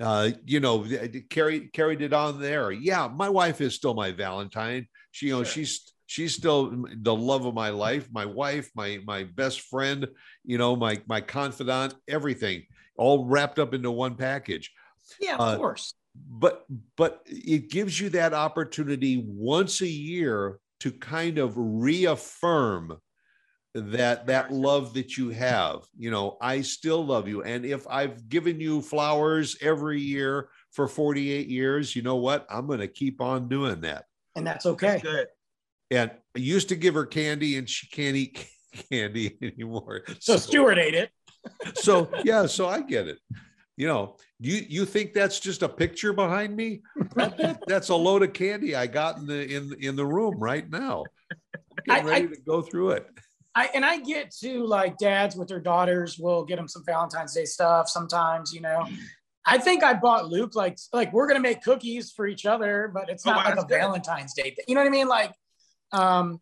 uh, 0.00 0.30
you 0.44 0.60
know, 0.60 0.86
carry 1.30 1.68
carried 1.68 2.02
it 2.02 2.12
on 2.12 2.40
there. 2.40 2.72
Yeah, 2.72 3.08
my 3.08 3.28
wife 3.28 3.60
is 3.60 3.74
still 3.74 3.94
my 3.94 4.10
Valentine. 4.12 4.86
She, 5.12 5.26
you 5.26 5.32
know, 5.32 5.44
Sure. 5.44 5.52
she's 5.52 5.92
she's 6.06 6.34
still 6.34 6.84
the 6.96 7.14
love 7.14 7.46
of 7.46 7.54
my 7.54 7.70
life, 7.70 8.08
my 8.12 8.26
wife, 8.26 8.70
my 8.74 8.98
my 9.06 9.24
best 9.24 9.60
friend, 9.62 10.08
you 10.44 10.58
know, 10.58 10.74
my 10.76 11.00
my 11.06 11.20
confidant, 11.20 11.94
everything, 12.08 12.64
all 12.96 13.24
wrapped 13.26 13.58
up 13.58 13.72
into 13.74 13.90
one 13.90 14.16
package. 14.16 14.72
Yeah, 15.20 15.34
of 15.36 15.40
Uh, 15.40 15.56
course. 15.58 15.94
But 16.14 16.64
but 16.96 17.22
it 17.26 17.70
gives 17.70 18.00
you 18.00 18.08
that 18.10 18.34
opportunity 18.34 19.24
once 19.26 19.80
a 19.80 19.86
year 19.88 20.58
to 20.80 20.92
kind 20.92 21.38
of 21.38 21.54
reaffirm 21.56 22.98
that 23.74 24.26
that 24.28 24.52
love 24.52 24.94
that 24.94 25.16
you 25.16 25.30
have 25.30 25.80
you 25.98 26.08
know 26.08 26.36
i 26.40 26.60
still 26.60 27.04
love 27.04 27.26
you 27.26 27.42
and 27.42 27.64
if 27.64 27.84
i've 27.88 28.28
given 28.28 28.60
you 28.60 28.80
flowers 28.80 29.56
every 29.60 30.00
year 30.00 30.48
for 30.70 30.86
48 30.86 31.48
years 31.48 31.96
you 31.96 32.02
know 32.02 32.14
what 32.14 32.46
i'm 32.48 32.68
going 32.68 32.78
to 32.78 32.86
keep 32.86 33.20
on 33.20 33.48
doing 33.48 33.80
that 33.80 34.04
And 34.36 34.46
that's 34.46 34.64
okay. 34.66 35.00
Good. 35.02 35.26
and 35.90 36.12
i 36.36 36.38
used 36.38 36.68
to 36.68 36.76
give 36.76 36.94
her 36.94 37.04
candy 37.04 37.58
and 37.58 37.68
she 37.68 37.88
can't 37.88 38.14
eat 38.14 38.46
candy 38.92 39.36
anymore 39.42 40.02
So 40.20 40.36
Stewart 40.36 40.78
ate 40.78 40.94
it. 40.94 41.10
so 41.74 42.08
yeah 42.22 42.46
so 42.46 42.68
i 42.68 42.80
get 42.80 43.08
it 43.08 43.18
you 43.76 43.86
know 43.88 44.16
you 44.38 44.64
you 44.68 44.84
think 44.84 45.12
that's 45.12 45.40
just 45.40 45.62
a 45.62 45.68
picture 45.68 46.12
behind 46.12 46.54
me 46.56 46.82
That- 47.16 47.36
that- 47.38 47.60
that's 47.66 47.88
a 47.88 47.94
load 47.96 48.22
of 48.22 48.32
candy 48.32 48.74
i 48.76 48.86
got 48.86 49.16
in 49.18 49.26
the 49.26 49.46
in 49.56 49.74
in 49.80 49.96
the 49.96 50.06
room 50.06 50.38
right 50.38 50.68
now 50.70 51.04
getting 51.86 52.06
I- 52.06 52.08
ready 52.08 52.28
to 52.28 52.40
go 52.46 52.62
through 52.62 52.90
it 52.90 53.06
I 53.56 53.70
and 53.72 53.84
I 53.84 54.00
get 54.00 54.32
to 54.40 54.66
like 54.66 54.98
dads 54.98 55.36
with 55.36 55.46
their 55.46 55.60
daughters 55.60 56.18
will 56.18 56.44
get 56.44 56.56
them 56.56 56.66
some 56.66 56.82
Valentine's 56.84 57.32
Day 57.34 57.44
stuff 57.44 57.88
sometimes, 57.88 58.52
you 58.52 58.60
know. 58.60 58.84
I 59.46 59.58
think 59.58 59.84
I 59.84 59.94
bought 59.94 60.26
Luke 60.28 60.56
like 60.56 60.76
like 60.92 61.12
we're 61.12 61.28
gonna 61.28 61.38
make 61.38 61.62
cookies 61.62 62.10
for 62.10 62.26
each 62.26 62.46
other, 62.46 62.90
but 62.92 63.08
it's 63.08 63.24
Oh, 63.24 63.30
not 63.30 63.44
wow, 63.44 63.50
like 63.50 63.58
a 63.64 63.68
good. 63.68 63.78
Valentine's 63.78 64.34
Day 64.34 64.50
thing. 64.56 64.64
You 64.66 64.74
know 64.74 64.80
what 64.80 64.88
I 64.88 64.90
mean? 64.90 65.06
Like, 65.06 65.32
um, 65.92 66.40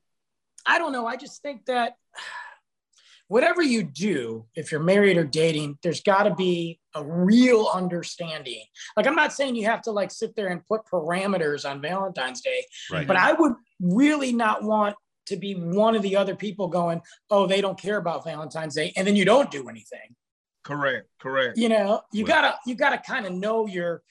I 0.65 0.79
don't 0.79 0.91
know. 0.93 1.07
I 1.07 1.17
just 1.17 1.43
think 1.43 1.67
that 1.67 1.97
whatever 3.29 3.61
you 3.63 3.83
do, 3.83 4.47
if 4.55 4.73
you're 4.73 4.81
married 4.83 5.19
or 5.19 5.25
dating, 5.25 5.79
there's 5.83 6.01
got 6.01 6.23
to 6.23 6.35
be 6.35 6.81
a 6.95 7.05
real 7.05 7.71
understanding. 7.73 8.65
Like, 8.97 9.07
I'm 9.07 9.15
not 9.15 9.33
saying 9.33 9.57
you 9.57 9.67
have 9.67 9.83
to 9.83 9.91
like 9.91 10.11
sit 10.11 10.35
there 10.37 10.49
and 10.49 10.65
put 10.67 10.83
parameters 10.91 11.69
on 11.69 11.81
Valentine's 11.81 12.41
Day, 12.41 12.65
right 12.91 13.07
but 13.07 13.17
I 13.17 13.33
would 13.33 13.55
really 13.81 14.33
not 14.33 14.63
want 14.63 14.97
to 15.27 15.37
be 15.37 15.55
one 15.55 15.95
of 15.95 16.03
the 16.03 16.17
other 16.17 16.35
people 16.35 16.69
going, 16.69 17.01
oh, 17.31 17.47
they 17.47 17.61
don't 17.61 17.79
care 17.79 17.97
about 17.97 18.25
Valentine's 18.25 18.75
Day, 18.75 18.93
and 18.97 19.07
then 19.07 19.17
you 19.17 19.25
don't 19.25 19.51
do 19.51 19.69
anything. 19.69 20.17
Correct. 20.65 21.09
Correct. 21.21 21.59
You 21.59 21.69
know, 21.69 22.03
you 22.13 22.25
Well- 22.25 22.35
gotta 22.35 22.59
you 22.67 22.75
gotta 22.75 22.99
kind 22.99 23.27
of 23.27 23.33
know 23.33 23.67
your 23.67 24.03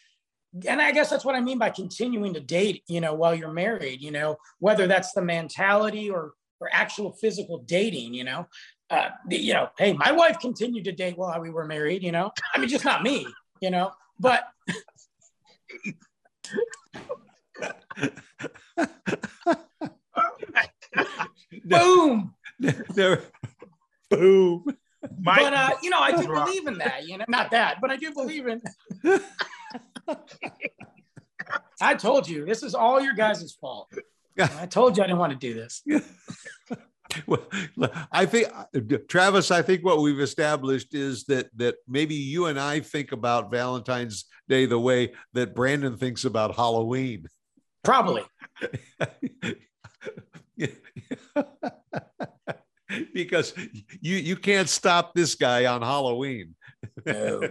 and 0.67 0.81
I 0.81 0.91
guess 0.91 1.09
that's 1.09 1.23
what 1.23 1.35
I 1.35 1.39
mean 1.39 1.57
by 1.57 1.69
continuing 1.69 2.33
to 2.33 2.41
date, 2.41 2.83
you 2.87 2.99
know, 2.99 3.13
while 3.13 3.33
you're 3.33 3.53
married, 3.53 4.01
you 4.01 4.11
know, 4.11 4.35
whether 4.59 4.85
that's 4.85 5.13
the 5.13 5.21
mentality 5.21 6.09
or 6.09 6.33
or 6.59 6.69
actual 6.71 7.13
physical 7.13 7.59
dating, 7.59 8.13
you 8.13 8.23
know. 8.23 8.47
Uh, 8.91 9.09
you 9.29 9.53
know, 9.53 9.69
hey, 9.77 9.93
my 9.93 10.11
wife 10.11 10.39
continued 10.39 10.83
to 10.83 10.91
date 10.91 11.17
while 11.17 11.39
we 11.39 11.49
were 11.49 11.65
married, 11.65 12.03
you 12.03 12.11
know. 12.11 12.31
I 12.53 12.59
mean, 12.59 12.67
just 12.69 12.83
not 12.85 13.01
me, 13.03 13.25
you 13.61 13.71
know, 13.71 13.91
but 14.19 14.43
my 18.77 20.67
God. 20.93 21.07
boom. 21.65 22.33
There- 22.93 23.23
boom 24.09 24.65
but 25.19 25.53
uh, 25.53 25.69
you 25.81 25.89
know, 25.89 25.99
I 25.99 26.11
do 26.11 26.27
believe 26.27 26.67
in 26.67 26.77
that. 26.79 27.07
You 27.07 27.17
know, 27.17 27.25
not 27.27 27.51
that, 27.51 27.77
but 27.81 27.91
I 27.91 27.97
do 27.97 28.13
believe 28.13 28.47
in. 28.47 28.61
I 31.81 31.95
told 31.95 32.29
you 32.29 32.45
this 32.45 32.63
is 32.63 32.75
all 32.75 33.01
your 33.01 33.13
guys' 33.13 33.51
fault. 33.59 33.91
I 34.39 34.65
told 34.65 34.97
you 34.97 35.03
I 35.03 35.07
didn't 35.07 35.19
want 35.19 35.33
to 35.33 35.37
do 35.37 35.53
this. 35.53 35.83
Well, 37.27 37.45
I 38.11 38.25
think 38.25 38.47
uh, 38.53 38.65
Travis, 39.07 39.51
I 39.51 39.61
think 39.61 39.83
what 39.83 40.01
we've 40.01 40.19
established 40.19 40.93
is 40.93 41.23
that 41.25 41.49
that 41.57 41.75
maybe 41.87 42.15
you 42.15 42.47
and 42.47 42.59
I 42.59 42.79
think 42.79 43.11
about 43.11 43.51
Valentine's 43.51 44.25
Day 44.47 44.65
the 44.65 44.79
way 44.79 45.13
that 45.33 45.55
Brandon 45.55 45.97
thinks 45.97 46.25
about 46.25 46.55
Halloween. 46.55 47.25
Probably. 47.83 48.23
because 53.13 53.53
you 54.01 54.17
you 54.17 54.35
can't 54.35 54.69
stop 54.69 55.13
this 55.13 55.35
guy 55.35 55.65
on 55.65 55.81
Halloween. 55.81 56.55
No. 57.05 57.41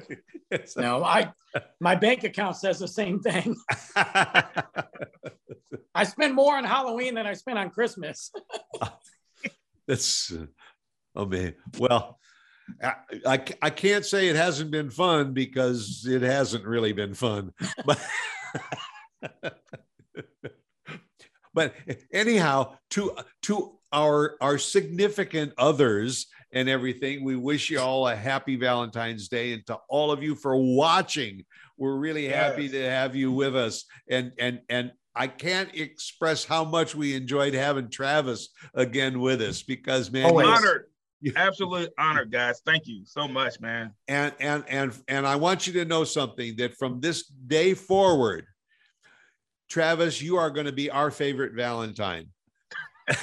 No, 0.76 1.04
I 1.04 1.30
my 1.78 1.94
bank 1.94 2.24
account 2.24 2.56
says 2.56 2.80
the 2.80 2.88
same 2.88 3.20
thing. 3.20 3.54
I 5.94 6.02
spend 6.02 6.34
more 6.34 6.56
on 6.56 6.64
Halloween 6.64 7.14
than 7.14 7.24
I 7.24 7.34
spend 7.34 7.56
on 7.56 7.70
Christmas. 7.70 8.32
That's 9.91 10.32
uh, 10.32 10.47
oh 11.16 11.26
man. 11.26 11.55
Well, 11.76 12.20
I, 12.80 12.95
I 13.26 13.45
I 13.61 13.70
can't 13.70 14.07
say 14.07 14.28
it 14.28 14.36
hasn't 14.36 14.70
been 14.70 14.88
fun 14.88 15.32
because 15.32 16.07
it 16.09 16.22
hasn't 16.22 16.64
really 16.64 16.93
been 16.93 17.14
fun. 17.14 17.53
But 17.84 18.01
but 21.53 21.74
anyhow, 22.12 22.76
to 22.91 23.16
to 23.43 23.78
our 23.93 24.36
our 24.41 24.59
significant 24.59 25.55
others 25.59 26.28
and 26.53 26.68
everything, 26.68 27.24
we 27.24 27.34
wish 27.34 27.68
you 27.68 27.80
all 27.80 28.07
a 28.07 28.14
happy 28.14 28.55
Valentine's 28.55 29.26
Day, 29.28 29.53
and 29.55 29.66
to 29.66 29.78
all 29.88 30.12
of 30.12 30.22
you 30.22 30.36
for 30.36 30.57
watching. 30.57 31.45
We're 31.76 31.97
really 31.97 32.28
happy 32.28 32.64
Yes. 32.64 32.72
to 32.72 32.91
have 32.91 33.16
you 33.16 33.32
with 33.32 33.57
us, 33.57 33.86
and 34.09 34.32
and 34.38 34.61
and 34.68 34.93
I 35.14 35.26
can't 35.26 35.74
express 35.74 36.44
how 36.44 36.64
much 36.64 36.94
we 36.94 37.14
enjoyed 37.14 37.54
having 37.54 37.90
Travis 37.90 38.48
again 38.74 39.20
with 39.20 39.40
us 39.42 39.62
because 39.62 40.11
man, 40.11 40.26
Always. 40.26 40.46
he- 40.46 40.52
honored. 40.52 40.86
Yeah. 41.22 41.32
Absolutely 41.36 41.90
honored, 41.98 42.32
guys. 42.32 42.62
Thank 42.64 42.86
you 42.86 43.02
so 43.04 43.28
much, 43.28 43.61
man. 43.61 43.92
and 44.08 44.32
and 44.40 44.64
and 44.68 44.94
and 45.06 45.26
I 45.26 45.36
want 45.36 45.66
you 45.66 45.74
to 45.74 45.84
know 45.84 46.02
something 46.02 46.56
that 46.56 46.78
from 46.78 46.98
this 47.00 47.24
day 47.26 47.74
forward, 47.74 48.46
Travis, 49.68 50.22
you 50.22 50.38
are 50.38 50.48
going 50.48 50.64
to 50.64 50.72
be 50.72 50.88
our 50.88 51.11
favorite 51.11 51.52
Valentine. 51.52 52.28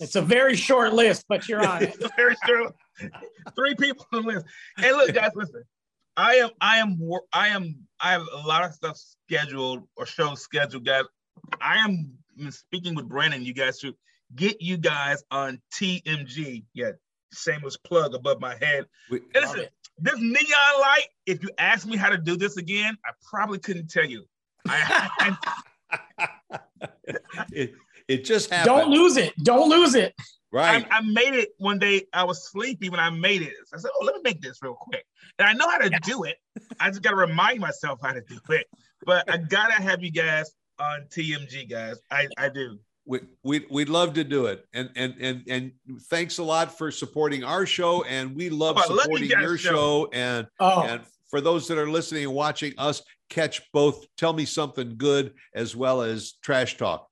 It's 0.00 0.16
a 0.16 0.22
very 0.22 0.56
short 0.56 0.92
list, 0.94 1.26
but 1.28 1.48
you're 1.48 1.66
on 1.66 1.82
it. 1.82 1.96
Very 2.16 2.36
true. 2.46 2.72
Three 3.56 3.74
people 3.74 4.06
on 4.12 4.22
the 4.22 4.28
list. 4.34 4.46
Hey, 4.76 4.92
look, 4.92 5.12
guys, 5.12 5.32
listen. 5.34 5.64
I 6.16 6.34
am, 6.36 6.50
I 6.60 6.78
am, 6.78 6.98
I 7.32 7.48
am, 7.48 7.76
I 8.00 8.12
have 8.12 8.22
a 8.32 8.46
lot 8.46 8.64
of 8.64 8.72
stuff 8.74 8.96
scheduled 8.96 9.82
or 9.96 10.06
shows 10.06 10.40
scheduled, 10.42 10.84
guys. 10.84 11.04
I 11.60 11.78
am 11.78 12.16
speaking 12.50 12.94
with 12.94 13.08
Brandon. 13.08 13.42
You 13.44 13.52
guys 13.54 13.80
should 13.80 13.94
get 14.34 14.60
you 14.60 14.76
guys 14.76 15.22
on 15.30 15.60
TMG. 15.74 16.64
Yeah, 16.72 16.92
shameless 17.32 17.76
plug 17.76 18.14
above 18.14 18.40
my 18.40 18.54
head. 18.60 18.86
We- 19.10 19.22
And 19.34 19.44
listen, 19.44 19.66
this 19.98 20.14
neon 20.18 20.80
light. 20.80 21.06
If 21.26 21.42
you 21.42 21.50
ask 21.58 21.86
me 21.86 21.96
how 21.96 22.10
to 22.10 22.18
do 22.18 22.36
this 22.36 22.56
again, 22.56 22.96
I 23.04 23.10
probably 23.28 23.58
couldn't 23.58 23.88
tell 23.90 24.04
you. 24.04 24.24
I, 24.68 25.36
I, 25.90 26.58
it, 27.52 27.74
it 28.08 28.24
just 28.24 28.50
happened. 28.50 28.76
Don't 28.76 28.90
lose 28.90 29.16
it. 29.16 29.34
Don't 29.42 29.68
lose 29.68 29.94
it. 29.94 30.14
Right. 30.54 30.86
I, 30.90 30.98
I 30.98 31.00
made 31.02 31.34
it 31.34 31.50
one 31.58 31.78
day. 31.78 32.02
I 32.12 32.24
was 32.24 32.48
sleepy 32.50 32.88
when 32.88 33.00
I 33.00 33.10
made 33.10 33.42
it. 33.42 33.52
So 33.66 33.76
I 33.76 33.80
said, 33.80 33.90
"Oh, 34.00 34.04
let 34.04 34.14
me 34.14 34.20
make 34.24 34.40
this 34.40 34.58
real 34.62 34.74
quick." 34.74 35.04
And 35.38 35.48
I 35.48 35.52
know 35.52 35.68
how 35.68 35.78
to 35.78 35.90
do 36.02 36.22
it. 36.24 36.36
I 36.80 36.88
just 36.90 37.02
got 37.02 37.10
to 37.10 37.16
remind 37.16 37.60
myself 37.60 37.98
how 38.02 38.12
to 38.12 38.20
do 38.22 38.38
it. 38.50 38.66
But 39.04 39.28
I 39.30 39.36
gotta 39.56 39.74
have 39.82 40.02
you 40.02 40.10
guys 40.10 40.52
on 40.78 41.06
TMG, 41.10 41.68
guys. 41.70 41.96
I 42.10 42.28
I 42.38 42.48
do. 42.48 42.78
we, 43.06 43.20
we, 43.42 43.66
we'd 43.70 43.88
love 43.88 44.14
to 44.14 44.24
do 44.24 44.46
it. 44.46 44.64
And, 44.72 44.88
and, 44.96 45.14
and, 45.20 45.42
and 45.48 45.72
thanks 46.08 46.38
a 46.38 46.42
lot 46.42 46.76
for 46.78 46.90
supporting 46.90 47.44
our 47.44 47.66
show. 47.66 48.02
And 48.04 48.34
we 48.34 48.48
love 48.48 48.76
Oh, 48.78 48.82
I 48.82 48.88
love 48.88 48.96
you 48.96 49.02
supporting 49.18 49.30
your 49.30 49.58
show. 49.58 49.70
show. 49.70 50.08
And, 50.14 50.46
Oh, 50.58 50.82
and 50.84 51.02
for 51.28 51.40
those 51.42 51.68
that 51.68 51.76
are 51.78 51.88
listening 51.90 52.24
and 52.24 52.32
watching 52.32 52.72
us 52.78 53.02
catch 53.28 53.60
both 53.72 54.06
tell 54.16 54.32
me 54.32 54.44
something 54.46 54.94
good 54.96 55.34
as 55.54 55.76
well 55.76 56.00
as 56.02 56.32
trash 56.42 56.76
talk 56.78 57.08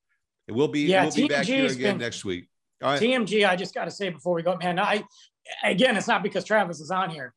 And 0.49 0.57
we'll 0.57 0.69
be 0.69 0.81
Yeah, 0.83 1.05
we'll 1.05 1.15
be 1.15 1.29
back 1.29 1.45
TMG 1.45 1.47
here 1.47 1.67
again 1.67 1.77
been- 1.95 1.99
next 1.99 2.25
week 2.25 2.45
all 2.45 2.52
right 2.83 3.01
TMG, 3.01 3.49
I 3.49 3.57
just 3.57 3.75
got 3.75 3.85
to 3.87 3.91
say 3.91 4.09
before 4.11 4.35
we 4.35 4.43
go, 4.43 4.57
man, 4.57 4.79
I, 4.79 5.05
again, 5.65 5.97
it's 5.97 6.09
not 6.09 6.23
because 6.23 6.45
Travis 6.45 6.81
is 6.81 6.91
on 6.91 7.11
here. 7.11 7.35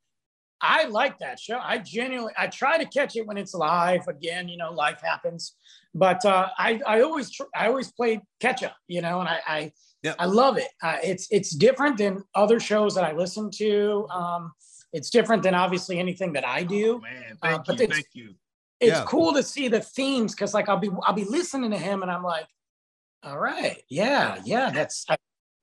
I 0.62 0.86
like 0.86 1.20
that 1.20 1.40
show. 1.40 1.60
I 1.62 1.78
genuinely, 1.80 2.34
I 2.38 2.48
try 2.48 2.78
to 2.78 2.86
catch 2.86 3.16
it 3.16 3.28
when 3.28 3.38
it's 3.38 3.54
live. 3.54 4.08
Again, 4.08 4.48
you 4.48 4.58
know, 4.58 4.72
life 4.72 5.02
happens, 5.04 5.56
but 5.94 6.24
uh, 6.26 6.48
I, 6.58 6.80
I 6.88 7.02
always, 7.02 7.30
tr- 7.32 7.44
I 7.56 7.68
always 7.68 7.92
play 7.92 8.22
catch 8.40 8.64
up, 8.64 8.76
you 8.88 9.02
know, 9.02 9.20
and 9.20 9.30
I, 9.30 9.40
I, 9.48 9.72
Yep. 10.04 10.16
I 10.20 10.26
love 10.26 10.58
it. 10.60 10.68
Uh, 10.84 10.98
it's, 11.04 11.28
it's 11.32 11.50
different 11.56 11.98
than 11.98 12.24
other 12.36 12.60
shows 12.60 12.94
that 12.94 13.04
I 13.04 13.14
listen 13.14 13.50
to. 13.56 14.08
Um, 14.12 14.54
it's 14.94 15.10
different 15.10 15.42
than 15.42 15.56
obviously 15.56 15.98
anything 15.98 16.32
that 16.34 16.46
I 16.48 16.62
do. 16.64 17.02
Man, 17.02 17.24
Uh, 17.42 17.48
thank 17.50 17.66
but 17.66 17.78
you, 17.80 17.84
it's- 17.86 17.96
thank 17.98 18.08
you. 18.14 18.36
It's 18.80 18.98
Yeah. 19.00 19.06
cool 19.08 19.34
to 19.34 19.42
see 19.42 19.68
the 19.68 19.80
themes 19.80 20.36
because, 20.36 20.54
like, 20.54 20.70
I'll 20.70 20.78
be, 20.78 20.92
I'll 21.04 21.14
be 21.14 21.24
listening 21.24 21.72
to 21.72 21.78
him, 21.78 22.04
and 22.04 22.12
I'm 22.12 22.22
like, 22.24 22.46
all 23.24 23.40
right, 23.40 23.82
yeah, 23.90 24.40
yeah, 24.46 24.70
that's. 24.70 25.06
I, 25.10 25.16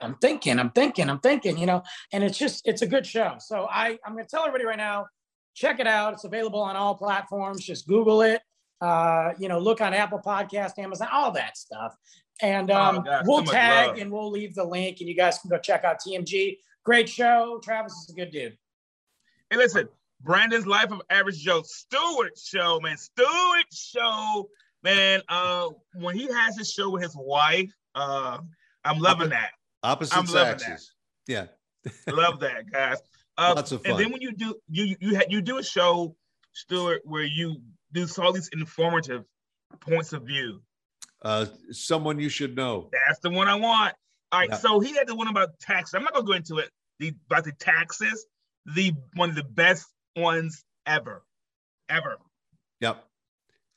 I'm 0.03 0.17
thinking, 0.17 0.59
I'm 0.59 0.71
thinking, 0.71 1.09
I'm 1.09 1.21
thinking, 1.21 1.57
you 1.59 1.67
know, 1.67 1.83
and 2.13 2.25
it's 2.25 2.39
just, 2.39 2.67
it's 2.67 2.83
a 2.83 2.87
good 2.87 3.07
show. 3.07 3.37
So 3.39 3.67
I, 3.71 3.99
I'm 4.05 4.13
going 4.13 4.25
to 4.25 4.31
tell 4.31 4.41
everybody 4.43 4.65
right 4.65 4.77
now, 4.77 5.07
check 5.55 5.81
it 5.81 5.87
out. 5.87 6.13
It's 6.15 6.25
available 6.25 6.61
on 6.61 6.77
all 6.77 6.95
platforms. 6.95 7.65
Just 7.65 7.87
Google 7.87 8.23
it. 8.23 8.43
Uh, 8.81 9.33
you 9.39 9.49
know, 9.49 9.59
look 9.59 9.81
on 9.81 9.95
Apple 9.95 10.21
Podcast, 10.25 10.79
Amazon, 10.79 11.09
all 11.13 11.31
that 11.33 11.57
stuff. 11.57 11.95
And 12.41 12.71
Oh, 12.71 12.77
um, 12.77 13.05
God, 13.05 13.25
we'll 13.27 13.43
much 13.43 13.51
tag 13.51 13.99
and 13.99 14.11
we'll 14.11 14.31
leave 14.31 14.55
the 14.55 14.65
link, 14.65 14.99
and 15.01 15.09
you 15.09 15.15
guys 15.15 15.39
can 15.39 15.49
go 15.51 15.59
check 15.59 15.85
out 15.85 15.99
TMG. 16.05 16.59
Great 16.85 17.09
show. 17.09 17.61
Travis 17.63 17.93
is 17.93 18.11
a 18.11 18.15
good 18.15 18.33
dude. 18.33 18.57
Hey, 19.51 19.57
listen, 19.57 19.89
Brandon's 20.23 20.67
Life 20.67 20.91
of 20.91 21.03
Average 21.11 21.39
Joe 21.39 21.63
Stewart 21.65 22.37
show, 22.37 22.81
man. 22.81 22.97
Stewart 22.97 23.67
show, 23.73 24.49
man. 24.83 25.23
Uh, 25.29 25.69
when 25.95 26.17
he 26.17 26.27
has 26.33 26.59
his 26.59 26.73
show 26.73 26.91
with 26.91 27.03
his 27.03 27.15
wife, 27.17 27.73
uh, 27.95 28.39
I'm 28.85 28.99
loving 28.99 29.29
that. 29.29 29.51
Opposite 29.83 30.17
I'm 30.17 30.27
sexes. 30.27 30.93
Yeah. 31.27 31.47
Love 32.09 32.41
that, 32.41 32.71
guys. 32.71 32.99
Uh, 33.37 33.55
Lots 33.57 33.73
of 33.73 33.83
fun. 33.83 33.93
and 33.93 34.01
then 34.01 34.13
when 34.13 34.21
you 34.21 34.33
do 34.33 34.55
you 34.69 34.97
you 35.01 35.17
ha- 35.17 35.25
you 35.29 35.41
do 35.41 35.59
a 35.59 35.63
show, 35.63 36.15
Stewart, 36.53 37.01
where 37.05 37.25
you 37.25 37.57
do 37.93 38.07
all 38.19 38.33
these 38.33 38.49
informative 38.53 39.25
points 39.81 40.13
of 40.13 40.23
view. 40.23 40.61
Uh, 41.23 41.47
someone 41.71 42.19
you 42.19 42.29
should 42.29 42.55
know. 42.57 42.91
That's 43.07 43.21
the 43.21 43.31
one 43.31 43.49
I 43.49 43.55
want. 43.55 43.95
All 44.33 44.41
right, 44.41 44.49
Yeah. 44.51 44.57
so 44.57 44.81
he 44.81 44.95
had 44.95 45.07
the 45.07 45.15
one 45.15 45.29
about 45.29 45.59
taxes. 45.61 45.95
I'm 45.95 46.03
not 46.05 46.13
gonna 46.15 46.27
go 46.27 46.33
into 46.33 46.59
it. 46.59 46.71
The 46.99 47.15
about 47.31 47.45
the 47.45 47.53
taxes, 47.53 48.27
the 48.67 48.93
one 49.15 49.31
of 49.31 49.35
the 49.37 49.45
best 49.45 49.87
ones 50.17 50.65
ever, 50.87 51.25
ever. 51.89 52.17
Yep. 52.81 53.05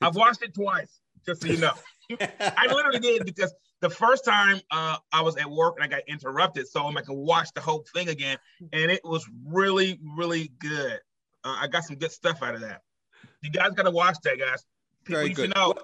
I've 0.02 0.16
watched 0.16 0.42
it 0.42 0.54
twice, 0.54 1.00
just 1.24 1.42
so 1.42 1.48
you 1.48 1.58
know. 1.58 1.72
I 2.40 2.66
literally 2.72 3.00
did 3.00 3.24
because 3.24 3.52
the 3.88 3.94
first 3.94 4.24
time 4.24 4.60
uh, 4.70 4.96
I 5.12 5.22
was 5.22 5.36
at 5.36 5.48
work 5.48 5.76
and 5.76 5.84
I 5.84 5.86
got 5.86 6.02
interrupted, 6.08 6.66
so 6.66 6.84
I'm 6.84 6.94
like, 6.94 7.08
I 7.08 7.12
watch 7.12 7.52
the 7.54 7.60
whole 7.60 7.84
thing 7.94 8.08
again, 8.08 8.36
and 8.72 8.90
it 8.90 9.00
was 9.04 9.24
really, 9.44 10.00
really 10.16 10.52
good. 10.58 10.98
Uh, 11.44 11.56
I 11.60 11.68
got 11.68 11.84
some 11.84 11.96
good 11.96 12.10
stuff 12.10 12.42
out 12.42 12.54
of 12.54 12.62
that. 12.62 12.82
You 13.42 13.50
guys 13.50 13.70
got 13.72 13.84
to 13.84 13.90
watch 13.90 14.16
that, 14.24 14.38
guys. 14.38 14.64
People 15.04 15.22
Very 15.22 15.34
good. 15.34 15.54
know. 15.54 15.74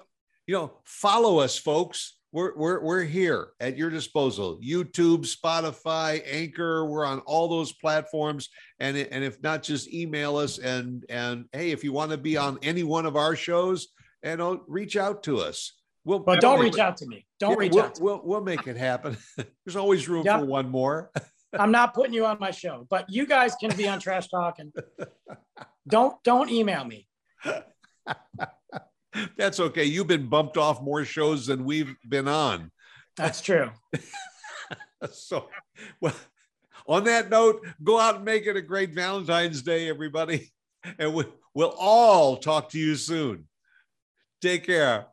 You 0.47 0.55
know, 0.55 0.73
follow 0.83 1.39
us, 1.39 1.57
folks. 1.57 2.17
We're, 2.33 2.53
we're, 2.57 2.81
we're 2.81 3.03
here 3.03 3.49
at 3.61 3.77
your 3.77 3.89
disposal. 3.89 4.59
YouTube, 4.61 5.25
Spotify, 5.25 6.21
Anchor. 6.25 6.85
We're 6.85 7.05
on 7.05 7.19
all 7.19 7.47
those 7.47 7.71
platforms. 7.71 8.49
And, 8.79 8.97
and 8.97 9.23
if 9.23 9.41
not, 9.41 9.63
just 9.63 9.93
email 9.93 10.35
us. 10.35 10.57
And, 10.57 11.05
and 11.09 11.45
hey, 11.53 11.71
if 11.71 11.83
you 11.83 11.93
want 11.93 12.11
to 12.11 12.17
be 12.17 12.35
on 12.35 12.57
any 12.63 12.83
one 12.83 13.05
of 13.05 13.15
our 13.15 13.35
shows, 13.35 13.89
and 14.23 14.41
uh, 14.41 14.57
reach 14.67 14.97
out 14.97 15.23
to 15.23 15.39
us. 15.39 15.73
We'll, 16.05 16.19
But 16.19 16.41
don't 16.41 16.59
we'll- 16.59 16.69
reach 16.69 16.79
out 16.79 16.97
to 16.97 17.07
me. 17.07 17.25
Don't 17.39 17.51
Yeah, 17.51 17.57
reach 17.57 17.73
we'll, 17.73 17.83
out. 17.83 17.95
To. 17.95 18.03
We'll, 18.03 18.21
we'll 18.23 18.41
make 18.41 18.67
it 18.67 18.77
happen. 18.77 19.17
There's 19.65 19.75
always 19.75 20.07
room 20.09 20.25
Yeah. 20.25 20.39
for 20.39 20.45
one 20.45 20.69
more. 20.69 21.11
I'm 21.57 21.71
not 21.71 21.93
putting 21.93 22.13
you 22.13 22.25
on 22.25 22.37
my 22.39 22.51
show, 22.51 22.87
but 22.89 23.09
you 23.09 23.27
guys 23.27 23.53
can 23.55 23.75
be 23.77 23.87
on 23.87 23.99
Trash 23.99 24.27
Talk 24.27 24.57
and 24.57 24.73
don't 25.87 26.15
don't 26.23 26.49
email 26.49 26.83
me. 26.83 27.07
That's 29.37 29.59
okay. 29.59 29.83
You've 29.83 30.07
been 30.07 30.27
bumped 30.27 30.57
off 30.57 30.81
more 30.81 31.05
shows 31.05 31.45
than 31.45 31.63
we've 31.63 31.95
been 32.09 32.27
on. 32.27 32.71
That's 33.15 33.41
true. 33.41 33.69
So, 35.11 35.49
well, 36.01 36.15
on 36.87 37.03
that 37.03 37.29
note, 37.29 37.63
go 37.83 37.99
out 37.99 38.15
and 38.15 38.25
make 38.25 38.47
it 38.47 38.55
a 38.55 38.61
great 38.61 38.93
Valentine's 38.95 39.61
Day, 39.61 39.87
everybody. 39.89 40.51
And 40.97 41.13
we, 41.13 41.25
we'll 41.53 41.75
all 41.77 42.37
talk 42.37 42.69
to 42.69 42.79
you 42.79 42.95
soon. 42.95 43.47
Take 44.41 44.65
care. 44.65 45.05